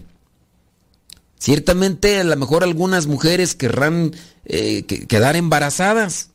Ciertamente 1.40 2.20
a 2.20 2.22
lo 2.22 2.36
mejor 2.36 2.62
algunas 2.62 3.08
mujeres 3.08 3.56
querrán 3.56 4.14
eh, 4.44 4.84
quedar 4.84 5.34
embarazadas. 5.34 6.30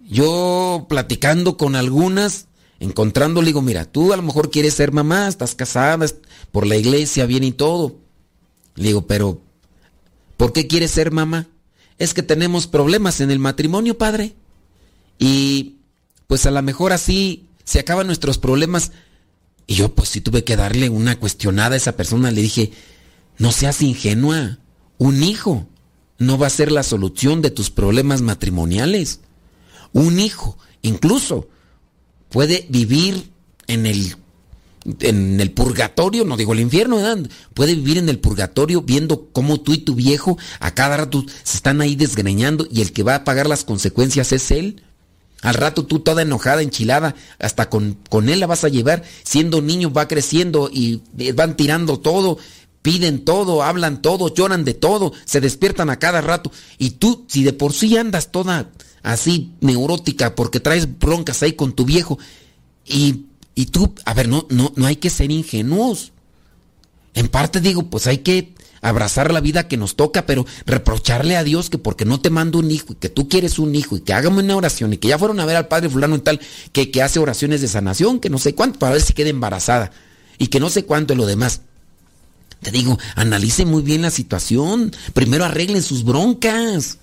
Yo 0.00 0.86
platicando 0.88 1.58
con 1.58 1.76
algunas, 1.76 2.46
encontrando, 2.80 3.42
le 3.42 3.48
digo, 3.48 3.60
mira, 3.60 3.84
tú 3.84 4.14
a 4.14 4.16
lo 4.16 4.22
mejor 4.22 4.50
quieres 4.50 4.72
ser 4.72 4.92
mamá, 4.92 5.28
estás 5.28 5.54
casada 5.54 6.06
por 6.52 6.66
la 6.66 6.76
iglesia, 6.76 7.26
bien 7.26 7.44
y 7.44 7.52
todo. 7.52 7.96
Le 8.76 8.84
digo, 8.88 9.06
pero 9.06 9.42
¿por 10.38 10.54
qué 10.54 10.68
quieres 10.68 10.92
ser 10.92 11.10
mamá? 11.10 11.48
Es 11.98 12.14
que 12.14 12.22
tenemos 12.22 12.66
problemas 12.66 13.20
en 13.20 13.30
el 13.30 13.40
matrimonio, 13.40 13.98
padre. 13.98 14.36
Y 15.18 15.81
pues 16.32 16.46
a 16.46 16.50
lo 16.50 16.62
mejor 16.62 16.94
así 16.94 17.44
se 17.62 17.78
acaban 17.78 18.06
nuestros 18.06 18.38
problemas. 18.38 18.92
Y 19.66 19.74
yo 19.74 19.94
pues 19.94 20.08
sí 20.08 20.22
tuve 20.22 20.44
que 20.44 20.56
darle 20.56 20.88
una 20.88 21.18
cuestionada 21.18 21.74
a 21.74 21.76
esa 21.76 21.94
persona. 21.94 22.30
Le 22.30 22.40
dije, 22.40 22.72
no 23.36 23.52
seas 23.52 23.82
ingenua. 23.82 24.58
Un 24.96 25.22
hijo 25.22 25.66
no 26.16 26.38
va 26.38 26.46
a 26.46 26.48
ser 26.48 26.72
la 26.72 26.84
solución 26.84 27.42
de 27.42 27.50
tus 27.50 27.68
problemas 27.68 28.22
matrimoniales. 28.22 29.20
Un 29.92 30.18
hijo, 30.18 30.56
incluso, 30.80 31.50
puede 32.30 32.64
vivir 32.70 33.30
en 33.66 33.84
el 33.84 34.16
en 35.00 35.38
el 35.38 35.50
purgatorio, 35.50 36.24
no 36.24 36.38
digo 36.38 36.54
el 36.54 36.60
infierno, 36.60 36.98
puede 37.52 37.74
vivir 37.74 37.98
en 37.98 38.08
el 38.08 38.20
purgatorio 38.20 38.80
viendo 38.80 39.28
cómo 39.32 39.60
tú 39.60 39.74
y 39.74 39.78
tu 39.78 39.94
viejo 39.94 40.38
a 40.60 40.72
cada 40.72 40.96
rato 40.96 41.26
se 41.42 41.58
están 41.58 41.82
ahí 41.82 41.94
desgreñando 41.94 42.66
y 42.70 42.80
el 42.80 42.92
que 42.92 43.02
va 43.02 43.16
a 43.16 43.24
pagar 43.24 43.46
las 43.46 43.64
consecuencias 43.64 44.32
es 44.32 44.50
él. 44.50 44.82
Al 45.42 45.54
rato 45.54 45.84
tú 45.84 46.00
toda 46.00 46.22
enojada, 46.22 46.62
enchilada, 46.62 47.14
hasta 47.38 47.68
con, 47.68 47.98
con 48.08 48.28
él 48.28 48.40
la 48.40 48.46
vas 48.46 48.64
a 48.64 48.68
llevar. 48.68 49.02
Siendo 49.24 49.60
niño 49.60 49.92
va 49.92 50.08
creciendo 50.08 50.70
y 50.72 51.02
van 51.34 51.56
tirando 51.56 51.98
todo, 51.98 52.38
piden 52.80 53.24
todo, 53.24 53.62
hablan 53.62 54.00
todo, 54.00 54.32
lloran 54.32 54.64
de 54.64 54.74
todo, 54.74 55.12
se 55.24 55.40
despiertan 55.40 55.90
a 55.90 55.98
cada 55.98 56.20
rato. 56.20 56.50
Y 56.78 56.90
tú, 56.90 57.26
si 57.28 57.42
de 57.44 57.52
por 57.52 57.72
sí 57.74 57.96
andas 57.96 58.32
toda 58.32 58.70
así 59.02 59.52
neurótica 59.60 60.36
porque 60.36 60.60
traes 60.60 60.98
broncas 60.98 61.42
ahí 61.42 61.54
con 61.54 61.72
tu 61.72 61.84
viejo 61.84 62.20
y 62.86 63.26
y 63.54 63.66
tú, 63.66 63.94
a 64.04 64.14
ver, 64.14 64.28
no, 64.28 64.46
no, 64.48 64.72
no 64.76 64.86
hay 64.86 64.96
que 64.96 65.10
ser 65.10 65.30
ingenuos. 65.30 66.12
En 67.14 67.28
parte 67.28 67.60
digo, 67.60 67.84
pues 67.84 68.06
hay 68.06 68.18
que 68.18 68.54
abrazar 68.82 69.32
la 69.32 69.40
vida 69.40 69.68
que 69.68 69.78
nos 69.78 69.96
toca, 69.96 70.26
pero 70.26 70.44
reprocharle 70.66 71.36
a 71.36 71.44
Dios 71.44 71.70
que 71.70 71.78
porque 71.78 72.04
no 72.04 72.20
te 72.20 72.28
mando 72.28 72.58
un 72.58 72.70
hijo 72.70 72.92
y 72.92 72.96
que 72.96 73.08
tú 73.08 73.28
quieres 73.28 73.58
un 73.58 73.74
hijo 73.74 73.96
y 73.96 74.00
que 74.00 74.12
hágame 74.12 74.42
una 74.42 74.56
oración 74.56 74.92
y 74.92 74.98
que 74.98 75.08
ya 75.08 75.18
fueron 75.18 75.40
a 75.40 75.46
ver 75.46 75.56
al 75.56 75.68
padre 75.68 75.88
fulano 75.88 76.16
y 76.16 76.20
tal, 76.20 76.40
que, 76.72 76.90
que 76.90 77.00
hace 77.00 77.20
oraciones 77.20 77.60
de 77.60 77.68
sanación, 77.68 78.20
que 78.20 78.28
no 78.28 78.38
sé 78.38 78.54
cuánto, 78.54 78.78
para 78.78 78.92
ver 78.92 79.02
si 79.02 79.14
queda 79.14 79.30
embarazada 79.30 79.92
y 80.36 80.48
que 80.48 80.60
no 80.60 80.68
sé 80.68 80.84
cuánto 80.84 81.14
es 81.14 81.18
lo 81.18 81.26
demás. 81.26 81.62
Te 82.60 82.70
digo, 82.70 82.98
analice 83.16 83.64
muy 83.64 83.82
bien 83.82 84.02
la 84.02 84.10
situación, 84.10 84.92
primero 85.14 85.44
arreglen 85.44 85.82
sus 85.82 86.04
broncas. 86.04 86.98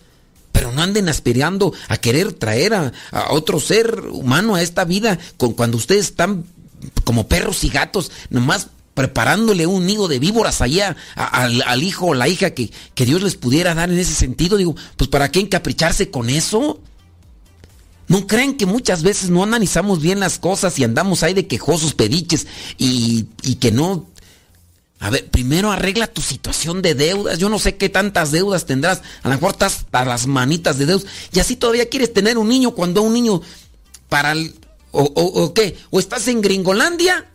Pero 0.52 0.72
no 0.72 0.82
anden 0.82 1.08
aspirando 1.10 1.74
a 1.90 1.98
querer 1.98 2.34
traer 2.34 2.74
a, 2.74 2.92
otro 3.30 3.60
ser 3.60 4.02
humano 4.12 4.56
a 4.56 4.64
esta 4.64 4.84
vida 4.84 5.20
con, 5.38 5.54
cuando 5.54 5.78
ustedes 5.78 6.08
están 6.08 6.44
como 7.04 7.28
perros 7.28 7.64
y 7.64 7.70
gatos, 7.70 8.12
nomás 8.30 8.68
preparándole 9.00 9.66
un 9.66 9.86
nido 9.86 10.10
de 10.10 10.20
víboras 10.20 10.60
allá 10.60 10.98
al, 11.16 11.82
hijo 11.82 12.08
o 12.08 12.14
la 12.14 12.28
hija 12.28 12.50
que, 12.50 12.70
que 12.96 13.06
Dios 13.06 13.24
les 13.24 13.38
pudiera 13.38 13.74
dar 13.74 13.90
en 13.90 13.98
ese 13.98 14.14
sentido. 14.14 14.58
Digo, 14.58 14.76
pues 14.98 15.10
¿para 15.10 15.32
qué 15.32 15.40
encapricharse 15.40 16.12
con 16.12 16.30
eso? 16.30 16.82
¿No 18.10 18.28
creen 18.28 18.58
que 18.58 18.66
muchas 18.66 19.02
veces 19.02 19.30
no 19.30 19.42
analizamos 19.42 20.02
bien 20.02 20.20
las 20.20 20.38
cosas 20.38 20.78
y 20.80 20.84
andamos 20.84 21.24
ahí 21.24 21.34
de 21.34 21.48
quejosos 21.48 21.94
pediches 21.94 22.46
y, 22.78 23.28
y 23.42 23.56
que 23.56 23.72
no 23.72 24.10
a 25.00 25.10
ver, 25.10 25.30
primero 25.30 25.72
arregla 25.72 26.08
tu 26.08 26.22
situación 26.22 26.82
de 26.82 26.94
deudas. 26.94 27.40
Yo 27.40 27.48
no 27.48 27.58
sé 27.58 27.78
qué 27.78 27.88
tantas 27.88 28.32
deudas 28.32 28.66
tendrás. 28.66 29.02
A 29.24 29.30
lo 29.30 29.36
mejor 29.36 29.52
estás 29.52 29.86
a 29.94 30.04
las 30.04 30.28
manitas 30.28 30.78
de 30.78 30.88
deudas. 30.88 31.06
Y 31.32 31.40
así 31.40 31.56
todavía 31.56 31.88
quieres 31.88 32.12
tener 32.12 32.38
un 32.38 32.50
niño 32.50 32.72
cuando 32.72 33.02
un 33.02 33.14
niño 33.14 33.42
para 34.10 34.34
el... 34.34 34.56
O, 34.92 35.04
o 35.04 35.54
qué? 35.54 35.78
¿O 35.90 36.02
estás 36.02 36.28
en 36.28 36.42
Gringolandia? 36.42 37.30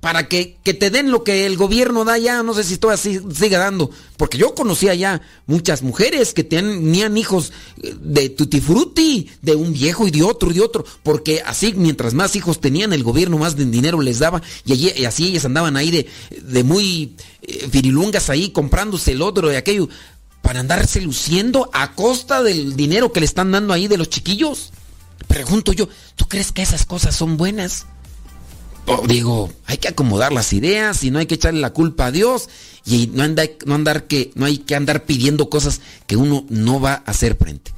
Para 0.00 0.28
que, 0.28 0.58
te 0.62 0.90
den 0.90 1.10
lo 1.10 1.24
que 1.24 1.44
el 1.44 1.56
gobierno 1.56 2.04
da 2.04 2.18
ya, 2.18 2.42
no 2.44 2.54
sé 2.54 2.62
si 2.62 2.74
esto 2.74 2.88
así 2.90 3.20
sigue 3.34 3.56
dando, 3.56 3.90
porque 4.16 4.38
yo 4.38 4.54
conocía 4.54 4.94
ya 4.94 5.20
muchas 5.46 5.82
mujeres 5.82 6.34
que 6.34 6.44
tenían 6.44 7.18
hijos 7.18 7.52
eh, 7.82 7.94
de 8.00 8.28
tutti 8.28 8.60
frutti, 8.60 9.28
de 9.42 9.56
un 9.56 9.72
viejo 9.72 10.06
y 10.06 10.12
de 10.12 10.22
otro 10.22 10.50
y 10.50 10.54
de 10.54 10.60
otro, 10.60 10.84
porque 11.02 11.42
así 11.44 11.74
mientras 11.76 12.14
más 12.14 12.36
hijos 12.36 12.60
tenían 12.60 12.92
el 12.92 13.02
gobierno 13.02 13.38
más 13.38 13.56
dinero 13.56 14.00
les 14.00 14.20
daba 14.20 14.40
y, 14.64 15.04
así 15.04 15.26
ellas 15.26 15.44
andaban 15.44 15.76
ahí 15.76 15.90
de, 15.90 16.06
de 16.42 16.62
muy 16.62 17.16
eh, 17.42 17.68
virilungas 17.72 18.30
ahí 18.30 18.50
comprándose 18.50 19.12
el 19.12 19.22
otro 19.22 19.52
y 19.52 19.56
aquello 19.56 19.88
para 20.42 20.60
andarse 20.60 21.00
luciendo 21.00 21.68
a 21.72 21.94
costa 21.94 22.42
del 22.42 22.76
dinero 22.76 23.12
que 23.12 23.20
le 23.20 23.26
están 23.26 23.50
dando 23.50 23.74
ahí 23.74 23.88
de 23.88 23.98
los 23.98 24.08
chiquillos. 24.08 24.70
Pregunto 25.26 25.72
yo, 25.72 25.88
¿tú 26.14 26.26
crees 26.26 26.52
que 26.52 26.62
esas 26.62 26.86
cosas 26.86 27.16
son 27.16 27.36
buenas? 27.36 27.86
Digo, 29.06 29.50
hay 29.66 29.78
que 29.78 29.88
acomodar 29.88 30.32
las 30.32 30.52
ideas 30.52 31.04
y 31.04 31.10
no 31.10 31.18
hay 31.18 31.26
que 31.26 31.34
echarle 31.34 31.60
la 31.60 31.72
culpa 31.72 32.06
a 32.06 32.10
Dios 32.10 32.48
y 32.84 33.08
no, 33.08 33.24
no, 33.66 33.74
andar 33.74 34.06
que, 34.06 34.30
no 34.34 34.46
hay 34.46 34.58
que 34.58 34.74
andar 34.74 35.04
pidiendo 35.04 35.50
cosas 35.50 35.80
que 36.06 36.16
uno 36.16 36.44
no 36.48 36.80
va 36.80 37.02
a 37.04 37.10
hacer 37.10 37.36
frente. 37.36 37.72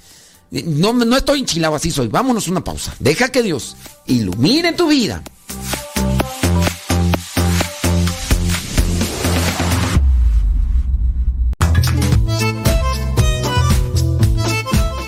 No, 0.50 0.92
no 0.92 1.16
estoy 1.16 1.40
enchilado 1.40 1.76
así 1.76 1.90
soy. 1.90 2.08
Vámonos 2.08 2.48
una 2.48 2.64
pausa. 2.64 2.94
Deja 2.98 3.30
que 3.30 3.42
Dios 3.42 3.76
ilumine 4.06 4.72
tu 4.72 4.88
vida. 4.88 5.22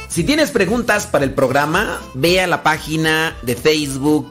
Si 0.08 0.24
tienes 0.24 0.50
preguntas 0.50 1.06
para 1.06 1.24
el 1.24 1.32
programa, 1.32 1.98
ve 2.14 2.40
a 2.40 2.46
la 2.46 2.62
página 2.62 3.34
de 3.42 3.56
Facebook 3.56 4.30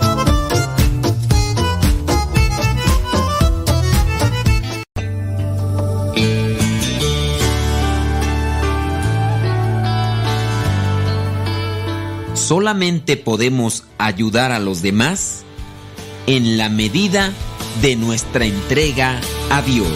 Solamente 12.51 13.15
podemos 13.15 13.85
ayudar 13.97 14.51
a 14.51 14.59
los 14.59 14.81
demás 14.81 15.43
en 16.27 16.57
la 16.57 16.67
medida 16.67 17.31
de 17.81 17.95
nuestra 17.95 18.43
entrega 18.43 19.21
a 19.49 19.61
Dios. 19.61 19.87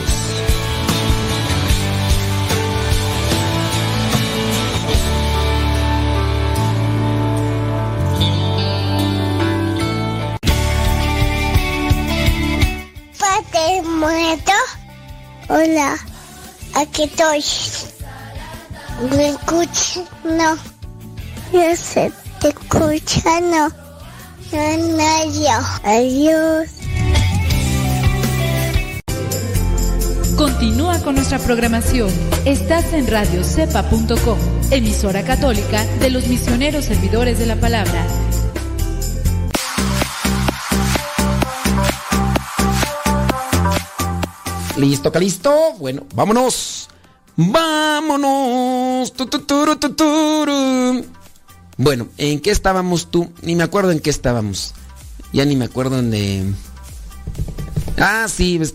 Padre 13.19 13.81
muerto. 13.81 14.51
Hola, 15.49 15.97
aquí 16.73 17.03
estoy. 17.03 17.43
¿Me 19.11 19.27
escuchas? 19.27 20.03
No. 20.23 20.57
Yo 21.51 21.75
sé 21.75 22.24
escuchando. 22.43 23.75
Adiós. 25.83 26.69
Continúa 30.37 30.99
con 30.99 31.15
nuestra 31.15 31.39
programación. 31.39 32.09
Estás 32.45 32.93
en 32.93 33.07
radiocepa.com, 33.07 34.37
emisora 34.69 35.23
católica 35.23 35.85
de 35.99 36.09
los 36.09 36.27
misioneros 36.27 36.85
servidores 36.85 37.39
de 37.39 37.45
la 37.45 37.55
palabra. 37.55 38.05
Listo, 44.77 45.09
listo. 45.19 45.73
Bueno, 45.79 46.05
vámonos. 46.13 46.89
Vámonos. 47.37 49.13
Bueno, 51.77 52.07
¿en 52.17 52.39
qué 52.39 52.51
estábamos 52.51 53.11
tú? 53.11 53.31
Ni 53.41 53.55
me 53.55 53.63
acuerdo 53.63 53.91
en 53.91 53.99
qué 53.99 54.09
estábamos. 54.09 54.73
Ya 55.33 55.45
ni 55.45 55.55
me 55.55 55.65
acuerdo 55.65 55.99
en 55.99 56.11
de... 56.11 56.43
Ah, 57.97 58.27
sí, 58.33 58.57
pues, 58.57 58.73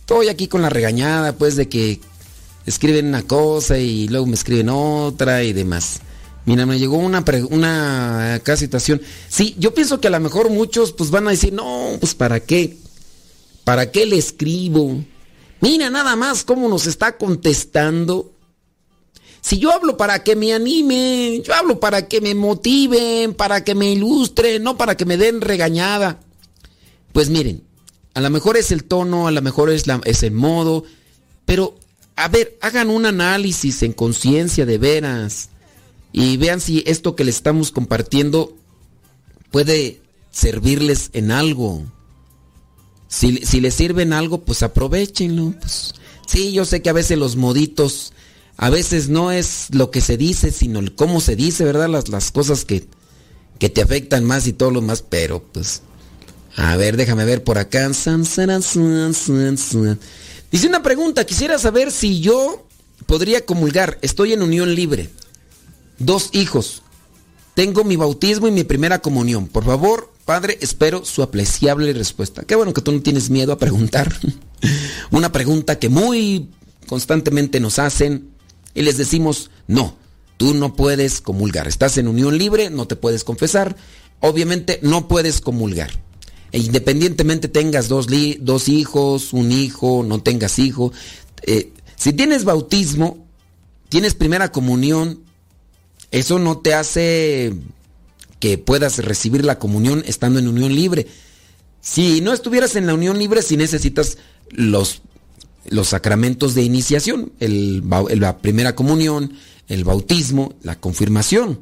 estoy 0.00 0.28
aquí 0.28 0.48
con 0.48 0.62
la 0.62 0.68
regañada, 0.68 1.32
pues, 1.32 1.56
de 1.56 1.68
que 1.68 2.00
escriben 2.66 3.06
una 3.06 3.22
cosa 3.22 3.78
y 3.78 4.08
luego 4.08 4.26
me 4.26 4.34
escriben 4.34 4.68
otra 4.68 5.42
y 5.42 5.52
demás. 5.52 6.00
Mira, 6.46 6.66
me 6.66 6.78
llegó 6.78 6.98
una, 6.98 7.24
una 7.50 8.34
acá 8.34 8.56
situación. 8.56 9.00
Sí, 9.28 9.54
yo 9.58 9.72
pienso 9.72 10.00
que 10.00 10.08
a 10.08 10.10
lo 10.10 10.20
mejor 10.20 10.50
muchos 10.50 10.92
pues 10.92 11.10
van 11.10 11.26
a 11.26 11.30
decir, 11.30 11.54
no, 11.54 11.96
pues 11.98 12.14
¿para 12.14 12.40
qué? 12.40 12.76
¿Para 13.64 13.90
qué 13.90 14.04
le 14.04 14.18
escribo? 14.18 15.02
Mira 15.62 15.88
nada 15.88 16.16
más 16.16 16.44
cómo 16.44 16.68
nos 16.68 16.86
está 16.86 17.16
contestando. 17.16 18.33
Si 19.44 19.58
yo 19.58 19.72
hablo 19.72 19.98
para 19.98 20.24
que 20.24 20.36
me 20.36 20.54
anime, 20.54 21.42
yo 21.44 21.52
hablo 21.52 21.78
para 21.78 22.08
que 22.08 22.22
me 22.22 22.34
motiven, 22.34 23.34
para 23.34 23.62
que 23.62 23.74
me 23.74 23.92
ilustren, 23.92 24.62
no 24.62 24.78
para 24.78 24.96
que 24.96 25.04
me 25.04 25.18
den 25.18 25.42
regañada. 25.42 26.18
Pues 27.12 27.28
miren, 27.28 27.62
a 28.14 28.22
lo 28.22 28.30
mejor 28.30 28.56
es 28.56 28.72
el 28.72 28.84
tono, 28.84 29.28
a 29.28 29.30
lo 29.30 29.42
mejor 29.42 29.68
es, 29.68 29.84
el 30.22 30.30
modo, 30.32 30.84
pero 31.44 31.76
a 32.16 32.28
ver, 32.28 32.56
hagan 32.62 32.88
un 32.88 33.04
análisis 33.04 33.82
en 33.82 33.92
conciencia 33.92 34.64
de 34.64 34.78
veras 34.78 35.50
y 36.10 36.38
vean 36.38 36.62
si 36.62 36.82
esto 36.86 37.14
que 37.14 37.24
les 37.24 37.36
estamos 37.36 37.70
compartiendo 37.70 38.56
puede 39.50 40.00
servirles 40.30 41.10
en 41.12 41.30
algo. 41.30 41.82
Si, 43.08 43.44
si 43.44 43.60
les 43.60 43.74
sirven 43.74 44.14
algo, 44.14 44.40
pues 44.40 44.62
aprovechenlo. 44.62 45.52
Pues. 45.60 45.94
Sí, 46.26 46.52
yo 46.52 46.64
sé 46.64 46.80
que 46.80 46.88
a 46.88 46.94
veces 46.94 47.18
los 47.18 47.36
moditos, 47.36 48.14
a 48.56 48.70
veces 48.70 49.08
no 49.08 49.30
es 49.32 49.66
lo 49.70 49.90
que 49.90 50.00
se 50.00 50.16
dice, 50.16 50.50
sino 50.50 50.78
el 50.78 50.94
cómo 50.94 51.20
se 51.20 51.36
dice, 51.36 51.64
¿verdad? 51.64 51.88
Las, 51.88 52.08
las 52.08 52.30
cosas 52.30 52.64
que, 52.64 52.86
que 53.58 53.68
te 53.68 53.82
afectan 53.82 54.24
más 54.24 54.46
y 54.46 54.52
todo 54.52 54.70
lo 54.70 54.82
más, 54.82 55.02
pero 55.02 55.42
pues... 55.42 55.82
A 56.56 56.76
ver, 56.76 56.96
déjame 56.96 57.24
ver 57.24 57.42
por 57.42 57.58
acá. 57.58 57.88
Dice 57.88 58.38
una 60.68 60.82
pregunta, 60.82 61.26
quisiera 61.26 61.58
saber 61.58 61.90
si 61.90 62.20
yo 62.20 62.66
podría 63.06 63.44
comulgar. 63.44 63.98
Estoy 64.02 64.32
en 64.32 64.42
unión 64.42 64.74
libre. 64.74 65.10
Dos 65.98 66.30
hijos. 66.32 66.82
Tengo 67.54 67.84
mi 67.84 67.96
bautismo 67.96 68.48
y 68.48 68.52
mi 68.52 68.64
primera 68.64 69.00
comunión. 69.00 69.48
Por 69.48 69.64
favor, 69.64 70.12
padre, 70.24 70.58
espero 70.60 71.04
su 71.04 71.22
apreciable 71.22 71.92
respuesta. 71.92 72.42
Qué 72.44 72.54
bueno 72.54 72.72
que 72.72 72.82
tú 72.82 72.92
no 72.92 73.02
tienes 73.02 73.30
miedo 73.30 73.52
a 73.52 73.58
preguntar. 73.58 74.12
Una 75.10 75.32
pregunta 75.32 75.78
que 75.78 75.88
muy 75.88 76.50
constantemente 76.86 77.60
nos 77.60 77.78
hacen 77.78 78.33
y 78.74 78.82
les 78.82 78.96
decimos, 78.96 79.50
no, 79.66 79.96
tú 80.36 80.54
no 80.54 80.74
puedes 80.74 81.20
comulgar. 81.20 81.68
Estás 81.68 81.96
en 81.98 82.08
unión 82.08 82.36
libre, 82.36 82.70
no 82.70 82.86
te 82.86 82.96
puedes 82.96 83.24
confesar. 83.24 83.76
Obviamente 84.20 84.78
no 84.82 85.08
puedes 85.08 85.40
comulgar. 85.40 85.90
E 86.52 86.58
independientemente 86.58 87.48
tengas 87.48 87.88
dos, 87.88 88.06
dos, 88.40 88.68
hijos, 88.68 89.32
un 89.32 89.52
hijo, 89.52 90.04
no 90.06 90.22
tengas 90.22 90.58
hijo. 90.58 90.92
Eh, 91.42 91.72
si 91.96 92.12
tienes 92.12 92.44
bautismo, 92.44 93.26
tienes 93.88 94.14
primera 94.14 94.52
comunión, 94.52 95.20
eso 96.10 96.38
no 96.38 96.58
te 96.58 96.74
hace 96.74 97.54
que 98.40 98.58
puedas 98.58 98.98
recibir 98.98 99.44
la 99.44 99.58
comunión 99.58 100.04
estando 100.06 100.38
en 100.38 100.48
unión 100.48 100.74
libre. 100.74 101.06
Si 101.80 102.20
no 102.20 102.32
estuvieras 102.32 102.76
en 102.76 102.86
la 102.86 102.94
unión 102.94 103.18
libre, 103.18 103.42
si 103.42 103.56
necesitas 103.56 104.18
los, 104.50 105.02
los 105.68 105.88
sacramentos 105.88 106.54
de 106.54 106.62
iniciación, 106.62 107.32
el, 107.40 107.82
la 108.18 108.38
primera 108.38 108.74
comunión, 108.74 109.32
el 109.68 109.84
bautismo, 109.84 110.54
la 110.62 110.78
confirmación. 110.78 111.60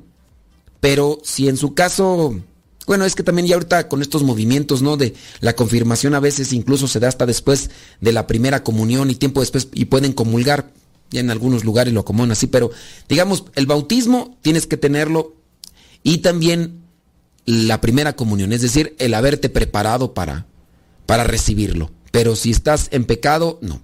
Pero 0.81 1.21
si 1.23 1.49
en 1.49 1.57
su 1.57 1.75
caso, 1.75 2.35
bueno, 2.87 3.05
es 3.05 3.15
que 3.15 3.23
también 3.23 3.47
ya 3.47 3.55
ahorita 3.55 3.89
con 3.89 4.03
estos 4.03 4.23
movimientos, 4.23 4.83
¿no? 4.83 4.97
De 4.97 5.15
la 5.41 5.55
confirmación 5.55 6.15
a 6.15 6.21
veces 6.21 6.53
incluso 6.53 6.89
se 6.89 7.01
da 7.01 7.09
hasta 7.09 7.27
después 7.27 7.71
de 8.01 8.13
la 8.13 8.27
primera 8.27 8.65
comunión 8.65 9.11
y 9.11 9.15
tiempo 9.15 9.41
después 9.41 9.69
y 9.73 9.85
pueden 9.85 10.13
comulgar 10.13 10.73
ya 11.13 11.21
en 11.21 11.31
algunos 11.31 11.65
lugares 11.65 11.93
lo 11.93 12.01
acomodan 12.01 12.33
así, 12.33 12.47
pero 12.47 12.71
digamos, 13.09 13.45
el 13.55 13.67
bautismo 13.67 14.37
tienes 14.41 14.67
que 14.67 14.79
tenerlo 14.79 15.37
y 16.03 16.19
también 16.19 16.81
la 17.45 17.81
primera 17.81 18.15
comunión, 18.15 18.53
es 18.53 18.63
decir, 18.63 18.97
el 18.99 19.15
haberte 19.15 19.49
preparado 19.49 20.15
para, 20.15 20.47
para 21.07 21.25
recibirlo. 21.25 21.91
Pero 22.11 22.37
si 22.37 22.51
estás 22.51 22.89
en 22.93 23.05
pecado, 23.05 23.59
no. 23.63 23.81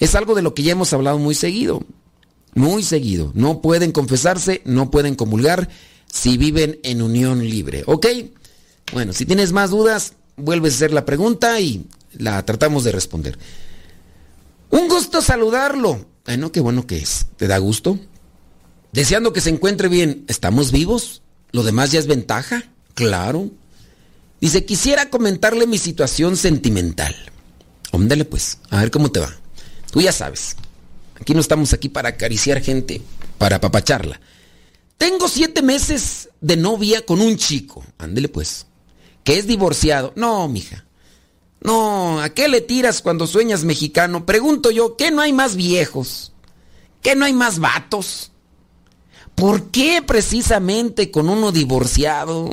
Es 0.00 0.14
algo 0.14 0.34
de 0.34 0.42
lo 0.42 0.54
que 0.54 0.62
ya 0.62 0.72
hemos 0.72 0.92
hablado 0.92 1.18
muy 1.18 1.34
seguido, 1.34 1.84
muy 2.54 2.82
seguido. 2.82 3.30
No 3.34 3.60
pueden 3.60 3.92
confesarse, 3.92 4.62
no 4.64 4.90
pueden 4.90 5.14
comulgar 5.14 5.68
si 6.10 6.38
viven 6.38 6.80
en 6.82 7.02
unión 7.02 7.48
libre, 7.48 7.84
¿ok? 7.86 8.06
Bueno, 8.92 9.12
si 9.12 9.26
tienes 9.26 9.52
más 9.52 9.70
dudas, 9.70 10.14
vuelves 10.36 10.72
a 10.72 10.76
hacer 10.76 10.92
la 10.92 11.04
pregunta 11.04 11.60
y 11.60 11.86
la 12.14 12.44
tratamos 12.44 12.82
de 12.82 12.92
responder. 12.92 13.38
Un 14.70 14.88
gusto 14.88 15.20
saludarlo. 15.20 16.06
Bueno, 16.24 16.50
qué 16.50 16.60
bueno 16.60 16.86
que 16.86 16.98
es. 16.98 17.26
¿Te 17.36 17.46
da 17.46 17.58
gusto? 17.58 17.98
Deseando 18.92 19.32
que 19.32 19.40
se 19.40 19.50
encuentre 19.50 19.88
bien. 19.88 20.24
¿Estamos 20.28 20.72
vivos? 20.72 21.22
¿Lo 21.52 21.62
demás 21.62 21.92
ya 21.92 21.98
es 21.98 22.06
ventaja? 22.06 22.64
Claro. 22.94 23.50
Dice, 24.40 24.64
quisiera 24.64 25.10
comentarle 25.10 25.66
mi 25.66 25.78
situación 25.78 26.36
sentimental. 26.36 27.14
Óndale 27.92 28.24
pues, 28.24 28.58
a 28.70 28.80
ver 28.80 28.90
cómo 28.90 29.10
te 29.10 29.20
va. 29.20 29.36
Tú 29.90 30.00
ya 30.00 30.12
sabes. 30.12 30.56
Aquí 31.20 31.34
no 31.34 31.40
estamos 31.40 31.72
aquí 31.72 31.88
para 31.88 32.10
acariciar 32.10 32.62
gente, 32.62 33.02
para 33.38 33.56
apapacharla. 33.56 34.20
Tengo 34.96 35.28
siete 35.28 35.62
meses 35.62 36.28
de 36.40 36.56
novia 36.56 37.04
con 37.04 37.20
un 37.20 37.36
chico. 37.36 37.84
Ándele 37.98 38.28
pues. 38.28 38.66
Que 39.24 39.38
es 39.38 39.46
divorciado. 39.46 40.12
No, 40.16 40.48
mija. 40.48 40.84
No, 41.60 42.20
¿a 42.20 42.30
qué 42.30 42.48
le 42.48 42.62
tiras 42.62 43.02
cuando 43.02 43.26
sueñas 43.26 43.64
mexicano? 43.64 44.24
Pregunto 44.24 44.70
yo, 44.70 44.96
¿qué 44.96 45.10
no 45.10 45.20
hay 45.20 45.32
más 45.32 45.56
viejos? 45.56 46.32
¿Qué 47.02 47.14
no 47.14 47.26
hay 47.26 47.34
más 47.34 47.58
vatos? 47.58 48.32
¿Por 49.34 49.70
qué 49.70 50.02
precisamente 50.02 51.10
con 51.10 51.28
uno 51.28 51.52
divorciado? 51.52 52.50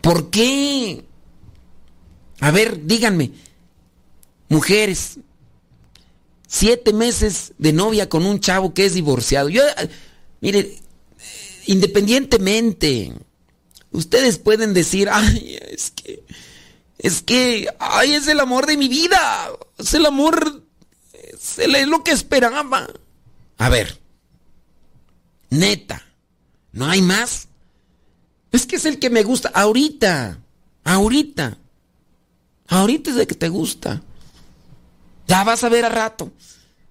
¿Por 0.00 0.30
qué? 0.30 1.04
A 2.40 2.50
ver, 2.50 2.84
díganme, 2.84 3.32
mujeres, 4.48 5.18
siete 6.46 6.92
meses 6.92 7.52
de 7.58 7.72
novia 7.72 8.08
con 8.08 8.26
un 8.26 8.40
chavo 8.40 8.74
que 8.74 8.86
es 8.86 8.94
divorciado. 8.94 9.48
Yo, 9.48 9.62
mire, 10.40 10.78
independientemente, 11.66 13.12
ustedes 13.90 14.38
pueden 14.38 14.74
decir, 14.74 15.08
ay, 15.10 15.58
es 15.70 15.90
que 15.90 16.24
es 16.98 17.22
que, 17.22 17.68
ay, 17.78 18.14
es 18.14 18.26
el 18.26 18.40
amor 18.40 18.66
de 18.66 18.76
mi 18.76 18.88
vida. 18.88 19.50
Es 19.78 19.94
el 19.94 20.06
amor, 20.06 20.62
es, 21.12 21.58
lo 21.86 22.02
que 22.02 22.12
esperaba. 22.12 22.88
A 23.58 23.68
ver, 23.68 24.00
neta, 25.50 26.02
¿no 26.72 26.86
hay 26.86 27.02
más? 27.02 27.48
Es 28.52 28.66
que 28.66 28.76
es 28.76 28.86
el 28.86 28.98
que 28.98 29.10
me 29.10 29.22
gusta 29.22 29.50
ahorita, 29.54 30.38
ahorita. 30.84 31.58
Ahorita 32.68 33.10
es 33.10 33.16
el 33.16 33.26
que 33.26 33.34
te 33.34 33.48
gusta. 33.48 34.02
Ya 35.26 35.44
vas 35.44 35.64
a 35.64 35.68
ver 35.68 35.84
al 35.84 35.92
rato. 35.92 36.32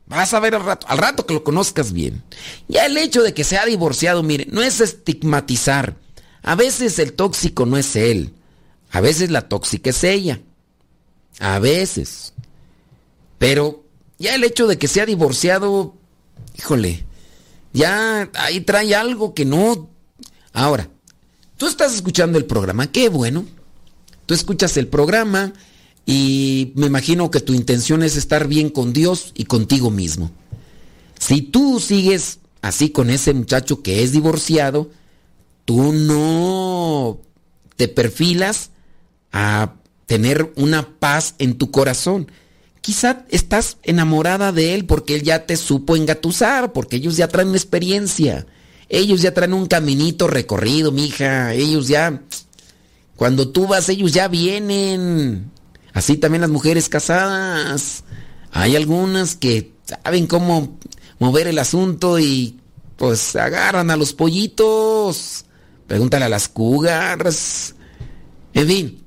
Vas 0.07 0.33
a 0.33 0.39
ver 0.39 0.53
al 0.55 0.63
rato, 0.63 0.85
al 0.87 0.99
rato 0.99 1.25
que 1.25 1.33
lo 1.33 1.43
conozcas 1.43 1.91
bien. 1.91 2.23
Ya 2.67 2.85
el 2.85 2.97
hecho 2.97 3.23
de 3.23 3.33
que 3.33 3.43
sea 3.43 3.65
divorciado, 3.65 4.21
mire, 4.21 4.47
no 4.51 4.61
es 4.61 4.79
estigmatizar. 4.79 5.95
A 6.43 6.55
veces 6.55 6.99
el 6.99 7.13
tóxico 7.13 7.65
no 7.65 7.77
es 7.77 7.95
él. 7.95 8.33
A 8.91 9.01
veces 9.01 9.31
la 9.31 9.49
tóxica 9.49 9.89
es 9.89 10.03
ella. 10.03 10.41
A 11.39 11.57
veces. 11.57 12.33
Pero 13.39 13.83
ya 14.19 14.35
el 14.35 14.43
hecho 14.43 14.67
de 14.67 14.77
que 14.77 14.87
sea 14.87 15.07
divorciado, 15.07 15.95
híjole, 16.55 17.03
ya 17.73 18.29
ahí 18.35 18.61
trae 18.61 18.95
algo 18.95 19.33
que 19.33 19.43
no. 19.43 19.89
Ahora, 20.53 20.89
tú 21.57 21.67
estás 21.67 21.95
escuchando 21.95 22.37
el 22.37 22.45
programa, 22.45 22.91
qué 22.91 23.09
bueno. 23.09 23.45
Tú 24.27 24.33
escuchas 24.33 24.77
el 24.77 24.87
programa 24.87 25.53
y 26.05 26.73
me 26.75 26.87
imagino 26.87 27.31
que 27.31 27.39
tu 27.39 27.53
intención 27.53 28.03
es 28.03 28.15
estar 28.15 28.47
bien 28.47 28.69
con 28.69 28.93
Dios 28.93 29.31
y 29.33 29.45
contigo 29.45 29.89
mismo. 29.89 30.31
Si 31.19 31.41
tú 31.41 31.79
sigues 31.79 32.39
así 32.61 32.89
con 32.89 33.09
ese 33.09 33.33
muchacho 33.33 33.81
que 33.81 34.03
es 34.03 34.11
divorciado, 34.11 34.89
tú 35.65 35.93
no 35.93 37.19
te 37.75 37.87
perfilas 37.87 38.69
a 39.31 39.75
tener 40.05 40.53
una 40.55 40.87
paz 40.99 41.35
en 41.39 41.57
tu 41.57 41.71
corazón. 41.71 42.31
Quizá 42.81 43.25
estás 43.29 43.77
enamorada 43.81 44.51
de 44.51 44.75
él 44.75 44.85
porque 44.85 45.15
él 45.15 45.23
ya 45.23 45.47
te 45.47 45.57
supo 45.57 45.95
engatusar, 45.95 46.71
porque 46.71 46.97
ellos 46.97 47.17
ya 47.17 47.27
traen 47.27 47.49
experiencia. 47.55 48.45
Ellos 48.89 49.21
ya 49.23 49.33
traen 49.33 49.53
un 49.53 49.65
caminito 49.65 50.27
recorrido, 50.27 50.91
mija. 50.91 51.53
Ellos 51.55 51.87
ya. 51.87 52.21
Cuando 53.15 53.49
tú 53.49 53.65
vas, 53.65 53.89
ellos 53.89 54.11
ya 54.11 54.27
vienen. 54.27 55.51
Así 55.95 56.17
también 56.17 56.41
las 56.41 56.49
mujeres 56.49 56.89
casadas. 56.89 58.03
Hay 58.51 58.75
algunas 58.75 59.35
que 59.35 59.71
saben 59.85 60.27
cómo 60.27 60.77
mover 61.19 61.47
el 61.47 61.57
asunto 61.57 62.19
y 62.19 62.59
pues 62.97 63.35
agarran 63.37 63.89
a 63.89 63.95
los 63.95 64.13
pollitos. 64.13 65.45
Pregúntale 65.87 66.25
a 66.25 66.29
las 66.29 66.49
cugas. 66.49 67.75
En 68.53 68.67
fin, 68.67 69.03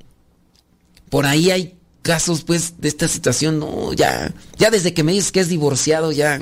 por 1.10 1.26
ahí 1.26 1.50
hay 1.50 1.78
casos, 2.00 2.42
pues, 2.42 2.80
de 2.80 2.88
esta 2.88 3.06
situación, 3.06 3.58
no, 3.58 3.92
ya, 3.92 4.32
ya 4.56 4.70
desde 4.70 4.94
que 4.94 5.04
me 5.04 5.12
dices 5.12 5.30
que 5.30 5.40
es 5.40 5.48
divorciado, 5.48 6.10
ya. 6.10 6.40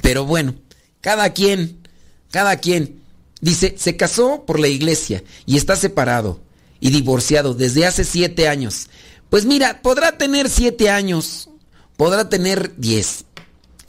Pero 0.00 0.24
bueno, 0.24 0.54
cada 1.02 1.34
quien, 1.34 1.86
cada 2.30 2.56
quien. 2.56 3.02
Dice, 3.42 3.74
se 3.76 3.98
casó 3.98 4.44
por 4.46 4.58
la 4.58 4.68
iglesia 4.68 5.22
y 5.44 5.58
está 5.58 5.76
separado 5.76 6.40
y 6.80 6.88
divorciado 6.88 7.52
desde 7.52 7.84
hace 7.84 8.04
siete 8.04 8.48
años. 8.48 8.88
Pues 9.30 9.44
mira, 9.44 9.82
podrá 9.82 10.18
tener 10.18 10.48
siete 10.48 10.90
años, 10.90 11.50
podrá 11.96 12.28
tener 12.28 12.76
diez. 12.76 13.24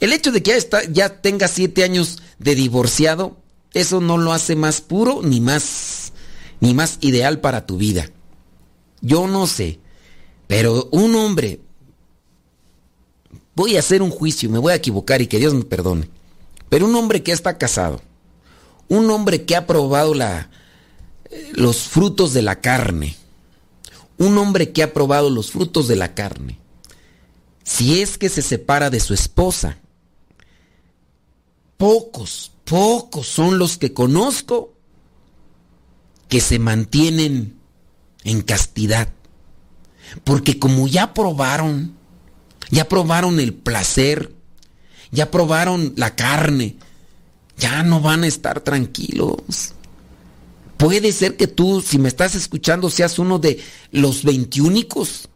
El 0.00 0.12
hecho 0.12 0.32
de 0.32 0.42
que 0.42 0.58
ya, 0.58 0.82
ya 0.90 1.20
tenga 1.20 1.48
siete 1.48 1.84
años 1.84 2.22
de 2.38 2.54
divorciado, 2.54 3.36
eso 3.74 4.00
no 4.00 4.18
lo 4.18 4.32
hace 4.32 4.56
más 4.56 4.80
puro 4.80 5.20
ni 5.22 5.40
más, 5.40 6.12
ni 6.60 6.74
más 6.74 6.98
ideal 7.00 7.40
para 7.40 7.66
tu 7.66 7.76
vida. 7.76 8.10
Yo 9.00 9.26
no 9.26 9.46
sé. 9.46 9.80
Pero 10.46 10.88
un 10.92 11.14
hombre, 11.14 11.60
voy 13.54 13.76
a 13.76 13.80
hacer 13.80 14.02
un 14.02 14.10
juicio, 14.10 14.48
me 14.48 14.58
voy 14.58 14.72
a 14.72 14.76
equivocar 14.76 15.20
y 15.20 15.26
que 15.26 15.38
Dios 15.38 15.52
me 15.52 15.64
perdone. 15.64 16.08
Pero 16.70 16.86
un 16.86 16.94
hombre 16.94 17.22
que 17.22 17.32
está 17.32 17.58
casado, 17.58 18.00
un 18.88 19.10
hombre 19.10 19.44
que 19.44 19.56
ha 19.56 19.66
probado 19.66 20.14
la, 20.14 20.50
eh, 21.30 21.52
los 21.54 21.82
frutos 21.82 22.32
de 22.32 22.42
la 22.42 22.60
carne. 22.60 23.16
Un 24.18 24.36
hombre 24.38 24.72
que 24.72 24.82
ha 24.82 24.92
probado 24.92 25.30
los 25.30 25.50
frutos 25.50 25.88
de 25.88 25.96
la 25.96 26.14
carne. 26.14 26.58
Si 27.62 28.00
es 28.00 28.18
que 28.18 28.28
se 28.28 28.42
separa 28.42 28.90
de 28.90 29.00
su 29.00 29.14
esposa. 29.14 29.78
Pocos, 31.76 32.52
pocos 32.64 33.26
son 33.26 33.58
los 33.58 33.78
que 33.78 33.92
conozco 33.92 34.74
que 36.28 36.40
se 36.40 36.58
mantienen 36.58 37.58
en 38.24 38.42
castidad. 38.42 39.08
Porque 40.24 40.58
como 40.58 40.88
ya 40.88 41.14
probaron, 41.14 41.96
ya 42.70 42.88
probaron 42.88 43.40
el 43.40 43.54
placer, 43.54 44.34
ya 45.10 45.30
probaron 45.30 45.94
la 45.96 46.14
carne, 46.14 46.76
ya 47.56 47.82
no 47.82 48.00
van 48.00 48.24
a 48.24 48.26
estar 48.26 48.60
tranquilos. 48.60 49.74
Puede 50.78 51.12
ser 51.12 51.36
que 51.36 51.48
tú, 51.48 51.82
si 51.82 51.98
me 51.98 52.08
estás 52.08 52.34
escuchando, 52.34 52.88
seas 52.88 53.18
uno 53.18 53.38
de 53.38 53.60
los 53.90 54.22
veintiúnicos, 54.22 55.28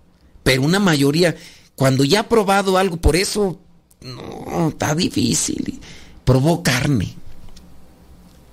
pero 0.43 0.62
una 0.62 0.78
mayoría, 0.78 1.36
cuando 1.74 2.05
ya 2.05 2.20
ha 2.20 2.28
probado 2.28 2.78
algo, 2.78 2.97
por 2.97 3.16
eso, 3.16 3.61
no, 4.01 4.68
está 4.68 4.95
difícil. 4.95 5.80
Probó 6.24 6.62
carne. 6.62 7.16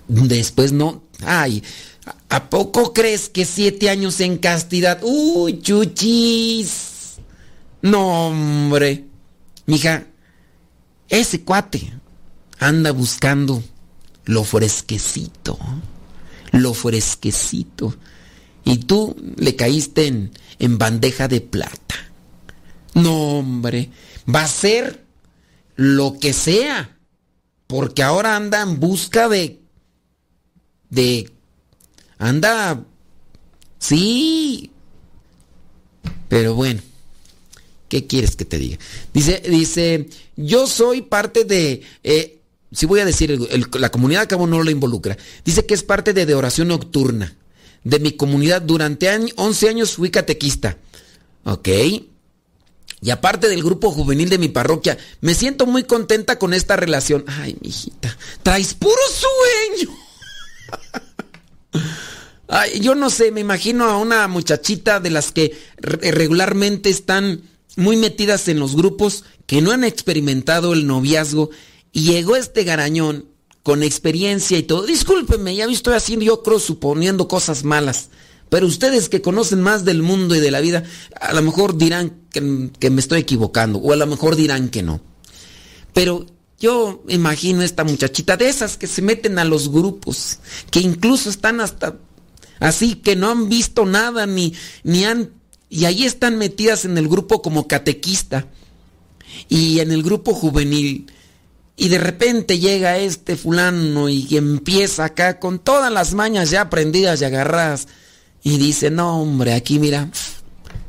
Después 0.07 0.71
no, 0.71 1.03
ay, 1.23 1.63
¿a 2.29 2.49
poco 2.49 2.93
crees 2.93 3.29
que 3.29 3.45
siete 3.45 3.91
años 3.91 4.19
en 4.19 4.39
castidad? 4.39 4.99
Uy, 5.03 5.61
chuchis. 5.61 7.17
No, 7.83 8.29
hombre. 8.29 9.05
Mija, 9.67 10.07
ese 11.07 11.43
cuate 11.43 11.93
anda 12.57 12.91
buscando 12.91 13.63
lo 14.25 14.43
fresquecito, 14.43 15.59
lo 16.51 16.73
fresquecito. 16.73 17.95
Y 18.65 18.77
tú 18.77 19.15
le 19.37 19.55
caíste 19.55 20.07
en, 20.07 20.31
en 20.59 20.77
bandeja 20.77 21.27
de 21.27 21.41
plata. 21.41 21.95
No, 22.93 23.39
hombre, 23.39 23.89
va 24.33 24.43
a 24.43 24.47
ser 24.47 25.05
lo 25.75 26.17
que 26.19 26.33
sea, 26.33 26.97
porque 27.67 28.03
ahora 28.03 28.35
anda 28.35 28.61
en 28.61 28.79
busca 28.79 29.29
de... 29.29 29.59
de... 30.89 31.31
anda... 32.17 32.83
sí. 33.77 34.71
Pero 36.27 36.53
bueno. 36.55 36.81
¿Qué 37.87 38.05
quieres 38.05 38.35
que 38.35 38.45
te 38.45 38.59
diga? 38.59 38.77
Dice, 39.13 39.41
dice, 39.49 40.09
yo 40.35 40.67
soy 40.67 41.01
parte 41.01 41.43
de, 41.43 41.81
eh, 42.03 42.38
si 42.71 42.85
voy 42.85 42.99
a 42.99 43.05
decir, 43.05 43.39
la 43.73 43.89
comunidad 43.89 44.27
cabo 44.27 44.45
no 44.47 44.61
lo 44.61 44.69
involucra. 44.69 45.17
Dice 45.43 45.65
que 45.65 45.73
es 45.73 45.83
parte 45.83 46.13
de, 46.13 46.25
de 46.25 46.35
oración 46.35 46.67
nocturna. 46.67 47.35
De 47.83 47.99
mi 47.99 48.11
comunidad 48.11 48.61
durante 48.61 49.09
11 49.35 49.69
años 49.69 49.93
fui 49.93 50.11
catequista. 50.11 50.77
Ok. 51.45 51.69
Y 53.01 53.11
aparte 53.11 53.47
del 53.47 53.63
grupo 53.63 53.91
juvenil 53.91 54.29
de 54.29 54.37
mi 54.37 54.49
parroquia, 54.49 54.97
me 55.21 55.33
siento 55.33 55.65
muy 55.65 55.83
contenta 55.83 56.37
con 56.37 56.53
esta 56.53 56.75
relación. 56.75 57.23
Ay, 57.27 57.57
mi 57.61 57.69
hijita, 57.69 58.15
traes 58.43 58.73
puro 58.73 58.99
sueño. 59.77 59.95
Ay, 62.49 62.79
yo 62.81 62.95
no 62.95 63.09
sé, 63.09 63.31
me 63.31 63.41
imagino 63.41 63.85
a 63.85 63.97
una 63.97 64.27
muchachita 64.27 64.99
de 64.99 65.11
las 65.11 65.31
que 65.31 65.57
regularmente 65.77 66.89
están 66.89 67.43
muy 67.75 67.95
metidas 67.95 68.47
en 68.47 68.59
los 68.59 68.75
grupos 68.75 69.23
que 69.45 69.61
no 69.61 69.71
han 69.71 69.83
experimentado 69.83 70.73
el 70.73 70.85
noviazgo 70.87 71.51
y 71.91 72.03
llegó 72.03 72.35
este 72.35 72.63
garañón 72.63 73.25
con 73.63 73.83
experiencia 73.83 74.57
y 74.57 74.63
todo. 74.63 74.85
Discúlpenme, 74.85 75.55
ya 75.55 75.65
estoy 75.65 75.95
haciendo 75.95 76.25
yo 76.25 76.43
creo 76.43 76.59
suponiendo 76.59 77.27
cosas 77.27 77.63
malas. 77.63 78.09
Pero 78.49 78.65
ustedes 78.65 79.09
que 79.09 79.21
conocen 79.21 79.61
más 79.61 79.85
del 79.85 80.01
mundo 80.01 80.35
y 80.35 80.39
de 80.39 80.49
la 80.49 80.59
vida, 80.59 80.83
a 81.19 81.33
lo 81.33 81.41
mejor 81.43 81.77
dirán 81.77 82.21
que, 82.31 82.41
me 82.41 82.99
estoy 82.99 83.19
equivocando 83.19 83.77
o 83.77 83.93
a 83.93 83.95
lo 83.95 84.07
mejor 84.07 84.35
dirán 84.35 84.69
que 84.69 84.81
no. 84.81 85.01
Pero 85.93 86.25
yo 86.59 87.03
imagino 87.07 87.61
esta 87.61 87.83
muchachita 87.83 88.37
de 88.37 88.49
esas 88.49 88.75
que 88.75 88.87
se 88.87 89.03
meten 89.03 89.37
a 89.37 89.45
los 89.45 89.69
grupos, 89.69 90.39
que 90.71 90.79
incluso 90.79 91.29
están 91.29 91.61
hasta 91.61 91.97
así, 92.59 92.95
que 92.95 93.15
no 93.15 93.29
han 93.29 93.49
visto 93.49 93.85
nada 93.85 94.25
ni, 94.25 94.53
ni 94.83 95.05
han 95.05 95.31
y 95.69 95.85
ahí 95.85 96.03
están 96.03 96.37
metidas 96.37 96.83
en 96.85 96.97
el 96.97 97.07
grupo 97.07 97.43
como 97.43 97.67
catequista 97.67 98.47
y 99.47 99.79
en 99.79 99.91
el 99.91 100.01
grupo 100.01 100.33
juvenil. 100.33 101.05
Y 101.81 101.87
de 101.87 101.97
repente 101.97 102.59
llega 102.59 102.97
este 102.97 103.37
fulano 103.37 104.09
y 104.09 104.27
empieza 104.35 105.05
acá 105.05 105.39
con 105.39 105.59
todas 105.59 105.89
las 105.89 106.13
mañas 106.13 106.49
ya 106.49 106.61
aprendidas 106.61 107.21
y 107.21 107.25
agarradas. 107.25 107.87
Y 108.43 108.57
dice, 108.57 108.91
no 108.91 109.21
hombre, 109.21 109.53
aquí 109.53 109.79
mira, 109.79 110.09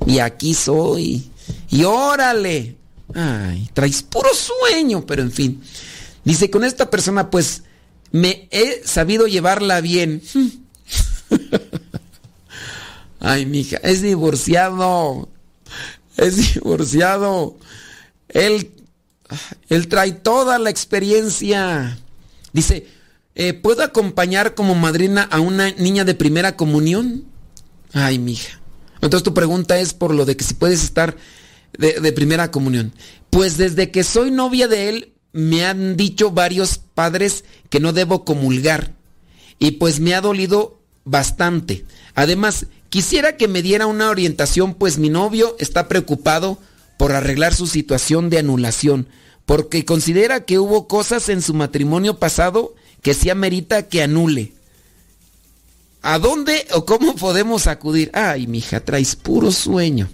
y 0.05 0.19
aquí 0.19 0.53
soy. 0.53 1.31
Y 1.71 1.85
órale. 1.85 2.77
Ay, 3.15 3.71
traes 3.73 4.03
puro 4.03 4.31
sueño, 4.35 5.07
pero 5.07 5.23
en 5.23 5.31
fin. 5.31 5.63
Dice, 6.25 6.51
con 6.51 6.65
esta 6.65 6.91
persona 6.91 7.31
pues 7.31 7.63
me 8.11 8.49
he 8.51 8.83
sabido 8.85 9.29
llevarla 9.29 9.81
bien. 9.81 10.21
Ay, 13.21 13.47
mija, 13.47 13.77
es 13.77 14.03
divorciado. 14.03 15.29
Es 16.17 16.55
divorciado. 16.55 17.57
Él, 18.29 18.73
él 19.69 19.89
trae 19.89 20.13
toda 20.13 20.59
la 20.59 20.71
experiencia. 20.71 21.99
Dice, 22.53 22.87
eh, 23.35 23.53
¿puedo 23.55 23.83
acompañar 23.83 24.55
como 24.55 24.75
madrina 24.75 25.23
a 25.31 25.41
una 25.41 25.71
niña 25.73 26.05
de 26.05 26.15
primera 26.15 26.57
comunión? 26.57 27.25
Ay, 27.93 28.19
mija. 28.19 28.61
Entonces 28.95 29.23
tu 29.23 29.35
pregunta 29.35 29.79
es 29.79 29.95
por 29.95 30.15
lo 30.15 30.25
de 30.25 30.37
que 30.37 30.45
si 30.45 30.55
puedes 30.55 30.85
estar 30.85 31.17
de, 31.79 32.01
de 32.01 32.13
primera 32.13 32.51
comunión. 32.51 32.93
Pues 33.31 33.57
desde 33.57 33.91
que 33.91 34.05
soy 34.05 34.31
novia 34.31 34.69
de 34.69 34.89
él, 34.89 35.13
me 35.33 35.65
han 35.65 35.97
dicho 35.97 36.31
varios 36.31 36.79
padres 36.79 37.45
que 37.69 37.81
no 37.81 37.93
debo 37.93 38.25
comulgar. 38.25 38.95
Y 39.59 39.73
pues 39.73 40.01
me 40.01 40.15
ha 40.15 40.21
dolido 40.21 40.81
bastante. 41.05 41.85
Además, 42.15 42.67
Quisiera 42.91 43.37
que 43.37 43.47
me 43.47 43.63
diera 43.63 43.87
una 43.87 44.11
orientación, 44.11 44.75
pues 44.75 44.99
mi 44.99 45.11
novio 45.11 45.55
está 45.61 45.87
preocupado 45.87 46.59
por 47.01 47.13
arreglar 47.13 47.55
su 47.55 47.67
situación 47.67 48.29
de 48.29 48.41
anulación, 48.41 49.09
porque 49.47 49.87
considera 49.87 50.45
que 50.45 50.59
hubo 50.59 50.87
cosas 50.87 51.31
en 51.31 51.41
su 51.41 51.55
matrimonio 51.55 52.19
pasado 52.19 52.75
que 53.01 53.15
sí 53.15 53.31
amerita 53.31 53.89
que 53.89 54.03
anule. 54.03 54.53
¿A 56.03 56.19
dónde 56.19 56.67
o 56.75 56.85
cómo 56.85 57.15
podemos 57.15 57.69
acudir? 57.69 58.11
Ay, 58.13 58.47
mija, 58.47 58.85
traes 58.85 59.17
puro 59.17 59.51
sueño. 59.51 60.11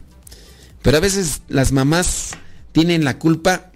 Pero 0.83 0.99
a 0.99 1.01
veces 1.01 1.43
las 1.49 1.73
mamás 1.73 2.31
tienen 2.71 3.03
la 3.03 3.19
culpa 3.19 3.73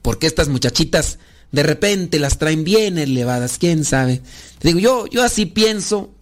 porque 0.00 0.28
estas 0.28 0.46
muchachitas 0.46 1.18
de 1.50 1.64
repente 1.64 2.20
las 2.20 2.38
traen 2.38 2.62
bien 2.62 2.96
elevadas, 2.98 3.58
quién 3.58 3.84
sabe. 3.84 4.22
Te 4.60 4.68
digo, 4.68 4.78
yo, 4.78 5.06
yo 5.08 5.24
así 5.24 5.46
pienso 5.46 6.12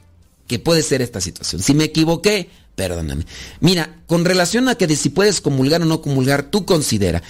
que 0.46 0.59
puede 0.59 0.82
ser 0.82 1.02
esta 1.02 1.20
situación. 1.20 1.61
Si 1.61 1.74
me 1.74 1.84
equivoqué, 1.84 2.48
perdóname. 2.78 3.26
Mira, 3.58 3.96
con 4.06 4.24
relación 4.24 4.68
a 4.68 4.76
que 4.76 4.86
de 4.86 4.94
si 4.94 5.08
puedes 5.08 5.40
comulgar 5.40 5.82
o 5.82 5.84
no 5.84 6.00
comulgar, 6.00 6.44
tú 6.44 6.64
considera. 6.64 7.24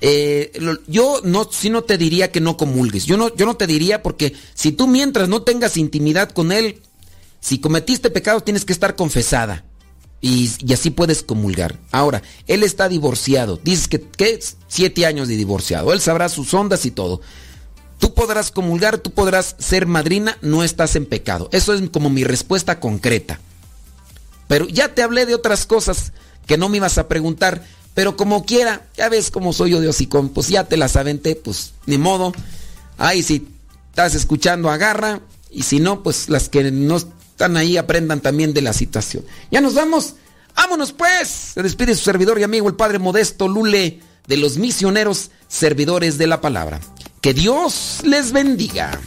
Eh, 0.00 0.50
yo 0.88 1.20
no, 1.22 1.46
si 1.52 1.68
no 1.68 1.82
te 1.82 1.98
diría 1.98 2.32
que 2.32 2.40
no 2.40 2.56
comulgues. 2.56 3.04
Yo 3.04 3.18
no, 3.18 3.36
yo 3.36 3.44
no 3.44 3.56
te 3.56 3.66
diría 3.66 4.02
porque 4.02 4.32
si 4.54 4.72
tú 4.72 4.88
mientras 4.88 5.28
no 5.28 5.42
tengas 5.42 5.76
intimidad 5.76 6.30
con 6.30 6.50
él, 6.50 6.80
si 7.40 7.58
cometiste 7.58 8.08
pecados 8.08 8.42
tienes 8.42 8.64
que 8.64 8.72
estar 8.72 8.96
confesada. 8.96 9.64
Y, 10.22 10.50
así 10.72 10.88
puedes 10.90 11.22
comulgar. 11.22 11.78
Ahora, 11.90 12.22
él 12.46 12.62
está 12.62 12.88
divorciado. 12.88 13.60
Dices 13.62 13.86
que, 13.86 14.00
que 14.00 14.40
siete 14.66 15.04
años 15.04 15.28
de 15.28 15.36
divorciado. 15.36 15.92
Él 15.92 16.00
sabrá 16.00 16.30
sus 16.30 16.54
ondas 16.54 16.86
y 16.86 16.90
todo. 16.90 17.20
Tú 17.98 18.14
podrás 18.14 18.50
comulgar, 18.50 18.98
tú 18.98 19.10
podrás 19.10 19.56
ser 19.58 19.86
madrina, 19.86 20.38
no 20.40 20.64
estás 20.64 20.96
en 20.96 21.04
pecado. 21.04 21.50
Eso 21.52 21.74
es 21.74 21.82
como 21.90 22.08
mi 22.08 22.24
respuesta 22.24 22.80
concreta. 22.80 23.40
Pero 24.52 24.68
ya 24.68 24.94
te 24.94 25.02
hablé 25.02 25.24
de 25.24 25.34
otras 25.34 25.64
cosas 25.64 26.12
que 26.46 26.58
no 26.58 26.68
me 26.68 26.76
ibas 26.76 26.98
a 26.98 27.08
preguntar, 27.08 27.64
pero 27.94 28.18
como 28.18 28.44
quiera, 28.44 28.86
ya 28.98 29.08
ves 29.08 29.30
cómo 29.30 29.54
soy 29.54 29.70
yo 29.70 29.80
de 29.80 29.88
hocicón, 29.88 30.28
pues 30.28 30.48
ya 30.48 30.64
te 30.64 30.76
las 30.76 30.96
aventé, 30.96 31.36
pues 31.36 31.72
ni 31.86 31.96
modo. 31.96 32.34
Ahí 32.98 33.22
si 33.22 33.48
estás 33.88 34.14
escuchando, 34.14 34.68
agarra, 34.68 35.22
y 35.50 35.62
si 35.62 35.80
no, 35.80 36.02
pues 36.02 36.28
las 36.28 36.50
que 36.50 36.70
no 36.70 36.98
están 36.98 37.56
ahí 37.56 37.78
aprendan 37.78 38.20
también 38.20 38.52
de 38.52 38.60
la 38.60 38.74
situación. 38.74 39.24
Ya 39.50 39.62
nos 39.62 39.72
vamos, 39.72 40.16
vámonos 40.54 40.92
pues. 40.92 41.28
Se 41.54 41.62
despide 41.62 41.94
su 41.94 42.04
servidor 42.04 42.38
y 42.38 42.42
amigo 42.42 42.68
el 42.68 42.74
Padre 42.74 42.98
Modesto 42.98 43.48
Lule 43.48 44.00
de 44.26 44.36
los 44.36 44.58
misioneros 44.58 45.30
servidores 45.48 46.18
de 46.18 46.26
la 46.26 46.42
palabra. 46.42 46.78
Que 47.22 47.32
Dios 47.32 48.00
les 48.04 48.32
bendiga. 48.32 49.00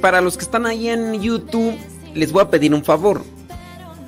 Para 0.00 0.20
los 0.20 0.36
que 0.36 0.44
están 0.44 0.66
ahí 0.66 0.88
en 0.88 1.20
YouTube, 1.20 1.76
les 2.14 2.32
voy 2.32 2.42
a 2.42 2.50
pedir 2.50 2.72
un 2.74 2.84
favor. 2.84 3.24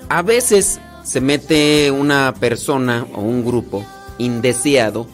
A 0.09 0.23
veces 0.23 0.81
se 1.03 1.21
mete 1.21 1.91
una 1.91 2.35
persona 2.39 3.07
o 3.15 3.21
un 3.21 3.45
grupo 3.45 3.85
indeseado 4.19 5.07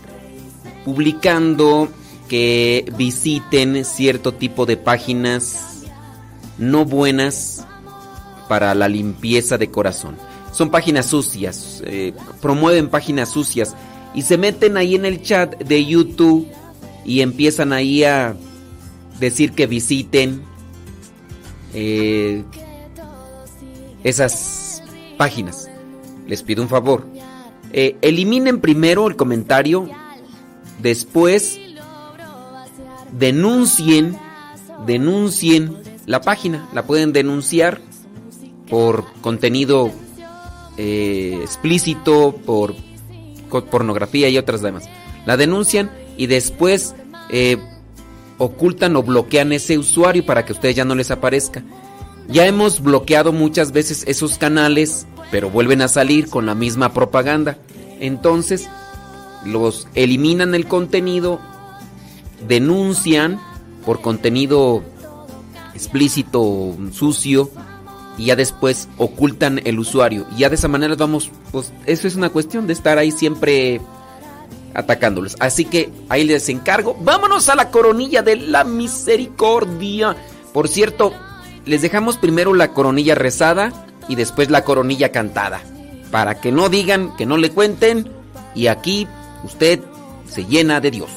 publicando 0.84 1.88
que 2.28 2.90
visiten 2.96 3.84
cierto 3.84 4.34
tipo 4.34 4.66
de 4.66 4.76
páginas 4.76 5.84
no 6.58 6.84
buenas 6.84 7.66
para 8.48 8.74
la 8.74 8.88
limpieza 8.88 9.58
de 9.58 9.70
corazón. 9.70 10.16
Son 10.52 10.70
páginas 10.70 11.06
sucias, 11.06 11.82
eh, 11.84 12.12
promueven 12.40 12.88
páginas 12.88 13.30
sucias 13.30 13.74
y 14.14 14.22
se 14.22 14.38
meten 14.38 14.76
ahí 14.76 14.94
en 14.94 15.04
el 15.04 15.22
chat 15.22 15.58
de 15.58 15.84
YouTube 15.84 16.48
y 17.04 17.20
empiezan 17.20 17.72
ahí 17.72 18.04
a 18.04 18.36
decir 19.20 19.52
que 19.52 19.66
visiten 19.66 20.42
eh, 21.78 22.42
esas 24.02 24.82
páginas. 25.18 25.68
Les 26.26 26.42
pido 26.42 26.62
un 26.62 26.70
favor. 26.70 27.06
Eh, 27.72 27.98
eliminen 28.00 28.60
primero 28.60 29.06
el 29.06 29.16
comentario, 29.16 29.90
después 30.80 31.60
denuncien, 33.12 34.16
denuncien 34.86 35.76
la 36.06 36.22
página. 36.22 36.66
La 36.72 36.86
pueden 36.86 37.12
denunciar 37.12 37.82
por 38.70 39.04
contenido 39.20 39.92
eh, 40.78 41.38
explícito, 41.42 42.34
por 42.46 42.74
pornografía 43.70 44.30
y 44.30 44.38
otras 44.38 44.62
demás. 44.62 44.88
La 45.26 45.36
denuncian 45.36 45.90
y 46.16 46.26
después 46.26 46.94
ocultan 48.38 48.96
o 48.96 49.02
bloquean 49.02 49.52
ese 49.52 49.78
usuario 49.78 50.24
para 50.24 50.44
que 50.44 50.52
a 50.52 50.56
ustedes 50.56 50.76
ya 50.76 50.84
no 50.84 50.94
les 50.94 51.10
aparezca. 51.10 51.62
Ya 52.28 52.46
hemos 52.46 52.80
bloqueado 52.80 53.32
muchas 53.32 53.72
veces 53.72 54.04
esos 54.06 54.38
canales, 54.38 55.06
pero 55.30 55.50
vuelven 55.50 55.82
a 55.82 55.88
salir 55.88 56.28
con 56.28 56.46
la 56.46 56.54
misma 56.54 56.92
propaganda. 56.92 57.58
Entonces, 58.00 58.68
los 59.44 59.86
eliminan 59.94 60.54
el 60.54 60.66
contenido, 60.66 61.40
denuncian 62.48 63.40
por 63.84 64.00
contenido 64.00 64.82
explícito, 65.74 66.76
sucio, 66.92 67.50
y 68.18 68.26
ya 68.26 68.36
después 68.36 68.88
ocultan 68.96 69.60
el 69.64 69.78
usuario. 69.78 70.26
Y 70.34 70.40
ya 70.40 70.48
de 70.48 70.56
esa 70.56 70.68
manera 70.68 70.94
vamos, 70.96 71.30
pues 71.52 71.72
eso 71.84 72.08
es 72.08 72.16
una 72.16 72.30
cuestión 72.30 72.66
de 72.66 72.72
estar 72.72 72.98
ahí 72.98 73.10
siempre 73.10 73.80
atacándolos. 74.76 75.36
Así 75.40 75.64
que 75.64 75.90
ahí 76.08 76.24
les 76.24 76.48
encargo. 76.48 76.96
Vámonos 77.00 77.48
a 77.48 77.56
la 77.56 77.70
coronilla 77.70 78.22
de 78.22 78.36
la 78.36 78.62
misericordia. 78.62 80.16
Por 80.52 80.68
cierto, 80.68 81.12
les 81.64 81.82
dejamos 81.82 82.18
primero 82.18 82.54
la 82.54 82.72
coronilla 82.72 83.14
rezada 83.14 83.72
y 84.08 84.14
después 84.14 84.50
la 84.50 84.64
coronilla 84.64 85.10
cantada. 85.10 85.60
Para 86.10 86.40
que 86.40 86.52
no 86.52 86.68
digan, 86.68 87.16
que 87.16 87.26
no 87.26 87.36
le 87.36 87.50
cuenten. 87.50 88.08
Y 88.54 88.68
aquí 88.68 89.08
usted 89.44 89.80
se 90.28 90.44
llena 90.44 90.80
de 90.80 90.90
Dios. 90.90 91.10